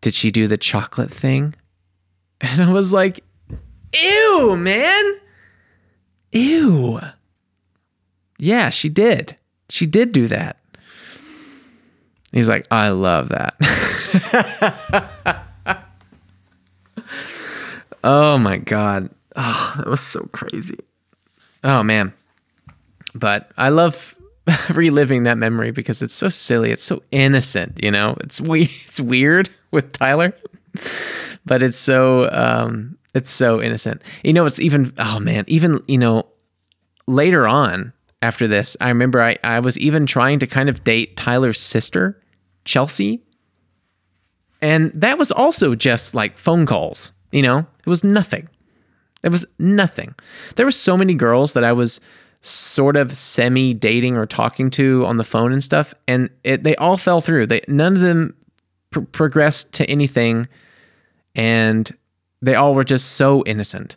"Did 0.00 0.14
she 0.14 0.30
do 0.30 0.48
the 0.48 0.56
chocolate 0.56 1.12
thing?" 1.12 1.54
And 2.40 2.60
I 2.60 2.72
was 2.72 2.92
like, 2.92 3.20
"Ew, 3.92 4.56
man. 4.56 5.14
Ew." 6.32 7.00
Yeah, 8.38 8.70
she 8.70 8.88
did. 8.88 9.36
She 9.68 9.86
did 9.86 10.10
do 10.10 10.26
that. 10.26 10.56
He's 12.32 12.48
like, 12.48 12.66
I 12.70 12.88
love 12.88 13.28
that. 13.28 13.54
oh 18.02 18.38
my 18.38 18.56
God. 18.56 19.10
Oh, 19.36 19.74
that 19.76 19.86
was 19.86 20.00
so 20.00 20.28
crazy. 20.32 20.78
Oh 21.64 21.82
man. 21.82 22.12
But 23.14 23.50
I 23.56 23.68
love 23.68 24.14
reliving 24.74 25.24
that 25.24 25.38
memory 25.38 25.70
because 25.70 26.02
it's 26.02 26.14
so 26.14 26.28
silly. 26.28 26.70
It's 26.70 26.82
so 26.82 27.02
innocent, 27.10 27.82
you 27.82 27.90
know? 27.90 28.16
It's 28.20 28.40
we 28.40 28.64
it's 28.86 29.00
weird 29.00 29.50
with 29.70 29.92
Tyler. 29.92 30.34
But 31.44 31.60
it's 31.60 31.76
so 31.76 32.30
um 32.30 32.98
it's 33.14 33.28
so 33.28 33.60
innocent. 33.60 34.00
You 34.22 34.32
know, 34.32 34.46
it's 34.46 34.60
even 34.60 34.92
oh 34.96 35.18
man, 35.18 35.44
even, 35.48 35.82
you 35.88 35.98
know, 35.98 36.26
later 37.08 37.48
on 37.48 37.92
after 38.22 38.46
this, 38.46 38.76
I 38.80 38.88
remember 38.88 39.20
I, 39.20 39.38
I 39.42 39.58
was 39.58 39.76
even 39.78 40.06
trying 40.06 40.38
to 40.38 40.46
kind 40.46 40.68
of 40.68 40.84
date 40.84 41.16
Tyler's 41.16 41.60
sister 41.60 42.22
Chelsea. 42.64 43.24
And 44.60 44.92
that 44.94 45.18
was 45.18 45.32
also 45.32 45.74
just 45.74 46.14
like 46.14 46.38
phone 46.38 46.64
calls, 46.64 47.10
you 47.32 47.42
know? 47.42 47.66
It 47.80 47.88
was 47.88 48.04
nothing. 48.04 48.48
It 49.22 49.30
was 49.30 49.44
nothing. 49.58 50.14
There 50.56 50.66
were 50.66 50.72
so 50.72 50.96
many 50.96 51.14
girls 51.14 51.52
that 51.52 51.64
I 51.64 51.72
was 51.72 52.00
sort 52.40 52.96
of 52.96 53.12
semi 53.12 53.72
dating 53.72 54.16
or 54.18 54.26
talking 54.26 54.68
to 54.70 55.06
on 55.06 55.16
the 55.16 55.24
phone 55.24 55.52
and 55.52 55.62
stuff, 55.62 55.94
and 56.08 56.28
it, 56.42 56.64
they 56.64 56.74
all 56.76 56.96
fell 56.96 57.20
through. 57.20 57.46
They 57.46 57.62
none 57.68 57.94
of 57.94 58.02
them 58.02 58.34
pr- 58.90 59.00
progressed 59.00 59.72
to 59.74 59.88
anything, 59.88 60.48
and 61.34 61.90
they 62.40 62.54
all 62.54 62.74
were 62.74 62.84
just 62.84 63.12
so 63.12 63.44
innocent. 63.46 63.96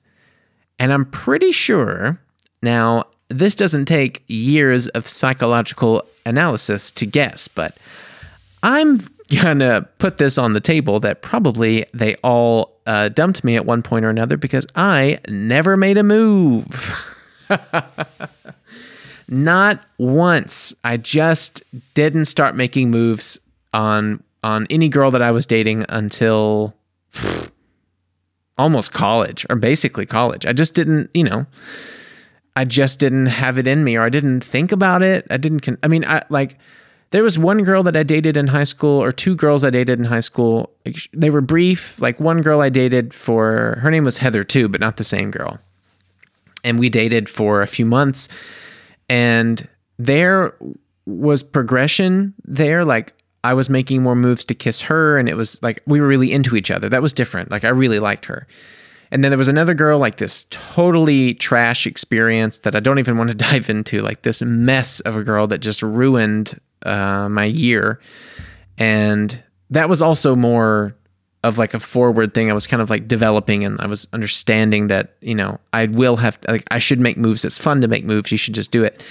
And 0.78 0.94
I'm 0.94 1.06
pretty 1.06 1.52
sure 1.52 2.20
now 2.62 3.06
this 3.30 3.56
doesn't 3.56 3.86
take 3.86 4.24
years 4.28 4.88
of 4.90 5.08
psychological 5.08 6.04
analysis 6.26 6.92
to 6.92 7.06
guess, 7.08 7.48
but 7.48 7.76
I'm 8.62 9.02
gonna 9.42 9.88
put 9.98 10.18
this 10.18 10.38
on 10.38 10.54
the 10.54 10.60
table 10.60 11.00
that 11.00 11.24
probably 11.24 11.86
they 11.94 12.16
all 12.16 12.75
uh, 12.86 13.10
dumped 13.10 13.44
me 13.44 13.56
at 13.56 13.66
one 13.66 13.82
point 13.82 14.06
or 14.06 14.10
another 14.10 14.38
because 14.38 14.66
I 14.76 15.20
never 15.28 15.76
made 15.76 15.98
a 15.98 16.04
move. 16.04 16.96
Not 19.28 19.84
once. 19.98 20.74
I 20.84 20.98
just 20.98 21.64
didn't 21.96 22.26
start 22.26 22.56
making 22.56 22.92
moves 22.92 23.40
on 23.74 24.24
on 24.44 24.68
any 24.70 24.90
girl 24.90 25.10
that 25.10 25.24
I 25.24 25.32
was 25.32 25.48
dating 25.48 25.86
until 25.90 26.76
almost 28.58 28.94
college 28.94 29.46
or 29.50 29.56
basically 29.56 30.06
college. 30.06 30.46
I 30.46 30.54
just 30.54 30.76
didn't, 30.76 31.10
you 31.16 31.24
know, 31.24 31.48
I 32.56 32.64
just 32.64 33.00
didn't 33.00 33.26
have 33.26 33.58
it 33.58 33.68
in 33.68 33.84
me 33.84 33.96
or 33.96 34.04
I 34.04 34.10
didn't 34.10 34.44
think 34.44 34.72
about 34.72 35.02
it. 35.02 35.26
I 35.32 35.38
didn't 35.38 35.62
con- 35.62 35.80
I 35.82 35.88
mean, 35.88 36.06
I 36.06 36.22
like 36.30 36.60
there 37.16 37.24
was 37.24 37.40
one 37.40 37.64
girl 37.64 37.82
that 37.84 37.96
I 37.96 38.04
dated 38.04 38.36
in 38.36 38.48
high 38.48 38.66
school, 38.66 39.02
or 39.02 39.14
two 39.14 39.38
girls 39.38 39.64
I 39.64 39.70
dated 39.70 40.00
in 40.00 40.04
high 40.04 40.20
school. 40.20 40.74
They 41.14 41.30
were 41.30 41.40
brief. 41.40 42.02
Like 42.02 42.20
one 42.20 42.42
girl 42.42 42.60
I 42.60 42.68
dated 42.68 43.14
for, 43.14 43.80
her 43.82 43.90
name 43.90 44.04
was 44.04 44.18
Heather 44.18 44.44
too, 44.44 44.68
but 44.68 44.82
not 44.82 44.98
the 44.98 45.06
same 45.06 45.32
girl. 45.32 45.60
And 46.66 46.78
we 46.78 46.90
dated 46.90 47.30
for 47.30 47.62
a 47.62 47.68
few 47.68 47.86
months. 47.86 48.28
And 49.08 49.66
there 49.98 50.58
was 51.06 51.42
progression 51.42 52.34
there. 52.44 52.84
Like 52.84 53.14
I 53.46 53.54
was 53.54 53.70
making 53.70 54.04
more 54.04 54.18
moves 54.18 54.44
to 54.44 54.54
kiss 54.54 54.82
her, 54.82 55.18
and 55.18 55.30
it 55.30 55.38
was 55.38 55.64
like 55.64 55.82
we 55.88 56.02
were 56.02 56.08
really 56.08 56.34
into 56.34 56.58
each 56.58 56.70
other. 56.70 56.90
That 56.90 57.02
was 57.02 57.14
different. 57.14 57.50
Like 57.50 57.64
I 57.64 57.70
really 57.70 58.00
liked 58.00 58.26
her. 58.26 58.46
And 59.10 59.24
then 59.24 59.32
there 59.32 59.38
was 59.38 59.48
another 59.48 59.74
girl, 59.74 60.00
like 60.00 60.18
this 60.18 60.48
totally 60.50 61.34
trash 61.34 61.88
experience 61.88 62.60
that 62.60 62.76
I 62.76 62.82
don't 62.82 63.00
even 63.00 63.18
want 63.18 63.30
to 63.30 63.38
dive 63.52 63.70
into, 63.70 64.02
like 64.02 64.24
this 64.24 64.42
mess 64.42 65.00
of 65.00 65.16
a 65.16 65.24
girl 65.24 65.48
that 65.48 65.60
just 65.60 65.82
ruined 65.82 66.60
uh, 66.86 67.30
my 67.30 67.46
year, 67.46 68.00
and 68.78 69.44
that 69.70 69.90
was 69.90 70.02
also 70.02 70.36
more 70.36 70.96
of 71.44 71.58
like 71.58 71.74
a 71.74 71.80
forward 71.80 72.34
thing. 72.34 72.50
I 72.50 72.54
was 72.54 72.68
kind 72.68 72.82
of 72.82 72.90
like 72.90 73.08
developing, 73.08 73.64
and 73.64 73.80
I 73.80 73.86
was 73.88 74.08
understanding 74.14 74.88
that 74.88 75.16
you 75.22 75.36
know 75.36 75.60
I 75.74 75.86
will 75.86 76.18
have 76.18 76.40
like 76.48 76.66
I 76.72 76.80
should 76.80 77.00
make 77.00 77.18
moves. 77.18 77.46
It's 77.46 77.60
fun 77.60 77.82
to 77.82 77.88
make 77.88 78.04
moves. 78.06 78.32
You 78.32 78.38
should 78.38 78.56
just 78.56 78.72
do 78.72 78.84
it. 78.84 79.04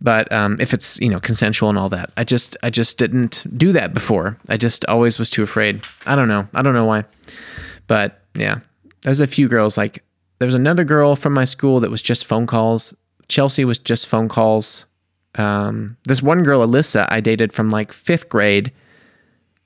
But 0.00 0.30
um, 0.32 0.56
if 0.60 0.74
it's 0.74 1.00
you 1.00 1.08
know 1.08 1.20
consensual 1.20 1.68
and 1.68 1.78
all 1.78 1.88
that, 1.90 2.10
I 2.16 2.24
just 2.24 2.56
I 2.62 2.70
just 2.70 2.98
didn't 2.98 3.44
do 3.56 3.72
that 3.72 3.94
before. 3.94 4.36
I 4.48 4.56
just 4.56 4.84
always 4.86 5.18
was 5.18 5.30
too 5.30 5.44
afraid. 5.44 5.86
I 6.06 6.16
don't 6.16 6.28
know. 6.28 6.48
I 6.52 6.62
don't 6.62 6.74
know 6.74 6.86
why. 6.86 7.04
But 7.86 8.20
yeah, 8.34 8.58
there's 9.02 9.20
a 9.20 9.26
few 9.26 9.48
girls 9.48 9.78
like 9.78 10.04
there 10.40 10.46
was 10.46 10.56
another 10.56 10.82
girl 10.82 11.14
from 11.14 11.32
my 11.32 11.44
school 11.44 11.78
that 11.80 11.90
was 11.90 12.02
just 12.02 12.26
phone 12.26 12.46
calls. 12.46 12.94
Chelsea 13.28 13.64
was 13.64 13.78
just 13.78 14.08
phone 14.08 14.28
calls 14.28 14.86
um, 15.36 15.96
this 16.04 16.22
one 16.22 16.42
girl, 16.42 16.66
Alyssa, 16.66 17.06
I 17.10 17.20
dated 17.20 17.52
from 17.52 17.70
like 17.70 17.92
fifth 17.92 18.28
grade 18.28 18.72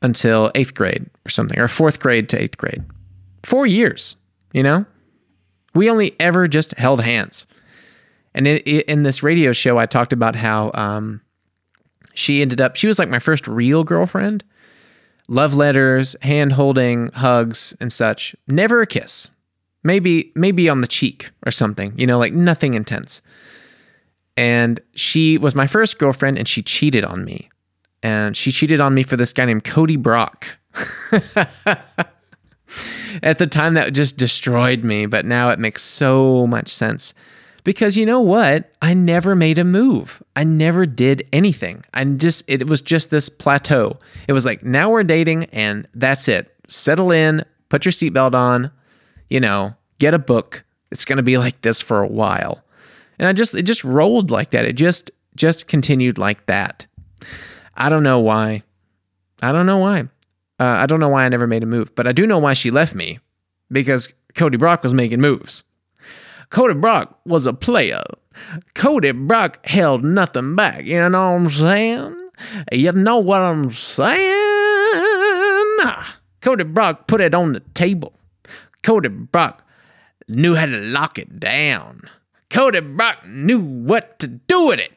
until 0.03 0.53
eighth 0.55 0.75
grade 0.75 1.07
or 1.25 1.31
something, 1.31 1.59
or 1.59 1.69
fourth 1.69 1.99
grade 2.01 2.29
to 2.31 2.41
eighth 2.41 2.59
grade. 2.59 2.85
Four 3.43 3.67
years, 3.67 4.17
you 4.53 4.63
know? 4.63 4.87
We 5.75 5.91
only 5.91 6.15
ever 6.21 6.49
just 6.49 6.73
held 6.79 7.03
hands. 7.03 7.47
And 8.35 8.47
it, 8.47 8.67
it, 8.67 8.87
in 8.87 9.03
this 9.03 9.23
radio 9.23 9.53
show, 9.53 9.79
I 9.79 9.87
talked 9.87 10.13
about 10.13 10.37
how 10.37 10.71
um, 10.75 11.23
she 12.15 12.43
ended 12.43 12.61
up, 12.61 12.77
she 12.77 12.87
was 12.87 12.99
like 12.99 13.09
my 13.09 13.19
first 13.19 13.49
real 13.49 13.83
girlfriend. 13.83 14.45
Love 15.29 15.55
letters, 15.55 16.15
hand 16.23 16.53
holding, 16.53 17.11
hugs, 17.13 17.75
and 17.81 17.93
such. 17.93 18.37
Never 18.47 18.81
a 18.81 18.87
kiss. 18.87 19.31
Maybe, 19.83 20.33
maybe 20.35 20.69
on 20.69 20.83
the 20.83 20.87
cheek 20.87 21.31
or 21.45 21.51
something, 21.51 21.99
you 21.99 22.07
know, 22.07 22.19
like 22.19 22.33
nothing 22.33 22.75
intense. 22.75 23.23
And 24.37 24.81
she 24.95 25.39
was 25.39 25.55
my 25.55 25.67
first 25.67 25.99
girlfriend 25.99 26.39
and 26.39 26.47
she 26.47 26.63
cheated 26.63 27.05
on 27.05 27.25
me. 27.25 27.49
And 28.03 28.37
she 28.37 28.53
cheated 28.53 28.81
on 28.81 28.95
me 28.95 29.03
for 29.03 29.17
this 29.17 29.33
guy 29.33 29.47
named 29.47 29.65
Cody 29.65 29.97
Brock. 29.97 30.59
At 33.23 33.39
the 33.39 33.47
time, 33.47 33.75
that 33.75 33.95
just 33.95 34.19
destroyed 34.19 34.85
me, 34.85 35.07
but 35.07 35.25
now 35.25 35.49
it 35.49 35.59
makes 35.59 35.83
so 35.83 36.47
much 36.47 36.69
sense. 36.69 37.15
Because 37.65 37.97
you 37.97 38.07
know 38.07 38.21
what? 38.21 38.71
I 38.81 38.95
never 38.95 39.35
made 39.35 39.59
a 39.59 39.65
move. 39.65 40.23
I 40.37 40.45
never 40.45 40.87
did 40.87 41.27
anything. 41.33 41.83
I 41.95 42.05
just, 42.05 42.45
it 42.47 42.69
was 42.69 42.81
just 42.81 43.11
this 43.11 43.29
plateau. 43.29 43.99
It 44.29 44.35
was 44.35 44.45
like, 44.45 44.63
now 44.63 44.91
we're 44.91 45.03
dating 45.03 45.45
and 45.47 45.89
that's 45.95 46.29
it. 46.29 46.55
Settle 46.69 47.11
in, 47.11 47.45
put 47.69 47.85
your 47.85 47.93
seatbelt 47.93 48.35
on, 48.35 48.71
you 49.29 49.41
know, 49.41 49.75
get 49.99 50.15
a 50.15 50.19
book. 50.19 50.65
It's 50.93 51.05
going 51.05 51.17
to 51.17 51.23
be 51.23 51.39
like 51.39 51.63
this 51.63 51.81
for 51.81 52.03
a 52.03 52.07
while. 52.07 52.63
And 53.19 53.29
I 53.29 53.33
just 53.33 53.55
it 53.55 53.63
just 53.63 53.85
rolled 53.85 54.31
like 54.31 54.51
that. 54.51 54.65
It 54.65 54.75
just 54.75 55.11
just 55.35 55.69
continued 55.69 56.19
like 56.19 56.47
that. 56.47 56.87
I 57.75 57.89
don't 57.89 58.03
know 58.03 58.21
why. 58.21 58.63
I 59.43 59.53
don't 59.53 59.67
know 59.67 59.79
why. 59.79 60.09
Uh, 60.59 60.65
I 60.65 60.87
don't 60.87 61.01
know 61.01 61.11
why 61.11 61.25
I 61.25 61.29
never 61.29 61.47
made 61.47 61.63
a 61.63 61.67
move, 61.67 61.95
but 61.95 62.07
I 62.07 62.13
do 62.13 62.27
know 62.27 62.39
why 62.39 62.55
she 62.55 62.71
left 62.71 62.95
me 62.95 63.19
because 63.71 64.09
Cody 64.35 64.57
Brock 64.57 64.83
was 64.83 64.95
making 64.95 65.21
moves. 65.21 65.65
Cody 66.49 66.75
Brock 66.75 67.19
was 67.27 67.47
a 67.47 67.53
player. 67.53 68.03
Cody 68.75 69.13
Brock 69.13 69.65
held 69.67 70.05
nothing 70.05 70.57
back. 70.57 70.87
You 70.87 71.09
know 71.09 71.31
what 71.31 71.37
I'm 71.37 71.51
saying? 71.51 72.31
You 72.73 72.93
know 72.93 73.19
what 73.19 73.41
I'm 73.41 73.71
saying? 73.71 74.33
Cody 76.41 76.65
Brock 76.65 77.07
put 77.07 77.21
it 77.21 77.35
on 77.35 77.53
the 77.53 77.61
table. 77.75 78.15
Cody 78.83 79.09
Brock 79.09 79.67
knew 80.29 80.55
how 80.55 80.67
to 80.67 80.79
lock 80.79 81.19
it 81.19 81.41
down. 81.41 82.09
Cody 82.51 82.81
Brock 82.81 83.27
knew 83.27 83.61
what 83.61 84.19
to 84.21 84.29
do 84.29 84.67
with 84.67 84.79
it. 84.79 84.93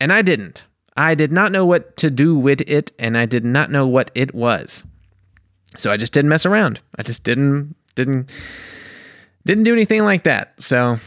And 0.00 0.12
I 0.12 0.22
didn't. 0.22 0.64
I 0.96 1.14
did 1.14 1.30
not 1.30 1.52
know 1.52 1.64
what 1.64 1.96
to 1.98 2.10
do 2.10 2.36
with 2.36 2.60
it, 2.62 2.90
and 2.98 3.16
I 3.16 3.24
did 3.24 3.44
not 3.44 3.70
know 3.70 3.86
what 3.86 4.10
it 4.14 4.34
was. 4.34 4.82
So 5.76 5.92
I 5.92 5.96
just 5.96 6.12
didn't 6.12 6.28
mess 6.28 6.44
around. 6.44 6.80
I 6.96 7.02
just 7.02 7.22
didn't 7.22 7.76
didn't 7.94 8.30
didn't 9.46 9.64
do 9.64 9.72
anything 9.72 10.04
like 10.04 10.24
that. 10.24 10.60
So 10.60 10.98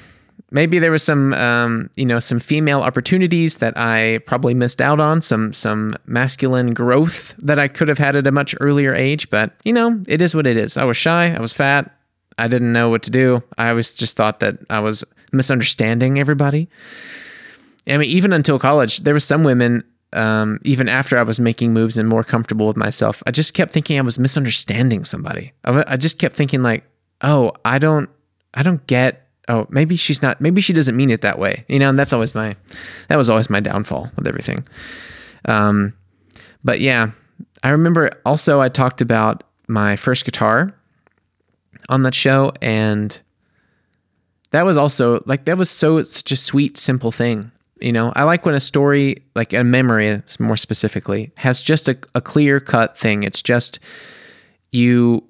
maybe 0.50 0.80
there 0.80 0.92
was 0.92 1.04
some 1.04 1.34
um, 1.34 1.90
you 1.98 2.06
know 2.06 2.20
some 2.20 2.40
female 2.40 2.82
opportunities 2.82 3.58
that 3.58 3.78
I 3.78 4.20
probably 4.20 4.54
missed 4.54 4.82
out 4.82 5.02
on, 5.02 5.22
some 5.22 5.52
some 5.52 5.96
masculine 6.06 6.74
growth 6.74 7.36
that 7.40 7.60
I 7.60 7.68
could 7.68 7.90
have 7.90 7.98
had 7.98 8.16
at 8.16 8.28
a 8.28 8.32
much 8.32 8.56
earlier 8.62 8.94
age. 8.94 9.30
But 9.30 9.54
you 9.66 9.74
know, 9.74 10.02
it 10.08 10.22
is 10.22 10.34
what 10.34 10.48
it 10.48 10.56
is. 10.56 10.78
I 10.78 10.86
was 10.86 10.96
shy. 10.96 11.34
I 11.34 11.40
was 11.42 11.52
fat. 11.52 11.94
I 12.38 12.48
didn't 12.48 12.72
know 12.72 12.90
what 12.90 13.04
to 13.04 13.12
do. 13.12 13.44
I 13.58 13.70
always 13.70 13.92
just 13.92 14.16
thought 14.16 14.40
that 14.40 14.58
I 14.70 14.80
was 14.80 15.04
misunderstanding 15.32 16.20
everybody. 16.20 16.70
I 17.88 17.98
mean, 17.98 18.10
even 18.10 18.34
until 18.34 18.60
college, 18.60 19.00
there 19.00 19.14
were 19.14 19.20
some 19.20 19.44
women. 19.44 19.84
Um, 20.14 20.60
even 20.64 20.90
after 20.90 21.18
I 21.18 21.24
was 21.24 21.40
making 21.40 21.72
moves 21.74 21.98
and 21.98 22.10
more 22.10 22.24
comfortable 22.24 22.68
with 22.68 22.76
myself, 22.76 23.24
I 23.26 23.32
just 23.32 23.54
kept 23.54 23.72
thinking 23.72 23.98
I 23.98 24.02
was 24.02 24.20
misunderstanding 24.20 25.06
somebody. 25.06 25.54
I, 25.64 25.86
I 25.88 25.96
just 25.96 26.20
kept 26.20 26.36
thinking 26.36 26.62
like, 26.62 26.84
"Oh, 27.22 27.54
I 27.64 27.80
don't, 27.80 28.10
I 28.54 28.62
don't 28.62 28.86
get 28.88 29.22
oh, 29.52 29.68
maybe 29.70 29.96
she's 29.96 30.22
not, 30.22 30.40
maybe 30.40 30.62
she 30.62 30.74
doesn't 30.74 30.96
mean 30.96 31.10
it 31.10 31.22
that 31.22 31.38
way. 31.38 31.66
You 31.68 31.80
know, 31.80 31.90
and 31.90 32.00
that's 32.00 32.14
always 32.14 32.34
my, 32.34 32.56
that 33.10 33.18
was 33.18 33.30
always 33.30 33.50
my 33.50 33.60
downfall 33.60 34.12
with 34.16 34.28
everything. 34.28 34.66
Um, 35.46 35.94
but 36.64 36.80
yeah, 36.80 37.12
I 37.64 37.70
remember 37.70 38.12
also 38.26 38.62
I 38.62 38.70
talked 38.70 39.02
about 39.02 39.44
my 39.68 39.96
first 39.96 40.26
guitar 40.26 40.74
on 41.90 42.04
that 42.04 42.16
show 42.16 42.54
and 42.62 43.20
that 44.52 44.66
was 44.66 44.78
also 44.78 45.22
like 45.26 45.46
that 45.46 45.58
was 45.58 45.70
so 45.70 46.02
such 46.04 46.32
a 46.32 46.36
sweet 46.36 46.78
simple 46.78 47.12
thing 47.12 47.52
you 47.80 47.92
know 47.92 48.14
i 48.16 48.24
like 48.24 48.46
when 48.46 48.56
a 48.56 48.60
story 48.60 49.18
like 49.36 49.54
a 49.54 49.64
memory 49.64 50.22
more 50.40 50.58
specifically 50.58 51.32
has 51.38 51.62
just 51.62 51.90
a, 51.90 51.98
a 52.16 52.22
clear 52.22 52.60
cut 52.60 52.98
thing 52.98 53.24
it's 53.24 53.42
just 53.42 53.80
you 54.72 55.24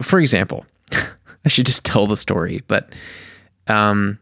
for 0.00 0.18
example 0.20 0.64
i 1.44 1.48
should 1.48 1.66
just 1.66 1.84
tell 1.84 2.06
the 2.06 2.16
story 2.16 2.62
but 2.68 2.90
um, 3.68 4.18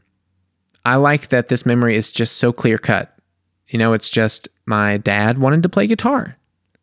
I 0.85 0.97
like 0.97 1.29
that 1.29 1.49
this 1.49 1.67
memory 1.67 1.97
is 1.97 2.13
just 2.13 2.37
so 2.37 2.53
clear 2.53 2.79
cut. 2.79 3.17
You 3.69 3.79
know, 3.79 3.93
it's 3.93 4.11
just 4.11 4.49
my 4.67 4.99
dad 4.99 5.39
wanted 5.39 5.63
to 5.63 5.69
play 5.69 5.87
guitar. 5.87 6.37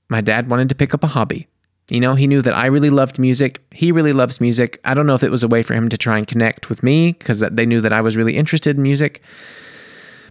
My 0.09 0.22
dad 0.22 0.49
wanted 0.49 0.70
to 0.70 0.76
pick 0.76 0.93
up 0.93 1.03
a 1.03 1.07
hobby. 1.07 1.47
You 1.93 1.99
know, 1.99 2.15
he 2.15 2.25
knew 2.25 2.41
that 2.41 2.55
I 2.55 2.65
really 2.65 2.89
loved 2.89 3.19
music. 3.19 3.61
He 3.71 3.91
really 3.91 4.13
loves 4.13 4.41
music. 4.41 4.79
I 4.83 4.95
don't 4.95 5.05
know 5.05 5.13
if 5.13 5.21
it 5.21 5.29
was 5.29 5.43
a 5.43 5.47
way 5.47 5.61
for 5.61 5.75
him 5.75 5.89
to 5.89 5.97
try 5.97 6.17
and 6.17 6.25
connect 6.25 6.67
with 6.67 6.81
me 6.81 7.13
because 7.13 7.39
they 7.39 7.67
knew 7.67 7.81
that 7.81 7.93
I 7.93 8.01
was 8.01 8.17
really 8.17 8.35
interested 8.35 8.75
in 8.77 8.81
music. 8.81 9.21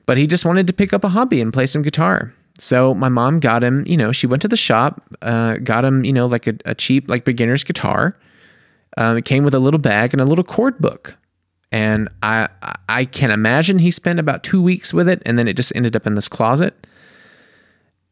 But 0.05 0.19
he 0.19 0.27
just 0.27 0.45
wanted 0.45 0.67
to 0.67 0.73
pick 0.73 0.93
up 0.93 1.05
a 1.05 1.09
hobby 1.09 1.41
and 1.41 1.53
play 1.53 1.67
some 1.67 1.83
guitar. 1.83 2.35
So 2.59 2.95
my 2.95 3.09
mom 3.09 3.39
got 3.39 3.63
him, 3.63 3.85
you 3.87 3.97
know, 3.97 4.11
she 4.11 4.27
went 4.27 4.43
to 4.43 4.49
the 4.49 4.57
shop, 4.57 5.03
uh, 5.23 5.59
got 5.59 5.85
him, 5.85 6.05
you 6.05 6.13
know, 6.13 6.27
like 6.27 6.49
a, 6.49 6.55
a 6.65 6.75
cheap, 6.75 7.09
like 7.09 7.25
beginner's 7.25 7.63
guitar. 7.63 8.19
Uh, 8.97 9.15
it 9.19 9.25
came 9.25 9.45
with 9.45 9.55
a 9.55 9.61
little 9.61 9.81
bag 9.81 10.13
and 10.13 10.21
a 10.21 10.25
little 10.25 10.45
chord 10.45 10.79
book 10.79 11.17
and 11.73 12.09
I 12.23 12.49
I 12.89 13.07
can 13.07 13.31
imagine 13.31 13.79
he 13.79 13.91
spent 13.91 14.21
about 14.21 14.45
two 14.45 14.63
weeks 14.63 14.93
with 14.93 15.09
it, 15.09 15.23
and 15.25 15.39
then 15.39 15.49
it 15.49 15.57
just 15.57 15.75
ended 15.75 15.97
up 15.97 16.07
in 16.07 16.15
this 16.15 16.29
closet, 16.29 16.87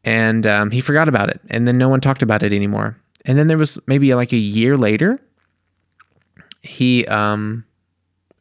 and 0.03 0.45
um, 0.47 0.71
he 0.71 0.81
forgot 0.81 1.07
about 1.07 1.29
it, 1.29 1.39
and 1.49 1.67
then 1.67 1.77
no 1.77 1.87
one 1.87 2.01
talked 2.01 2.23
about 2.23 2.43
it 2.43 2.51
anymore. 2.51 2.97
And 3.25 3.37
then 3.37 3.47
there 3.47 3.57
was 3.57 3.79
maybe 3.87 4.13
like 4.15 4.33
a 4.33 4.37
year 4.37 4.77
later, 4.77 5.19
he 6.61 7.05
um, 7.07 7.65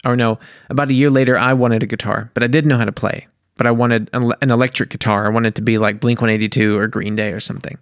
or 0.05 0.17
no, 0.17 0.39
about 0.69 0.89
a 0.89 0.95
year 0.95 1.11
later, 1.11 1.37
I 1.37 1.53
wanted 1.53 1.83
a 1.83 1.87
guitar, 1.87 2.31
but 2.35 2.43
I 2.43 2.47
didn't 2.47 2.69
know 2.69 2.79
how 2.79 2.85
to 2.85 2.93
play. 2.93 3.27
But 3.57 3.67
I 3.67 3.73
wanted 3.73 4.09
an 4.15 4.51
electric 4.51 4.89
guitar. 4.89 5.27
I 5.27 5.29
wanted 5.29 5.55
to 5.57 5.63
be 5.63 5.77
like 5.77 6.01
Blink 6.01 6.23
One 6.23 6.31
Eighty 6.31 6.49
Two 6.49 6.79
or 6.79 6.89
Green 6.89 7.15
Day 7.15 7.33
or 7.33 7.41
something. 7.41 7.77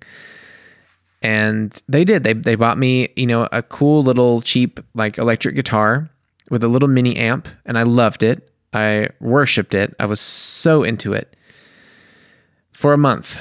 And 1.23 1.81
they 1.89 2.05
did. 2.05 2.25
They 2.25 2.33
they 2.33 2.57
bought 2.57 2.79
me, 2.79 3.11
you 3.15 3.29
know, 3.29 3.49
a 3.53 3.63
cool 3.63 4.03
little 4.03 4.41
cheap 4.41 4.81
like 4.95 5.19
electric 5.19 5.55
guitar 5.55 6.11
with 6.51 6.65
a 6.65 6.69
little 6.69 6.89
mini 6.89 7.17
amp, 7.17 7.47
and 7.65 7.79
I 7.79 7.85
loved 7.85 8.25
it. 8.25 8.51
I 8.73 9.09
worshiped 9.21 9.73
it. 9.73 9.95
I 10.01 10.07
was 10.07 10.21
so 10.21 10.83
into 10.83 11.13
it 11.13 11.37
for 12.73 12.93
a 12.93 12.99
month. 12.99 13.41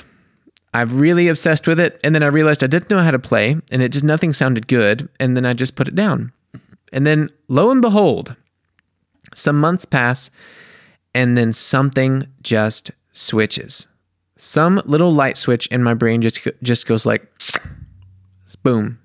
I've 0.74 1.00
really 1.00 1.28
obsessed 1.28 1.68
with 1.68 1.80
it, 1.80 2.00
and 2.04 2.14
then 2.14 2.24
I 2.24 2.28
realized 2.28 2.64
I 2.64 2.68
didn't 2.68 2.90
know 2.90 3.00
how 3.00 3.12
to 3.12 3.20
play, 3.20 3.58
and 3.72 3.82
it 3.82 3.90
just 3.92 4.06
nothing 4.06 4.34
sounded 4.34 4.68
good, 4.68 5.10
and 5.20 5.36
then 5.36 5.46
I 5.46 5.54
just 5.54 5.76
put 5.76 5.88
it 5.88 5.96
down. 5.96 6.34
And 6.94 7.06
then 7.06 7.30
lo 7.48 7.72
and 7.72 7.82
behold, 7.82 8.36
some 9.34 9.60
months 9.60 9.86
pass, 9.86 10.30
and 11.14 11.38
then 11.38 11.54
something 11.54 12.28
just 12.42 12.92
switches. 13.12 13.88
Some 14.36 14.82
little 14.86 15.12
light 15.12 15.38
switch 15.38 15.68
in 15.68 15.84
my 15.84 15.94
brain 15.94 16.22
just 16.22 16.48
just 16.62 16.88
goes 16.88 17.06
like 17.06 17.28
boom. 18.64 19.00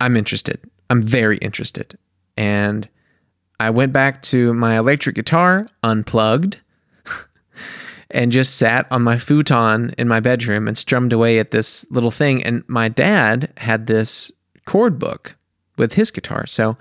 I'm 0.00 0.16
interested. 0.16 0.60
I'm 0.90 1.00
very 1.02 1.38
interested. 1.38 1.96
And 2.36 2.88
I 3.60 3.70
went 3.70 3.92
back 3.92 4.22
to 4.22 4.52
my 4.52 4.76
electric 4.76 5.14
guitar, 5.14 5.68
unplugged, 5.82 6.58
and 8.14 8.30
just 8.30 8.56
sat 8.56 8.86
on 8.92 9.02
my 9.02 9.18
futon 9.18 9.92
in 9.98 10.06
my 10.06 10.20
bedroom 10.20 10.68
and 10.68 10.78
strummed 10.78 11.12
away 11.12 11.40
at 11.40 11.50
this 11.50 11.84
little 11.90 12.12
thing. 12.12 12.44
And 12.44 12.62
my 12.68 12.88
dad 12.88 13.52
had 13.56 13.88
this 13.88 14.30
chord 14.64 15.00
book 15.00 15.36
with 15.76 15.94
his 15.94 16.12
guitar. 16.12 16.46
So 16.46 16.78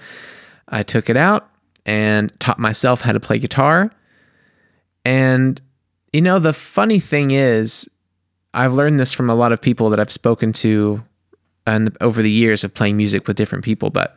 I 0.70 0.84
took 0.84 1.10
it 1.10 1.18
out 1.18 1.50
and 1.88 2.32
taught 2.40 2.60
myself 2.60 3.02
how 3.02 3.12
to 3.12 3.20
play 3.20 3.40
guitar. 3.40 3.90
And, 5.04 5.60
you 6.14 6.22
know, 6.22 6.38
the 6.38 6.54
funny 6.54 7.00
thing 7.00 7.32
is, 7.32 7.90
I've 8.54 8.74
learned 8.74 9.00
this 9.00 9.12
from 9.12 9.32
a 9.32 9.36
lot 9.36 9.52
of 9.52 9.60
people 9.60 9.90
that 9.90 10.00
I've 10.00 10.12
spoken 10.12 10.54
to 10.54 11.04
and 11.66 11.98
over 12.00 12.22
the 12.22 12.32
years 12.32 12.64
of 12.64 12.76
playing 12.76 12.96
music 12.96 13.28
with 13.28 13.36
different 13.36 13.64
people, 13.64 13.90
but 13.90 14.16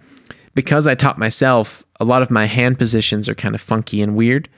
because 0.54 0.86
I 0.86 0.94
taught 0.94 1.16
myself, 1.16 1.84
a 1.98 2.04
lot 2.04 2.20
of 2.20 2.30
my 2.30 2.44
hand 2.44 2.78
positions 2.78 3.28
are 3.28 3.34
kind 3.34 3.54
of 3.54 3.60
funky 3.62 4.02
and 4.02 4.14
weird. 4.16 4.50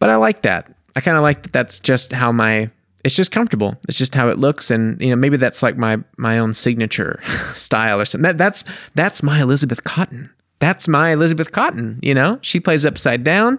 But 0.00 0.10
I 0.10 0.16
like 0.16 0.42
that. 0.42 0.74
I 0.96 1.00
kind 1.00 1.16
of 1.16 1.22
like 1.22 1.42
that 1.42 1.52
that's 1.52 1.80
just 1.80 2.12
how 2.12 2.32
my 2.32 2.70
it's 3.04 3.14
just 3.14 3.32
comfortable. 3.32 3.76
It's 3.88 3.98
just 3.98 4.14
how 4.14 4.28
it 4.28 4.38
looks 4.38 4.70
and 4.70 5.00
you 5.02 5.10
know 5.10 5.16
maybe 5.16 5.36
that's 5.36 5.62
like 5.62 5.76
my 5.76 5.98
my 6.16 6.38
own 6.38 6.54
signature 6.54 7.20
style 7.54 8.00
or 8.00 8.04
something. 8.04 8.22
That, 8.22 8.38
that's 8.38 8.64
that's 8.94 9.22
my 9.22 9.40
Elizabeth 9.40 9.84
Cotten. 9.84 10.30
That's 10.60 10.88
my 10.88 11.12
Elizabeth 11.12 11.52
Cotten. 11.52 12.02
you 12.02 12.14
know? 12.14 12.38
She 12.40 12.60
plays 12.60 12.86
upside 12.86 13.22
down 13.24 13.58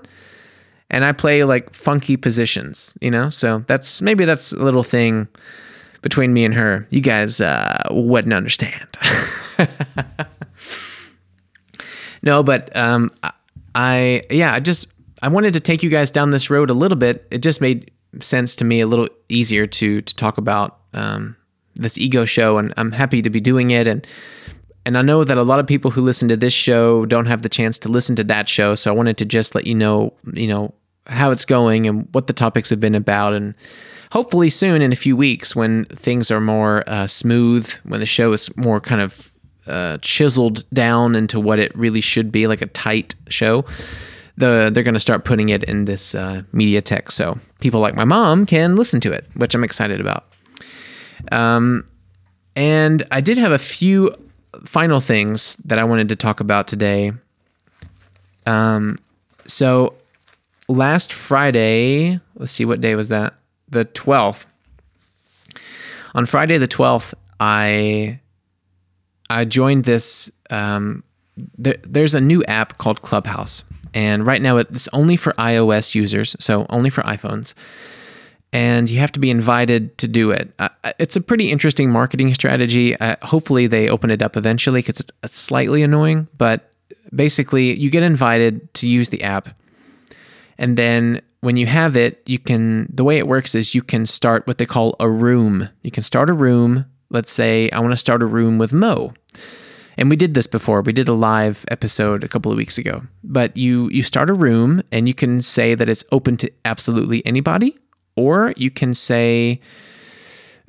and 0.89 1.05
I 1.05 1.11
play 1.11 1.43
like 1.43 1.73
funky 1.75 2.17
positions, 2.17 2.97
you 3.01 3.11
know? 3.11 3.29
So 3.29 3.59
that's 3.67 4.01
maybe 4.01 4.25
that's 4.25 4.53
a 4.53 4.63
little 4.63 4.81
thing 4.81 5.27
between 6.01 6.33
me 6.33 6.45
and 6.45 6.53
her. 6.53 6.87
You 6.89 7.01
guys 7.01 7.41
uh, 7.41 7.83
wouldn't 7.91 8.33
understand. 8.33 8.87
No, 12.25 12.41
but 12.41 12.75
um, 12.75 13.11
I 13.75 14.23
yeah, 14.29 14.53
I 14.53 14.59
just 14.59 14.87
I 15.25 15.27
wanted 15.27 15.53
to 15.53 15.59
take 15.59 15.81
you 15.81 15.89
guys 15.89 16.11
down 16.11 16.29
this 16.29 16.51
road 16.51 16.69
a 16.69 16.75
little 16.75 16.97
bit. 16.97 17.27
It 17.31 17.39
just 17.39 17.59
made 17.59 17.89
sense 18.19 18.55
to 18.57 18.63
me 18.63 18.79
a 18.79 18.85
little 18.85 19.09
easier 19.27 19.65
to 19.65 20.01
to 20.01 20.15
talk 20.15 20.37
about 20.37 20.77
um, 20.93 21.35
this 21.73 21.97
ego 21.97 22.25
show, 22.25 22.59
and 22.59 22.71
I'm 22.77 22.91
happy 22.91 23.23
to 23.23 23.31
be 23.31 23.39
doing 23.39 23.71
it. 23.71 23.87
And 23.87 24.05
and 24.85 24.95
I 24.95 25.01
know 25.01 25.23
that 25.23 25.35
a 25.35 25.41
lot 25.41 25.57
of 25.57 25.65
people 25.65 25.89
who 25.89 26.01
listen 26.01 26.29
to 26.29 26.37
this 26.37 26.53
show 26.53 27.07
don't 27.07 27.25
have 27.25 27.41
the 27.41 27.49
chance 27.49 27.79
to 27.79 27.89
listen 27.89 28.15
to 28.17 28.23
that 28.25 28.47
show, 28.47 28.75
so 28.75 28.91
I 28.91 28.95
wanted 28.95 29.17
to 29.17 29.25
just 29.25 29.55
let 29.55 29.65
you 29.65 29.73
know, 29.73 30.13
you 30.31 30.47
know, 30.47 30.75
how 31.07 31.31
it's 31.31 31.45
going 31.45 31.87
and 31.87 32.07
what 32.11 32.27
the 32.27 32.33
topics 32.33 32.69
have 32.69 32.79
been 32.79 32.93
about, 32.93 33.33
and 33.33 33.55
hopefully 34.11 34.51
soon 34.51 34.83
in 34.83 34.93
a 34.93 34.95
few 34.95 35.17
weeks 35.17 35.55
when 35.55 35.85
things 35.85 36.29
are 36.29 36.39
more 36.39 36.83
uh, 36.85 37.07
smooth, 37.07 37.67
when 37.83 37.99
the 37.99 38.05
show 38.05 38.31
is 38.31 38.55
more 38.55 38.79
kind 38.79 39.01
of 39.01 39.31
uh, 39.65 39.97
chiseled 40.03 40.69
down 40.69 41.15
into 41.15 41.39
what 41.39 41.57
it 41.57 41.75
really 41.75 42.01
should 42.01 42.31
be, 42.31 42.45
like 42.45 42.61
a 42.61 42.67
tight 42.67 43.15
show. 43.27 43.65
The, 44.37 44.69
they're 44.73 44.83
going 44.83 44.95
to 44.95 44.99
start 44.99 45.23
putting 45.23 45.49
it 45.49 45.63
in 45.63 45.85
this 45.85 46.13
uh, 46.13 46.43
Mediathek, 46.53 47.11
so 47.11 47.39
people 47.61 47.79
like 47.79 47.95
my 47.95 48.03
mom 48.03 48.45
can 48.45 48.75
listen 48.75 48.99
to 49.01 49.11
it, 49.13 49.25
which 49.35 49.55
I'm 49.55 49.63
excited 49.63 50.01
about. 50.01 50.25
Um, 51.31 51.87
and 52.55 53.05
I 53.11 53.21
did 53.21 53.37
have 53.37 53.51
a 53.51 53.57
few 53.59 54.13
final 54.65 54.99
things 54.99 55.55
that 55.57 55.79
I 55.79 55.83
wanted 55.83 56.09
to 56.09 56.15
talk 56.15 56.39
about 56.39 56.67
today. 56.67 57.13
Um, 58.45 58.97
so 59.45 59.95
last 60.67 61.13
Friday, 61.13 62.19
let's 62.35 62.51
see 62.51 62.65
what 62.65 62.81
day 62.81 62.95
was 62.95 63.09
that? 63.09 63.35
The 63.69 63.85
12th. 63.85 64.45
On 66.13 66.25
Friday 66.25 66.57
the 66.57 66.67
12th, 66.67 67.13
I 67.39 68.19
I 69.29 69.43
joined 69.45 69.83
this. 69.85 70.31
Um, 70.49 71.03
there, 71.57 71.75
there's 71.83 72.15
a 72.15 72.21
new 72.21 72.43
app 72.45 72.77
called 72.77 73.01
Clubhouse, 73.01 73.63
and 73.95 74.27
right 74.27 74.41
now 74.41 74.57
it's 74.57 74.89
only 74.93 75.15
for 75.15 75.33
iOS 75.33 75.95
users, 75.95 76.35
so 76.39 76.67
only 76.69 76.91
for 76.91 77.01
iPhones. 77.03 77.55
And 78.53 78.89
you 78.89 78.99
have 78.99 79.11
to 79.13 79.19
be 79.19 79.29
invited 79.29 79.97
to 79.97 80.07
do 80.07 80.31
it. 80.31 80.53
Uh, 80.59 80.69
it's 80.99 81.15
a 81.15 81.21
pretty 81.21 81.51
interesting 81.51 81.89
marketing 81.91 82.33
strategy. 82.33 82.95
Uh, 82.97 83.15
hopefully, 83.23 83.67
they 83.67 83.89
open 83.89 84.11
it 84.11 84.21
up 84.21 84.37
eventually 84.37 84.79
because 84.79 84.99
it's, 84.99 85.11
it's 85.23 85.35
slightly 85.35 85.81
annoying. 85.83 86.27
But 86.37 86.71
basically, 87.13 87.73
you 87.73 87.89
get 87.89 88.03
invited 88.03 88.73
to 88.75 88.87
use 88.87 89.09
the 89.09 89.23
app, 89.23 89.49
And 90.57 90.77
then 90.77 91.21
when 91.41 91.57
you 91.57 91.65
have 91.65 91.95
it, 91.95 92.21
you 92.25 92.39
can, 92.39 92.87
the 92.93 93.03
way 93.03 93.17
it 93.17 93.27
works 93.27 93.55
is 93.55 93.75
you 93.75 93.81
can 93.81 94.05
start 94.05 94.47
what 94.47 94.57
they 94.57 94.65
call 94.65 94.95
a 94.99 95.09
room. 95.09 95.69
You 95.83 95.91
can 95.91 96.03
start 96.03 96.29
a 96.29 96.33
room. 96.33 96.85
Let's 97.09 97.31
say 97.31 97.69
I 97.71 97.79
want 97.79 97.91
to 97.91 97.97
start 97.97 98.23
a 98.23 98.25
room 98.25 98.57
with 98.57 98.73
Moe. 98.73 99.13
And 99.97 100.09
we 100.09 100.15
did 100.15 100.33
this 100.33 100.47
before. 100.47 100.81
We 100.81 100.93
did 100.93 101.07
a 101.07 101.13
live 101.13 101.65
episode 101.69 102.23
a 102.23 102.27
couple 102.27 102.51
of 102.51 102.57
weeks 102.57 102.77
ago. 102.77 103.03
But 103.23 103.55
you 103.55 103.89
you 103.89 104.03
start 104.03 104.29
a 104.29 104.33
room 104.33 104.81
and 104.91 105.07
you 105.07 105.13
can 105.13 105.41
say 105.41 105.75
that 105.75 105.89
it's 105.89 106.03
open 106.11 106.37
to 106.37 106.51
absolutely 106.63 107.25
anybody, 107.25 107.75
or 108.15 108.53
you 108.57 108.71
can 108.71 108.93
say 108.93 109.61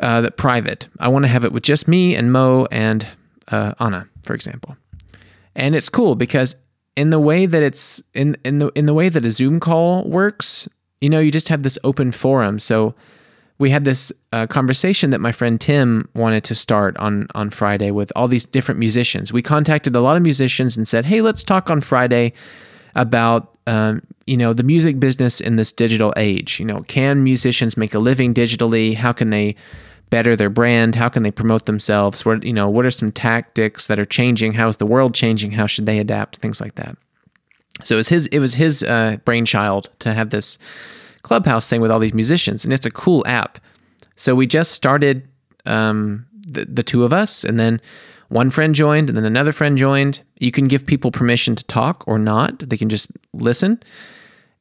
uh, 0.01 0.21
that 0.21 0.37
private. 0.37 0.89
I 0.99 1.09
want 1.09 1.25
to 1.25 1.29
have 1.29 1.45
it 1.45 1.53
with 1.53 1.63
just 1.63 1.89
me 1.89 2.15
and 2.15 2.33
Moe 2.33 2.67
and 2.71 3.07
uh, 3.49 3.75
Anna, 3.81 4.09
for 4.23 4.35
example. 4.35 4.77
And 5.55 5.75
it's 5.75 5.89
cool 5.89 6.15
because 6.15 6.57
in 6.97 7.11
the 7.11 7.21
way 7.21 7.47
that 7.47 7.63
it's 7.63 8.03
in 8.15 8.37
in 8.45 8.59
the 8.59 8.69
in 8.75 8.87
the 8.87 8.95
way 8.95 9.09
that 9.09 9.25
a 9.25 9.31
Zoom 9.31 9.61
call 9.61 10.05
works, 10.05 10.69
you 11.01 11.11
know, 11.11 11.21
you 11.21 11.33
just 11.33 11.49
have 11.49 11.63
this 11.63 11.79
open 11.83 12.13
forum. 12.13 12.59
So 12.59 12.95
we 13.59 13.71
had 13.71 13.85
this 13.85 14.13
uh, 14.33 14.47
conversation 14.47 15.11
that 15.11 15.21
my 15.21 15.33
friend 15.33 15.61
Tim 15.61 16.09
wanted 16.15 16.45
to 16.45 16.55
start 16.55 16.97
on 16.99 17.27
on 17.35 17.51
Friday 17.51 17.91
with 17.91 18.13
all 18.15 18.29
these 18.29 18.45
different 18.45 18.79
musicians. 18.79 19.33
We 19.33 19.43
contacted 19.43 19.97
a 19.97 20.01
lot 20.01 20.17
of 20.17 20.23
musicians 20.23 20.77
and 20.77 20.87
said, 20.87 21.07
"Hey, 21.07 21.21
let's 21.21 21.43
talk 21.43 21.71
on 21.71 21.81
Friday 21.81 22.33
about 22.95 23.57
um, 23.67 24.03
you 24.27 24.37
know 24.37 24.53
the 24.53 24.63
music 24.63 25.01
business 25.01 25.41
in 25.41 25.57
this 25.57 25.73
digital 25.73 26.13
age. 26.17 26.61
You 26.61 26.67
know, 26.67 26.83
can 26.83 27.25
musicians 27.25 27.77
make 27.77 27.95
a 27.95 27.99
living 27.99 28.35
digitally? 28.35 28.95
How 28.95 29.13
can 29.13 29.31
they 29.31 29.57
better 30.11 30.37
their 30.37 30.51
brand? 30.51 30.95
How 30.95 31.09
can 31.09 31.23
they 31.23 31.31
promote 31.31 31.67
themselves? 31.67 32.25
What 32.25 32.45
you 32.45 32.53
know, 32.53 32.69
what 32.69 32.85
are 32.85 32.91
some 32.91 33.13
tactics 33.13 33.87
that 33.87 33.99
are 33.99 34.05
changing? 34.05 34.55
How 34.55 34.69
is 34.69 34.77
the 34.77 34.87
world 34.87 35.15
changing? 35.15 35.53
How 35.53 35.67
should 35.67 35.87
they 35.87 35.99
adapt? 35.99 36.37
Things 36.37 36.61
like 36.61 36.75
that. 36.75 36.97
So 37.83 37.97
it 37.97 37.99
was 37.99 38.09
his 38.09 38.27
it 38.29 38.39
was 38.39 38.55
his 38.55 38.83
uh, 38.83 39.17
brainchild 39.25 39.91
to 40.01 40.15
have 40.15 40.31
this 40.31 40.59
clubhouse 41.27 41.69
thing 41.69 41.81
with 41.81 41.91
all 41.91 41.99
these 41.99 42.15
musicians, 42.15 42.65
and 42.65 42.73
it's 42.73 42.87
a 42.87 42.91
cool 42.91 43.27
app. 43.27 43.59
So 44.15 44.35
we 44.37 44.47
just 44.47 44.73
started 44.73 45.29
um, 45.67 46.27
the 46.47 46.65
the 46.65 46.85
two 46.85 47.05
of 47.05 47.13
us, 47.13 47.43
and 47.43 47.59
then 47.59 47.81
one 48.29 48.49
friend 48.51 48.75
joined, 48.75 49.11
and 49.11 49.19
then 49.19 49.25
another 49.25 49.53
friend 49.53 49.77
joined. 49.77 50.23
You 50.39 50.53
can 50.53 50.69
give 50.69 50.87
people 50.87 51.11
permission 51.11 51.57
to 51.57 51.65
talk 51.65 52.05
or 52.07 52.19
not; 52.19 52.61
they 52.61 52.77
can 52.77 52.89
just 52.89 53.11
listen. 53.33 53.83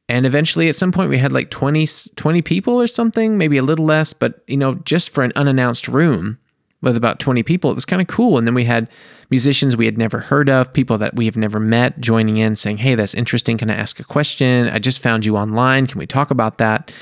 And 0.10 0.26
eventually, 0.26 0.68
at 0.68 0.76
some 0.76 0.92
point, 0.92 1.10
we 1.10 1.18
had 1.18 1.32
like 1.32 1.50
20, 1.50 1.88
20 2.16 2.42
people 2.44 2.80
or 2.80 2.86
something, 2.86 3.40
maybe 3.40 3.58
a 3.58 3.64
little 3.64 3.86
less, 3.86 4.14
but 4.14 4.44
you 4.48 4.58
know, 4.58 4.76
just 4.86 5.10
for 5.10 5.24
an 5.24 5.32
unannounced 5.36 5.88
room 5.88 6.38
with 6.86 6.96
about 6.96 7.20
20 7.20 7.44
people, 7.44 7.72
it 7.72 7.76
was 7.76 7.84
kind 7.84 8.02
of 8.02 8.08
cool. 8.08 8.38
And 8.38 8.48
then 8.48 8.54
we 8.54 8.64
had 8.64 8.90
musicians 9.30 9.76
we 9.76 9.86
had 9.86 9.98
never 9.98 10.20
heard 10.20 10.50
of, 10.50 10.72
people 10.72 10.98
that 11.00 11.16
we 11.16 11.26
have 11.26 11.36
never 11.36 11.60
met 11.60 12.00
joining 12.00 12.38
in 12.38 12.56
saying, 12.56 12.78
Hey, 12.78 12.96
that's 12.96 13.14
interesting. 13.14 13.58
Can 13.58 13.70
I 13.70 13.76
ask 13.76 14.00
a 14.00 14.04
question? 14.04 14.70
I 14.70 14.80
just 14.80 15.02
found 15.02 15.26
you 15.26 15.36
online. 15.36 15.88
Can 15.88 16.00
we 16.00 16.08
talk 16.08 16.32
about 16.32 16.60
that? 16.60 16.94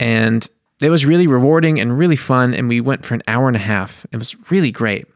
And 0.00 0.48
it 0.80 0.90
was 0.90 1.04
really 1.04 1.26
rewarding 1.26 1.80
and 1.80 1.98
really 1.98 2.16
fun. 2.16 2.54
And 2.54 2.68
we 2.68 2.80
went 2.80 3.04
for 3.04 3.14
an 3.14 3.22
hour 3.28 3.48
and 3.48 3.56
a 3.56 3.60
half. 3.60 4.06
It 4.12 4.18
was 4.18 4.36
really 4.50 4.70
great. 4.70 5.06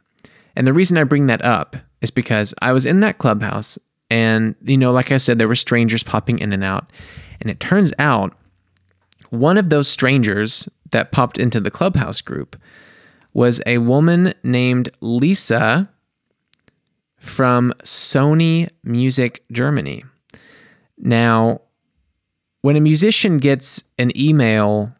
And 0.56 0.66
the 0.66 0.72
reason 0.72 0.98
I 0.98 1.04
bring 1.04 1.26
that 1.26 1.44
up 1.44 1.76
is 2.00 2.10
because 2.10 2.54
I 2.60 2.72
was 2.72 2.84
in 2.84 3.00
that 3.00 3.18
clubhouse 3.18 3.78
and, 4.10 4.56
you 4.62 4.76
know, 4.76 4.90
like 4.90 5.12
I 5.12 5.18
said, 5.18 5.38
there 5.38 5.48
were 5.48 5.54
strangers 5.54 6.02
popping 6.02 6.40
in 6.40 6.52
and 6.52 6.64
out. 6.64 6.90
And 7.40 7.50
it 7.50 7.60
turns 7.60 7.92
out 7.98 8.34
one 9.28 9.56
of 9.56 9.70
those 9.70 9.86
strangers 9.86 10.68
that 10.90 11.12
popped 11.12 11.38
into 11.38 11.60
the 11.60 11.70
clubhouse 11.70 12.20
group 12.20 12.56
was 13.32 13.60
a 13.66 13.78
woman 13.78 14.34
named 14.42 14.90
Lisa 15.00 15.88
from 17.18 17.72
Sony 17.84 18.68
Music 18.82 19.44
Germany. 19.52 20.04
Now, 20.98 21.60
when 22.62 22.76
a 22.76 22.80
musician 22.80 23.38
gets 23.38 23.82
an 23.98 24.16
email 24.16 24.92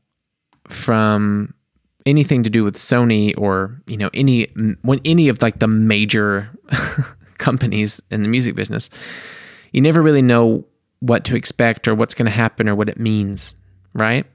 from 0.69 1.55
anything 2.07 2.43
to 2.43 2.51
do 2.51 2.65
with 2.65 2.77
Sony 2.77 3.35
or, 3.37 3.81
you 3.87 3.97
know, 3.97 4.11
any 4.15 4.45
when 4.83 5.01
any 5.05 5.29
of 5.29 5.43
like 5.43 5.59
the 5.59 5.69
major 5.69 6.51
companies 7.39 8.01
in 8.11 8.23
the 8.23 8.29
music 8.29 8.55
business, 8.55 8.89
you 9.73 9.81
never 9.81 10.01
really 10.01 10.23
know 10.23 10.65
what 11.01 11.25
to 11.25 11.37
expect 11.37 11.89
or 11.89 11.95
what's 11.95 12.15
going 12.15 12.27
to 12.27 12.33
happen 12.33 12.69
or 12.69 12.75
what 12.75 12.89
it 12.89 12.99
means, 12.99 13.55
right? 13.95 14.27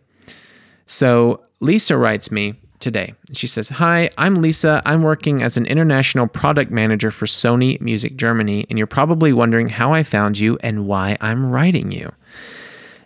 So 0.86 1.44
Lisa 1.60 1.98
writes 1.98 2.32
me 2.32 2.56
today. 2.86 3.16
She 3.34 3.48
says, 3.48 3.70
Hi, 3.70 4.10
I'm 4.16 4.36
Lisa. 4.44 4.80
I'm 4.86 5.02
working 5.02 5.42
as 5.42 5.58
an 5.58 5.66
international 5.66 6.28
product 6.28 6.70
manager 6.70 7.10
for 7.10 7.26
Sony 7.26 7.82
Music 7.82 8.16
Germany, 8.16 8.68
and 8.70 8.78
you're 8.78 8.86
probably 8.86 9.34
wondering 9.34 9.70
how 9.70 9.92
I 9.92 10.04
found 10.04 10.38
you 10.38 10.60
and 10.62 10.88
why 10.88 11.18
I'm 11.20 11.50
writing 11.50 11.92
you. 11.92 12.12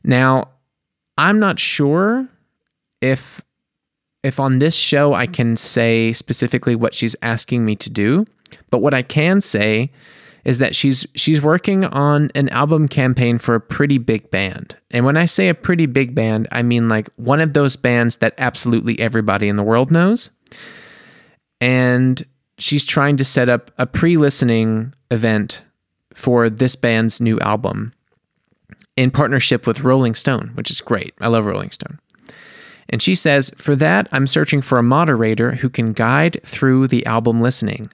Now, 0.03 0.49
I'm 1.17 1.39
not 1.39 1.59
sure 1.61 2.27
if 2.99 3.41
if 4.21 4.37
on 4.37 4.59
this 4.59 4.75
show 4.75 5.13
I 5.13 5.27
can 5.27 5.55
say 5.55 6.11
specifically 6.11 6.75
what 6.75 6.93
she's 6.93 7.15
asking 7.21 7.63
me 7.63 7.77
to 7.77 7.89
do, 7.89 8.25
but 8.69 8.79
what 8.79 8.93
I 8.93 9.01
can 9.01 9.39
say 9.39 9.91
is 10.45 10.57
that 10.59 10.75
she's 10.75 11.05
she's 11.15 11.41
working 11.41 11.85
on 11.85 12.29
an 12.35 12.49
album 12.49 12.87
campaign 12.87 13.37
for 13.37 13.55
a 13.55 13.61
pretty 13.61 13.97
big 13.97 14.31
band. 14.31 14.77
And 14.91 15.05
when 15.05 15.17
I 15.17 15.25
say 15.25 15.49
a 15.49 15.53
pretty 15.53 15.85
big 15.85 16.15
band, 16.15 16.47
I 16.51 16.63
mean 16.63 16.89
like 16.89 17.09
one 17.15 17.41
of 17.41 17.53
those 17.53 17.75
bands 17.75 18.17
that 18.17 18.33
absolutely 18.37 18.99
everybody 18.99 19.47
in 19.47 19.55
the 19.55 19.63
world 19.63 19.91
knows. 19.91 20.29
And 21.61 22.23
she's 22.57 22.85
trying 22.85 23.17
to 23.17 23.25
set 23.25 23.49
up 23.49 23.71
a 23.77 23.85
pre-listening 23.85 24.93
event 25.11 25.63
for 26.13 26.49
this 26.49 26.75
band's 26.75 27.21
new 27.21 27.39
album 27.39 27.93
in 28.95 29.11
partnership 29.11 29.65
with 29.65 29.81
Rolling 29.81 30.15
Stone, 30.15 30.51
which 30.55 30.69
is 30.69 30.81
great. 30.81 31.13
I 31.21 31.27
love 31.27 31.45
Rolling 31.45 31.71
Stone. 31.71 31.99
And 32.89 33.01
she 33.01 33.15
says, 33.15 33.51
For 33.55 33.75
that, 33.75 34.07
I'm 34.11 34.27
searching 34.27 34.61
for 34.61 34.77
a 34.77 34.83
moderator 34.83 35.55
who 35.55 35.69
can 35.69 35.93
guide 35.93 36.39
through 36.43 36.87
the 36.87 37.05
album 37.05 37.41
listening. 37.41 37.91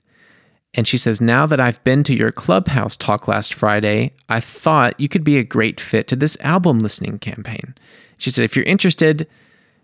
And 0.76 0.88
she 0.88 0.98
says, 0.98 1.22
Now 1.22 1.46
that 1.48 1.60
I've 1.60 1.84
been 1.84 2.04
to 2.04 2.14
your 2.14 2.32
clubhouse 2.32 2.96
talk 2.96 3.28
last 3.28 3.54
Friday, 3.54 4.12
I 4.30 4.42
thought 4.42 5.00
you 5.00 5.08
could 5.08 5.24
be 5.24 5.38
a 5.38 5.44
great 5.44 5.80
fit 5.80 6.08
to 6.10 6.16
this 6.16 6.38
album 6.42 6.80
listening 6.80 7.18
campaign. 7.18 7.74
She 8.18 8.30
said, 8.30 8.44
If 8.44 8.56
you're 8.56 8.66
interested, 8.66 9.28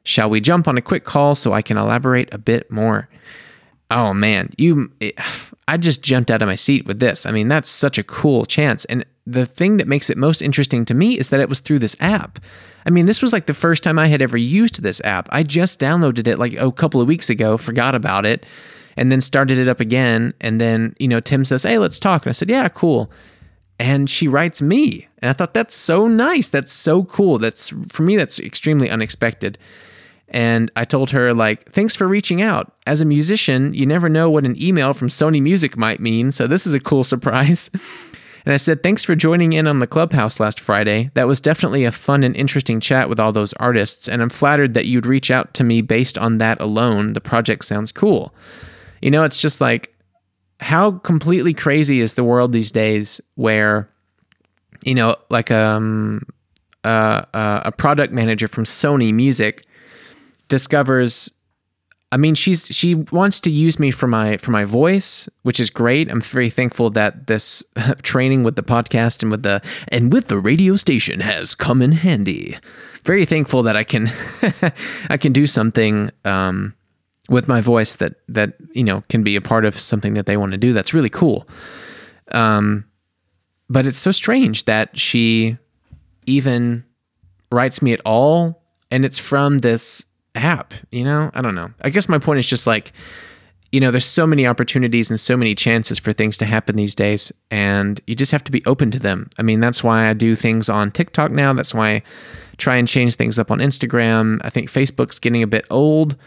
shall 0.03 0.29
we 0.29 0.41
jump 0.41 0.67
on 0.67 0.77
a 0.77 0.81
quick 0.81 1.05
call 1.05 1.33
so 1.33 1.53
I 1.53 1.61
can 1.61 1.77
elaborate 1.77 2.31
a 2.33 2.37
bit 2.37 2.69
more? 2.69 3.09
Oh 3.89 4.13
man, 4.13 4.51
you 4.57 4.91
I 5.67 5.77
just 5.77 6.03
jumped 6.03 6.29
out 6.29 6.41
of 6.41 6.47
my 6.47 6.55
seat 6.55 6.85
with 6.85 6.99
this. 6.99 7.25
I 7.25 7.31
mean, 7.31 7.47
that's 7.47 7.69
such 7.69 7.97
a 7.97 8.03
cool 8.03 8.43
chance. 8.43 8.83
And 8.85 9.05
the 9.25 9.45
thing 9.45 9.77
that 9.77 9.87
makes 9.87 10.09
it 10.09 10.17
most 10.17 10.41
interesting 10.41 10.83
to 10.85 10.93
me 10.93 11.17
is 11.17 11.29
that 11.29 11.39
it 11.39 11.47
was 11.47 11.61
through 11.61 11.79
this 11.79 11.95
app. 12.01 12.39
I 12.85 12.89
mean, 12.89 13.05
this 13.05 13.21
was 13.21 13.31
like 13.31 13.45
the 13.45 13.53
first 13.53 13.83
time 13.83 13.97
I 13.97 14.07
had 14.07 14.21
ever 14.21 14.35
used 14.35 14.81
this 14.81 14.99
app. 15.05 15.29
I 15.31 15.43
just 15.43 15.79
downloaded 15.79 16.27
it 16.27 16.39
like 16.39 16.53
a 16.53 16.71
couple 16.71 16.99
of 16.99 17.07
weeks 17.07 17.29
ago, 17.29 17.55
forgot 17.55 17.95
about 17.95 18.25
it 18.25 18.45
and 19.01 19.11
then 19.11 19.19
started 19.19 19.57
it 19.57 19.67
up 19.67 19.79
again. 19.79 20.31
And 20.39 20.61
then, 20.61 20.95
you 20.99 21.07
know, 21.07 21.19
Tim 21.19 21.43
says, 21.43 21.63
Hey, 21.63 21.79
let's 21.79 21.97
talk. 21.97 22.23
And 22.23 22.29
I 22.29 22.33
said, 22.33 22.51
Yeah, 22.51 22.69
cool. 22.69 23.11
And 23.79 24.07
she 24.07 24.27
writes 24.27 24.61
me. 24.61 25.07
And 25.17 25.29
I 25.31 25.33
thought, 25.33 25.55
That's 25.55 25.73
so 25.73 26.07
nice. 26.07 26.51
That's 26.51 26.71
so 26.71 27.03
cool. 27.05 27.39
That's 27.39 27.73
for 27.89 28.03
me, 28.03 28.15
that's 28.15 28.39
extremely 28.39 28.91
unexpected. 28.91 29.57
And 30.27 30.69
I 30.75 30.85
told 30.85 31.09
her, 31.11 31.33
like, 31.33 31.73
thanks 31.73 31.93
for 31.93 32.07
reaching 32.07 32.41
out. 32.41 32.71
As 32.87 33.01
a 33.01 33.05
musician, 33.05 33.73
you 33.73 33.85
never 33.85 34.07
know 34.07 34.29
what 34.29 34.45
an 34.45 34.55
email 34.61 34.93
from 34.93 35.09
Sony 35.09 35.41
Music 35.41 35.75
might 35.75 35.99
mean. 35.99 36.31
So 36.31 36.47
this 36.47 36.65
is 36.67 36.73
a 36.73 36.79
cool 36.79 37.03
surprise. 37.13 37.71
And 38.45 38.53
I 38.53 38.57
said, 38.57 38.83
Thanks 38.83 39.03
for 39.03 39.15
joining 39.15 39.53
in 39.53 39.65
on 39.65 39.79
the 39.79 39.87
clubhouse 39.87 40.39
last 40.39 40.59
Friday. 40.59 41.09
That 41.15 41.27
was 41.27 41.41
definitely 41.41 41.85
a 41.85 41.91
fun 41.91 42.23
and 42.23 42.35
interesting 42.35 42.79
chat 42.79 43.09
with 43.09 43.19
all 43.19 43.31
those 43.31 43.53
artists, 43.53 44.07
and 44.07 44.21
I'm 44.21 44.29
flattered 44.29 44.75
that 44.75 44.85
you'd 44.85 45.07
reach 45.07 45.31
out 45.31 45.55
to 45.55 45.63
me 45.63 45.81
based 45.81 46.19
on 46.19 46.37
that 46.37 46.61
alone. 46.61 47.13
The 47.13 47.19
project 47.19 47.65
sounds 47.65 47.91
cool. 47.91 48.31
You 49.01 49.11
know, 49.11 49.23
it's 49.23 49.41
just 49.41 49.61
like 49.61 49.95
how 50.59 50.91
completely 50.91 51.53
crazy 51.53 51.99
is 51.99 52.13
the 52.13 52.23
world 52.23 52.51
these 52.51 52.71
days 52.71 53.19
where 53.35 53.89
you 54.85 54.95
know, 54.95 55.15
like 55.29 55.51
um 55.51 56.23
uh, 56.83 57.21
uh, 57.33 57.61
a 57.65 57.71
product 57.71 58.11
manager 58.11 58.47
from 58.47 58.63
Sony 58.63 59.13
Music 59.13 59.63
discovers 60.47 61.31
I 62.13 62.17
mean, 62.17 62.35
she's 62.35 62.67
she 62.67 62.95
wants 62.95 63.39
to 63.41 63.49
use 63.49 63.79
me 63.79 63.89
for 63.89 64.05
my 64.05 64.35
for 64.35 64.51
my 64.51 64.65
voice, 64.65 65.29
which 65.43 65.61
is 65.61 65.69
great. 65.69 66.11
I'm 66.11 66.19
very 66.19 66.49
thankful 66.49 66.89
that 66.89 67.27
this 67.27 67.63
training 68.03 68.43
with 68.43 68.57
the 68.57 68.63
podcast 68.63 69.21
and 69.21 69.31
with 69.31 69.43
the 69.43 69.61
and 69.87 70.11
with 70.11 70.27
the 70.27 70.37
radio 70.37 70.75
station 70.75 71.21
has 71.21 71.55
come 71.55 71.81
in 71.81 71.93
handy. 71.93 72.57
Very 73.03 73.25
thankful 73.25 73.63
that 73.63 73.77
I 73.77 73.85
can 73.85 74.11
I 75.09 75.15
can 75.15 75.31
do 75.31 75.47
something 75.47 76.11
um, 76.25 76.73
with 77.32 77.47
my 77.47 77.61
voice 77.61 77.95
that 77.95 78.13
that 78.27 78.53
you 78.73 78.84
know 78.84 79.03
can 79.09 79.23
be 79.23 79.36
a 79.36 79.41
part 79.41 79.65
of 79.65 79.79
something 79.79 80.13
that 80.13 80.27
they 80.27 80.38
want 80.38 80.51
to 80.51 80.57
do. 80.57 80.73
That's 80.73 80.93
really 80.93 81.09
cool. 81.09 81.47
Um, 82.32 82.86
but 83.69 83.88
it's 83.88 83.97
so 83.97 84.11
strange 84.11 84.65
that 84.65 84.99
she 84.99 85.57
even 86.27 86.84
writes 87.51 87.82
me 87.82 87.93
at 87.93 88.01
all, 88.05 88.61
and 88.91 89.05
it's 89.05 89.17
from 89.17 89.59
this 89.59 90.05
app. 90.36 90.73
You 90.91 91.05
know, 91.05 91.32
I 91.34 91.41
don't 91.41 91.55
know. 91.55 91.71
I 91.82 91.89
guess 91.89 92.07
my 92.07 92.19
point 92.19 92.39
is 92.39 92.47
just 92.47 92.67
like 92.67 92.91
you 93.71 93.79
know, 93.79 93.89
there's 93.89 94.05
so 94.05 94.27
many 94.27 94.45
opportunities 94.45 95.09
and 95.09 95.17
so 95.17 95.38
many 95.38 95.55
chances 95.55 95.97
for 95.97 96.11
things 96.11 96.36
to 96.38 96.45
happen 96.45 96.75
these 96.75 96.93
days, 96.93 97.32
and 97.49 98.01
you 98.05 98.15
just 98.15 98.34
have 98.34 98.43
to 98.43 98.51
be 98.51 98.61
open 98.65 98.91
to 98.91 98.99
them. 98.99 99.29
I 99.38 99.43
mean, 99.43 99.61
that's 99.61 99.82
why 99.82 100.09
I 100.09 100.13
do 100.13 100.36
things 100.36 100.67
on 100.67 100.91
TikTok 100.91 101.32
now. 101.32 101.53
That's 101.53 101.73
why 101.73 101.89
I 101.89 102.03
try 102.57 102.75
and 102.75 102.86
change 102.86 103.15
things 103.15 103.39
up 103.39 103.49
on 103.49 103.59
Instagram. 103.59 104.41
I 104.43 104.49
think 104.49 104.69
Facebook's 104.69 105.19
getting 105.19 105.41
a 105.41 105.47
bit 105.47 105.65
old, 105.69 106.17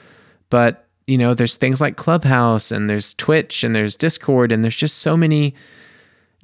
but 0.49 0.84
you 1.07 1.19
know, 1.19 1.35
there's 1.35 1.57
things 1.57 1.81
like 1.81 1.97
Clubhouse 1.97 2.71
and 2.71 2.89
there's 2.89 3.15
Twitch 3.15 3.63
and 3.63 3.75
there's 3.75 3.97
Discord 3.97 4.53
and 4.53 4.65
there's 4.65 4.77
just 4.77 4.99
so 4.99 5.17
many 5.17 5.55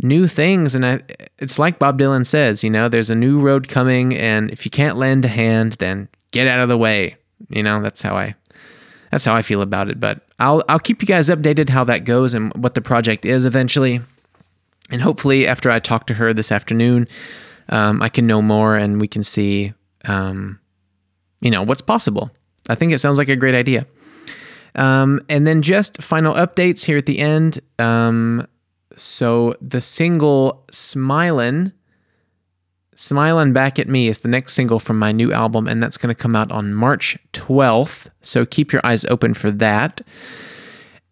new 0.03 0.27
things. 0.27 0.75
And 0.75 0.85
I, 0.85 1.01
it's 1.39 1.59
like 1.59 1.79
Bob 1.79 1.99
Dylan 1.99 2.27
says, 2.27 2.63
you 2.63 2.71
know, 2.71 2.89
there's 2.89 3.11
a 3.11 3.15
new 3.15 3.41
road 3.41 3.69
coming, 3.69 4.17
and 4.17 4.51
if 4.51 4.65
you 4.65 4.71
can't 4.71 4.97
lend 4.97 5.25
a 5.25 5.29
hand, 5.29 5.75
then 5.75 6.09
get 6.31 6.47
out 6.47 6.61
of 6.61 6.69
the 6.69 6.79
way. 6.79 7.17
You 7.49 7.63
know, 7.63 7.81
that's 7.83 8.03
how 8.03 8.17
I 8.17 8.35
that's 9.11 9.25
how 9.25 9.35
I 9.35 9.43
feel 9.43 9.63
about 9.63 9.89
it. 9.89 9.99
But 9.99 10.21
I'll 10.39 10.63
I'll 10.69 10.79
keep 10.79 11.03
you 11.03 11.09
guys 11.09 11.29
updated 11.29 11.71
how 11.71 11.85
that 11.85 12.05
goes 12.05 12.35
and 12.35 12.53
what 12.55 12.75
the 12.75 12.83
project 12.83 13.25
is 13.25 13.45
eventually. 13.45 14.01
And 14.91 15.03
hopefully, 15.03 15.47
after 15.47 15.71
I 15.71 15.79
talk 15.79 16.07
to 16.07 16.15
her 16.15 16.35
this 16.35 16.51
afternoon, 16.51 17.07
um, 17.69 18.03
I 18.03 18.09
can 18.09 18.27
know 18.27 18.43
more 18.43 18.77
and 18.77 19.01
we 19.01 19.07
can 19.07 19.23
see, 19.23 19.73
um, 20.05 20.59
you 21.41 21.51
know, 21.51 21.63
what's 21.63 21.83
possible. 21.83 22.31
I 22.69 22.75
think 22.75 22.93
it 22.93 22.99
sounds 22.99 23.17
like 23.17 23.29
a 23.29 23.37
great 23.37 23.55
idea. 23.55 23.87
Um, 24.75 25.21
and 25.29 25.47
then 25.47 25.63
just 25.63 26.03
final 26.03 26.35
updates 26.35 26.85
here 26.85 26.99
at 26.99 27.07
the 27.07 27.19
end. 27.19 27.59
Um, 27.79 28.47
so 28.97 29.55
the 29.61 29.81
single 29.81 30.65
"Smilin'." 30.71 31.73
Smiling 32.97 33.55
Back 33.55 33.79
at 33.79 33.89
Me 33.89 34.09
is 34.09 34.19
the 34.19 34.29
next 34.29 34.53
single 34.53 34.79
from 34.79 34.99
my 34.99 35.11
new 35.11 35.33
album, 35.33 35.67
and 35.67 35.83
that's 35.83 35.97
going 35.97 36.15
to 36.15 36.23
come 36.23 36.37
out 36.37 36.53
on 36.53 36.75
March 36.75 37.17
12th. 37.33 38.11
So 38.21 38.45
keep 38.45 38.75
your 38.75 38.85
eyes 38.85 39.07
open 39.07 39.33
for 39.33 39.51
that. 39.53 40.03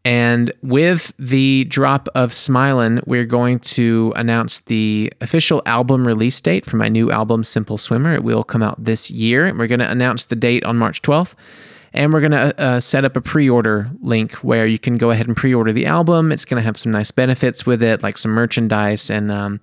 And 0.04 0.52
with 0.62 1.12
the 1.18 1.64
drop 1.64 2.08
of 2.14 2.32
Smilin', 2.32 3.06
we're 3.06 3.26
going 3.26 3.58
to 3.60 4.12
announce 4.16 4.60
the 4.60 5.12
official 5.20 5.60
album 5.66 6.06
release 6.06 6.40
date 6.40 6.64
for 6.64 6.76
my 6.76 6.88
new 6.88 7.10
album, 7.10 7.44
Simple 7.44 7.76
Swimmer. 7.76 8.14
It 8.14 8.22
will 8.22 8.44
come 8.44 8.62
out 8.62 8.82
this 8.82 9.10
year. 9.10 9.44
And 9.44 9.58
we're 9.58 9.66
going 9.66 9.80
to 9.80 9.90
announce 9.90 10.24
the 10.24 10.36
date 10.36 10.64
on 10.64 10.76
March 10.76 11.02
12th. 11.02 11.34
And 11.92 12.12
we're 12.12 12.20
going 12.20 12.32
to 12.32 12.60
uh, 12.60 12.80
set 12.80 13.04
up 13.04 13.16
a 13.16 13.20
pre 13.20 13.48
order 13.48 13.90
link 14.00 14.34
where 14.34 14.66
you 14.66 14.78
can 14.78 14.98
go 14.98 15.10
ahead 15.10 15.26
and 15.26 15.36
pre 15.36 15.54
order 15.54 15.72
the 15.72 15.86
album. 15.86 16.32
It's 16.32 16.44
going 16.44 16.60
to 16.60 16.64
have 16.64 16.78
some 16.78 16.92
nice 16.92 17.10
benefits 17.10 17.64
with 17.64 17.82
it, 17.82 18.02
like 18.02 18.18
some 18.18 18.32
merchandise 18.32 19.10
and 19.10 19.30
um, 19.30 19.60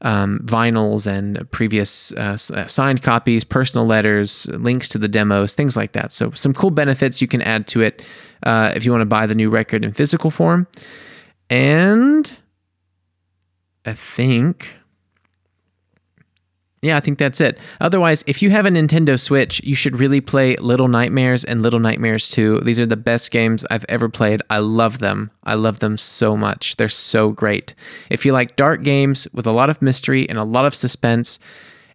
um, 0.00 0.40
vinyls 0.44 1.06
and 1.06 1.50
previous 1.50 2.12
uh, 2.12 2.36
uh, 2.54 2.66
signed 2.66 3.02
copies, 3.02 3.44
personal 3.44 3.86
letters, 3.86 4.46
links 4.48 4.88
to 4.90 4.98
the 4.98 5.08
demos, 5.08 5.54
things 5.54 5.76
like 5.76 5.92
that. 5.92 6.12
So, 6.12 6.30
some 6.32 6.54
cool 6.54 6.70
benefits 6.70 7.20
you 7.20 7.28
can 7.28 7.42
add 7.42 7.66
to 7.68 7.82
it 7.82 8.06
uh, 8.44 8.72
if 8.74 8.84
you 8.84 8.92
want 8.92 9.02
to 9.02 9.06
buy 9.06 9.26
the 9.26 9.34
new 9.34 9.50
record 9.50 9.84
in 9.84 9.92
physical 9.92 10.30
form. 10.30 10.68
And 11.50 12.30
I 13.84 13.94
think 13.94 14.77
yeah, 16.80 16.96
I 16.96 17.00
think 17.00 17.18
that's 17.18 17.40
it. 17.40 17.58
Otherwise, 17.80 18.22
if 18.26 18.40
you 18.40 18.50
have 18.50 18.64
a 18.64 18.70
Nintendo 18.70 19.18
Switch, 19.18 19.60
you 19.64 19.74
should 19.74 19.98
really 19.98 20.20
play 20.20 20.54
Little 20.56 20.86
Nightmares 20.86 21.44
and 21.44 21.60
Little 21.60 21.80
Nightmares 21.80 22.30
2. 22.30 22.60
These 22.60 22.78
are 22.78 22.86
the 22.86 22.96
best 22.96 23.32
games 23.32 23.64
I've 23.68 23.84
ever 23.88 24.08
played. 24.08 24.42
I 24.48 24.58
love 24.58 24.98
them. 24.98 25.32
I 25.42 25.54
love 25.54 25.80
them 25.80 25.96
so 25.96 26.36
much. 26.36 26.76
They're 26.76 26.88
so 26.88 27.30
great. 27.30 27.74
If 28.10 28.24
you 28.24 28.32
like 28.32 28.54
dark 28.54 28.84
games 28.84 29.26
with 29.32 29.46
a 29.46 29.52
lot 29.52 29.70
of 29.70 29.82
mystery 29.82 30.28
and 30.28 30.38
a 30.38 30.44
lot 30.44 30.66
of 30.66 30.74
suspense, 30.74 31.40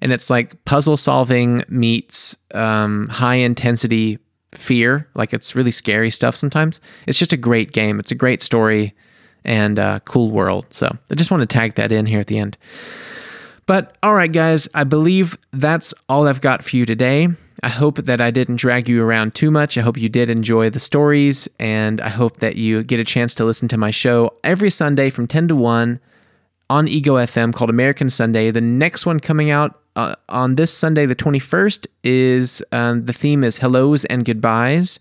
and 0.02 0.12
it's 0.12 0.30
like 0.30 0.66
puzzle 0.66 0.98
solving 0.98 1.64
meets 1.70 2.36
um, 2.54 3.08
high 3.08 3.36
intensity 3.36 4.20
fear, 4.52 5.08
like 5.16 5.34
it's 5.34 5.56
really 5.56 5.72
scary 5.72 6.10
stuff 6.10 6.36
sometimes, 6.36 6.82
it's 7.08 7.18
just 7.18 7.32
a 7.32 7.38
great 7.38 7.72
game. 7.72 8.02
It's 8.02 8.12
a 8.12 8.16
great 8.16 8.42
story 8.42 8.94
and 9.46 9.80
a 9.80 10.02
cool 10.04 10.30
world. 10.30 10.66
So 10.72 10.94
I 11.10 11.16
just 11.16 11.32
want 11.32 11.42
to 11.42 11.48
tag 11.48 11.76
that 11.76 11.94
in 11.94 12.06
here 12.06 12.20
at 12.20 12.28
the 12.28 12.38
end. 12.38 12.58
But 13.66 13.96
all 14.04 14.14
right, 14.14 14.32
guys, 14.32 14.68
I 14.74 14.84
believe 14.84 15.38
that's 15.52 15.94
all 16.10 16.28
I've 16.28 16.42
got 16.42 16.64
for 16.64 16.76
you 16.76 16.86
today. 16.86 17.30
I 17.62 17.70
hope 17.70 17.98
that 17.98 18.20
I 18.20 18.30
didn't 18.32 18.58
drag 18.58 18.90
you 18.90 19.04
around 19.04 19.36
too 19.36 19.50
much. 19.50 19.78
I 19.78 19.82
hope 19.82 19.98
you 19.98 20.10
did 20.10 20.30
enjoy 20.30 20.70
the 20.70 20.80
stories, 20.80 21.48
and 21.60 22.02
I 22.02 22.10
hope 22.10 22.38
that 22.38 22.58
you 22.58 22.84
get 22.84 23.00
a 23.00 23.06
chance 23.06 23.34
to 23.36 23.46
listen 23.46 23.68
to 23.70 23.78
my 23.78 23.92
show 23.92 24.34
every 24.44 24.70
Sunday 24.70 25.10
from 25.10 25.28
10 25.28 25.48
to 25.50 25.56
1 25.56 26.00
on 26.70 26.88
Ego 26.88 27.16
FM 27.16 27.54
called 27.54 27.70
American 27.70 28.10
Sunday. 28.10 28.52
The 28.52 28.60
next 28.60 29.06
one 29.06 29.20
coming 29.20 29.50
out 29.50 29.80
uh, 29.96 30.16
on 30.28 30.56
this 30.56 30.74
Sunday, 30.74 31.06
the 31.06 31.16
21st, 31.16 31.88
is 32.04 32.64
um, 32.72 33.06
the 33.06 33.14
theme 33.14 33.44
is 33.44 33.60
hellos 33.60 34.04
and 34.06 34.26
goodbyes 34.26 35.00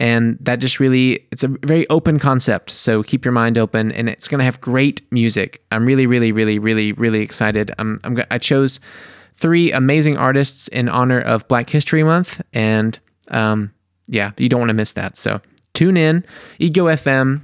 and 0.00 0.38
that 0.40 0.60
just 0.60 0.80
really 0.80 1.26
it's 1.30 1.44
a 1.44 1.48
very 1.48 1.88
open 1.90 2.18
concept. 2.18 2.70
So 2.70 3.02
keep 3.02 3.24
your 3.24 3.32
mind 3.32 3.58
open 3.58 3.92
and 3.92 4.08
it's 4.08 4.26
going 4.26 4.38
to 4.38 4.44
have 4.44 4.58
great 4.60 5.02
music. 5.12 5.62
I'm 5.70 5.84
really 5.84 6.06
really 6.06 6.32
really 6.32 6.58
really 6.58 6.94
really 6.94 7.20
excited. 7.20 7.70
I'm, 7.78 8.00
I'm 8.02 8.20
i 8.30 8.38
chose 8.38 8.80
three 9.34 9.70
amazing 9.72 10.16
artists 10.16 10.68
in 10.68 10.88
honor 10.88 11.20
of 11.20 11.46
black 11.48 11.70
history 11.70 12.02
month 12.02 12.40
and 12.52 12.98
um, 13.30 13.72
yeah 14.06 14.32
you 14.38 14.48
don't 14.48 14.60
want 14.60 14.70
to 14.70 14.74
miss 14.74 14.92
that. 14.92 15.16
So 15.16 15.42
tune 15.74 15.98
in 15.98 16.24
ego 16.58 16.86
fm 16.86 17.42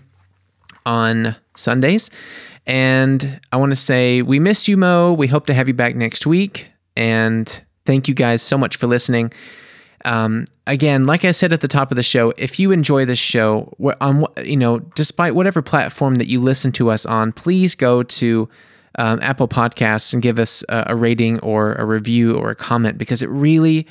on 0.87 1.37
sundays. 1.55 2.11
And 2.67 3.39
i 3.53 3.57
want 3.59 3.71
to 3.71 3.77
say 3.77 4.23
we 4.23 4.41
miss 4.41 4.67
you 4.67 4.79
Moe. 4.79 5.13
We 5.13 5.27
hope 5.27 5.45
to 5.47 5.55
have 5.55 5.69
you 5.69 5.75
back 5.75 5.95
next 5.95 6.27
week. 6.27 6.71
And 6.97 7.63
thank 7.85 8.09
you 8.09 8.15
guys 8.15 8.41
so 8.41 8.57
much 8.57 8.77
for 8.77 8.87
listening. 8.87 9.31
Um, 10.07 10.47
again, 10.67 11.05
like 11.07 11.25
I 11.25 11.31
said 11.31 11.53
at 11.53 11.61
the 11.61 11.69
top 11.69 11.91
of 11.91 11.97
the 11.97 12.03
show, 12.03 12.33
if 12.37 12.59
you 12.59 12.73
enjoy 12.73 13.05
this 13.05 13.19
show, 13.19 13.75
on 14.01 14.25
you 14.45 14.57
know, 14.57 14.81
despite 14.81 15.35
whatever 15.35 15.62
platform 15.62 16.17
that 16.17 16.27
you 16.27 16.41
listen 16.41 16.73
to 16.73 16.91
us 16.91 17.07
on, 17.07 17.33
please 17.33 17.75
go 17.75 18.03
to 18.03 18.49
um, 18.99 19.21
Apple 19.23 19.49
Podcasts 19.49 20.12
and 20.12 20.23
give 20.23 20.39
us 20.39 20.64
a, 20.69 20.85
a 20.89 20.97
rating 20.97 21.39
or 21.41 21.75
a 21.75 21.85
review 21.85 22.37
or 22.37 22.51
a 22.51 22.55
comment 22.55 22.99
because 22.99 23.23
it 23.23 23.29
really, 23.29 23.87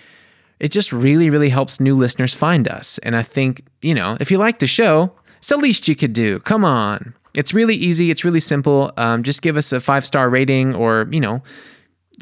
it 0.59 0.71
just 0.71 0.91
really, 0.91 1.30
really 1.30 1.49
helps 1.49 1.80
new 1.80 1.95
listeners 1.95 2.34
find 2.34 2.67
us. 2.67 2.97
And 2.99 3.15
I 3.15 3.23
think 3.23 3.63
you 3.82 3.93
know, 3.93 4.17
if 4.19 4.32
you 4.32 4.38
like 4.38 4.59
the 4.59 4.67
show, 4.67 5.13
it's 5.38 5.49
the 5.49 5.57
least 5.57 5.88
you 5.88 5.95
could 5.95 6.13
do. 6.13 6.39
Come 6.39 6.65
on, 6.65 7.13
it's 7.36 7.53
really 7.53 7.76
easy. 7.76 8.11
It's 8.11 8.23
really 8.23 8.39
simple. 8.39 8.91
Um, 8.97 9.23
just 9.23 9.41
give 9.41 9.57
us 9.57 9.71
a 9.71 9.80
five 9.80 10.05
star 10.05 10.30
rating 10.30 10.76
or 10.76 11.07
you 11.11 11.19
know 11.19 11.43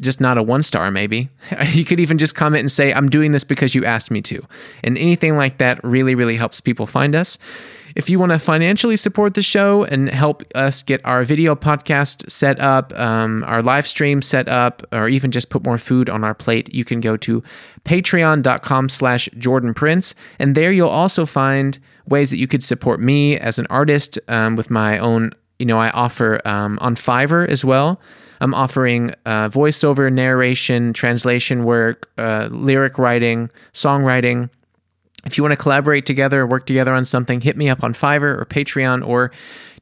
just 0.00 0.20
not 0.20 0.38
a 0.38 0.42
one 0.42 0.62
star, 0.62 0.90
maybe. 0.90 1.30
You 1.68 1.84
could 1.84 2.00
even 2.00 2.18
just 2.18 2.34
comment 2.34 2.60
and 2.60 2.70
say, 2.70 2.92
I'm 2.92 3.08
doing 3.08 3.32
this 3.32 3.44
because 3.44 3.74
you 3.74 3.84
asked 3.84 4.10
me 4.10 4.22
to. 4.22 4.42
And 4.82 4.96
anything 4.98 5.36
like 5.36 5.58
that 5.58 5.82
really, 5.82 6.14
really 6.14 6.36
helps 6.36 6.60
people 6.60 6.86
find 6.86 7.14
us. 7.14 7.38
If 7.94 8.10
you 8.10 8.18
want 8.18 8.32
to 8.32 8.38
financially 8.38 8.96
support 8.96 9.34
the 9.34 9.42
show 9.42 9.84
and 9.84 10.08
help 10.08 10.42
us 10.54 10.82
get 10.82 11.00
our 11.04 11.24
video 11.24 11.54
podcast 11.54 12.28
set 12.28 12.58
up, 12.58 12.92
um, 12.98 13.44
our 13.46 13.62
live 13.62 13.86
stream 13.86 14.20
set 14.20 14.48
up, 14.48 14.82
or 14.92 15.08
even 15.08 15.30
just 15.30 15.48
put 15.48 15.64
more 15.64 15.78
food 15.78 16.10
on 16.10 16.24
our 16.24 16.34
plate, 16.34 16.74
you 16.74 16.84
can 16.84 17.00
go 17.00 17.16
to 17.18 17.42
patreon.com 17.84 18.88
slash 18.88 19.28
Jordan 19.38 19.74
Prince. 19.74 20.14
And 20.40 20.56
there 20.56 20.72
you'll 20.72 20.88
also 20.88 21.24
find 21.24 21.78
ways 22.06 22.30
that 22.30 22.38
you 22.38 22.48
could 22.48 22.64
support 22.64 23.00
me 23.00 23.38
as 23.38 23.58
an 23.58 23.66
artist 23.70 24.18
um, 24.28 24.56
with 24.56 24.70
my 24.70 24.98
own, 24.98 25.30
you 25.58 25.66
know, 25.66 25.78
I 25.78 25.90
offer 25.90 26.40
um, 26.44 26.78
on 26.80 26.96
Fiverr 26.96 27.48
as 27.48 27.64
well. 27.64 28.00
I'm 28.44 28.52
offering 28.52 29.10
uh, 29.24 29.48
voiceover, 29.48 30.12
narration, 30.12 30.92
translation 30.92 31.64
work, 31.64 32.10
uh, 32.18 32.48
lyric 32.50 32.98
writing, 32.98 33.48
songwriting. 33.72 34.50
If 35.24 35.38
you 35.38 35.42
want 35.42 35.52
to 35.52 35.56
collaborate 35.56 36.04
together, 36.04 36.42
or 36.42 36.46
work 36.46 36.66
together 36.66 36.92
on 36.92 37.06
something, 37.06 37.40
hit 37.40 37.56
me 37.56 37.70
up 37.70 37.82
on 37.82 37.94
Fiverr 37.94 38.38
or 38.38 38.44
Patreon 38.44 39.06
or 39.06 39.32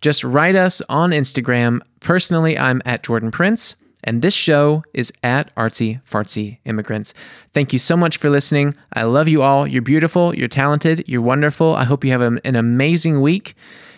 just 0.00 0.22
write 0.22 0.54
us 0.54 0.80
on 0.88 1.10
Instagram. 1.10 1.80
Personally, 1.98 2.56
I'm 2.56 2.80
at 2.84 3.02
Jordan 3.02 3.32
Prince, 3.32 3.74
and 4.04 4.22
this 4.22 4.34
show 4.34 4.84
is 4.94 5.12
at 5.24 5.52
Artsy 5.56 6.00
Fartsy 6.04 6.58
Immigrants. 6.64 7.14
Thank 7.52 7.72
you 7.72 7.80
so 7.80 7.96
much 7.96 8.16
for 8.16 8.30
listening. 8.30 8.76
I 8.92 9.02
love 9.02 9.26
you 9.26 9.42
all. 9.42 9.66
You're 9.66 9.82
beautiful, 9.82 10.36
you're 10.36 10.46
talented, 10.46 11.02
you're 11.08 11.20
wonderful. 11.20 11.74
I 11.74 11.82
hope 11.82 12.04
you 12.04 12.12
have 12.12 12.22
an 12.22 12.54
amazing 12.54 13.20
week, 13.20 13.56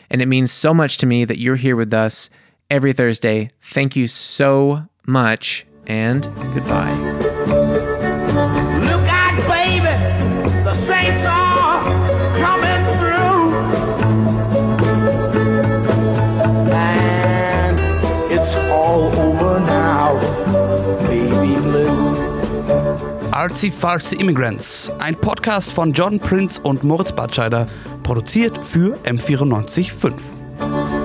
and 0.09 0.23
it 0.23 0.27
means 0.27 0.51
so 0.53 0.73
much 0.73 0.97
to 0.99 1.07
me 1.07 1.27
that 1.27 1.39
you're 1.39 1.57
here 1.57 1.77
with 1.77 1.93
us 1.93 2.31
every 2.75 2.93
Thursday. 2.93 3.53
Thank 3.61 3.95
you 3.95 4.09
so 4.09 4.83
much 5.07 5.65
and 5.87 6.25
goodbye. 6.53 6.91
Look 8.83 9.07
out, 9.07 9.39
baby, 9.47 9.95
the 10.65 10.75
saints 10.75 11.25
are 11.25 11.81
coming 12.37 12.83
through. 12.99 13.55
And 16.75 17.79
it's 18.33 18.57
all 18.73 19.15
over 19.21 19.61
now, 19.61 20.19
baby 21.07 21.55
blue. 21.63 22.13
Artsy 23.31 23.71
Fartsy 23.71 24.17
Immigrants, 24.21 24.91
ein 24.99 25.15
Podcast 25.15 25.73
von 25.73 25.93
John 25.93 26.19
Prince 26.19 26.59
und 26.61 26.83
Moritz 26.83 27.13
Batscheider, 27.13 27.69
produziert 28.03 28.67
für 28.67 28.97
M945. 29.05 31.04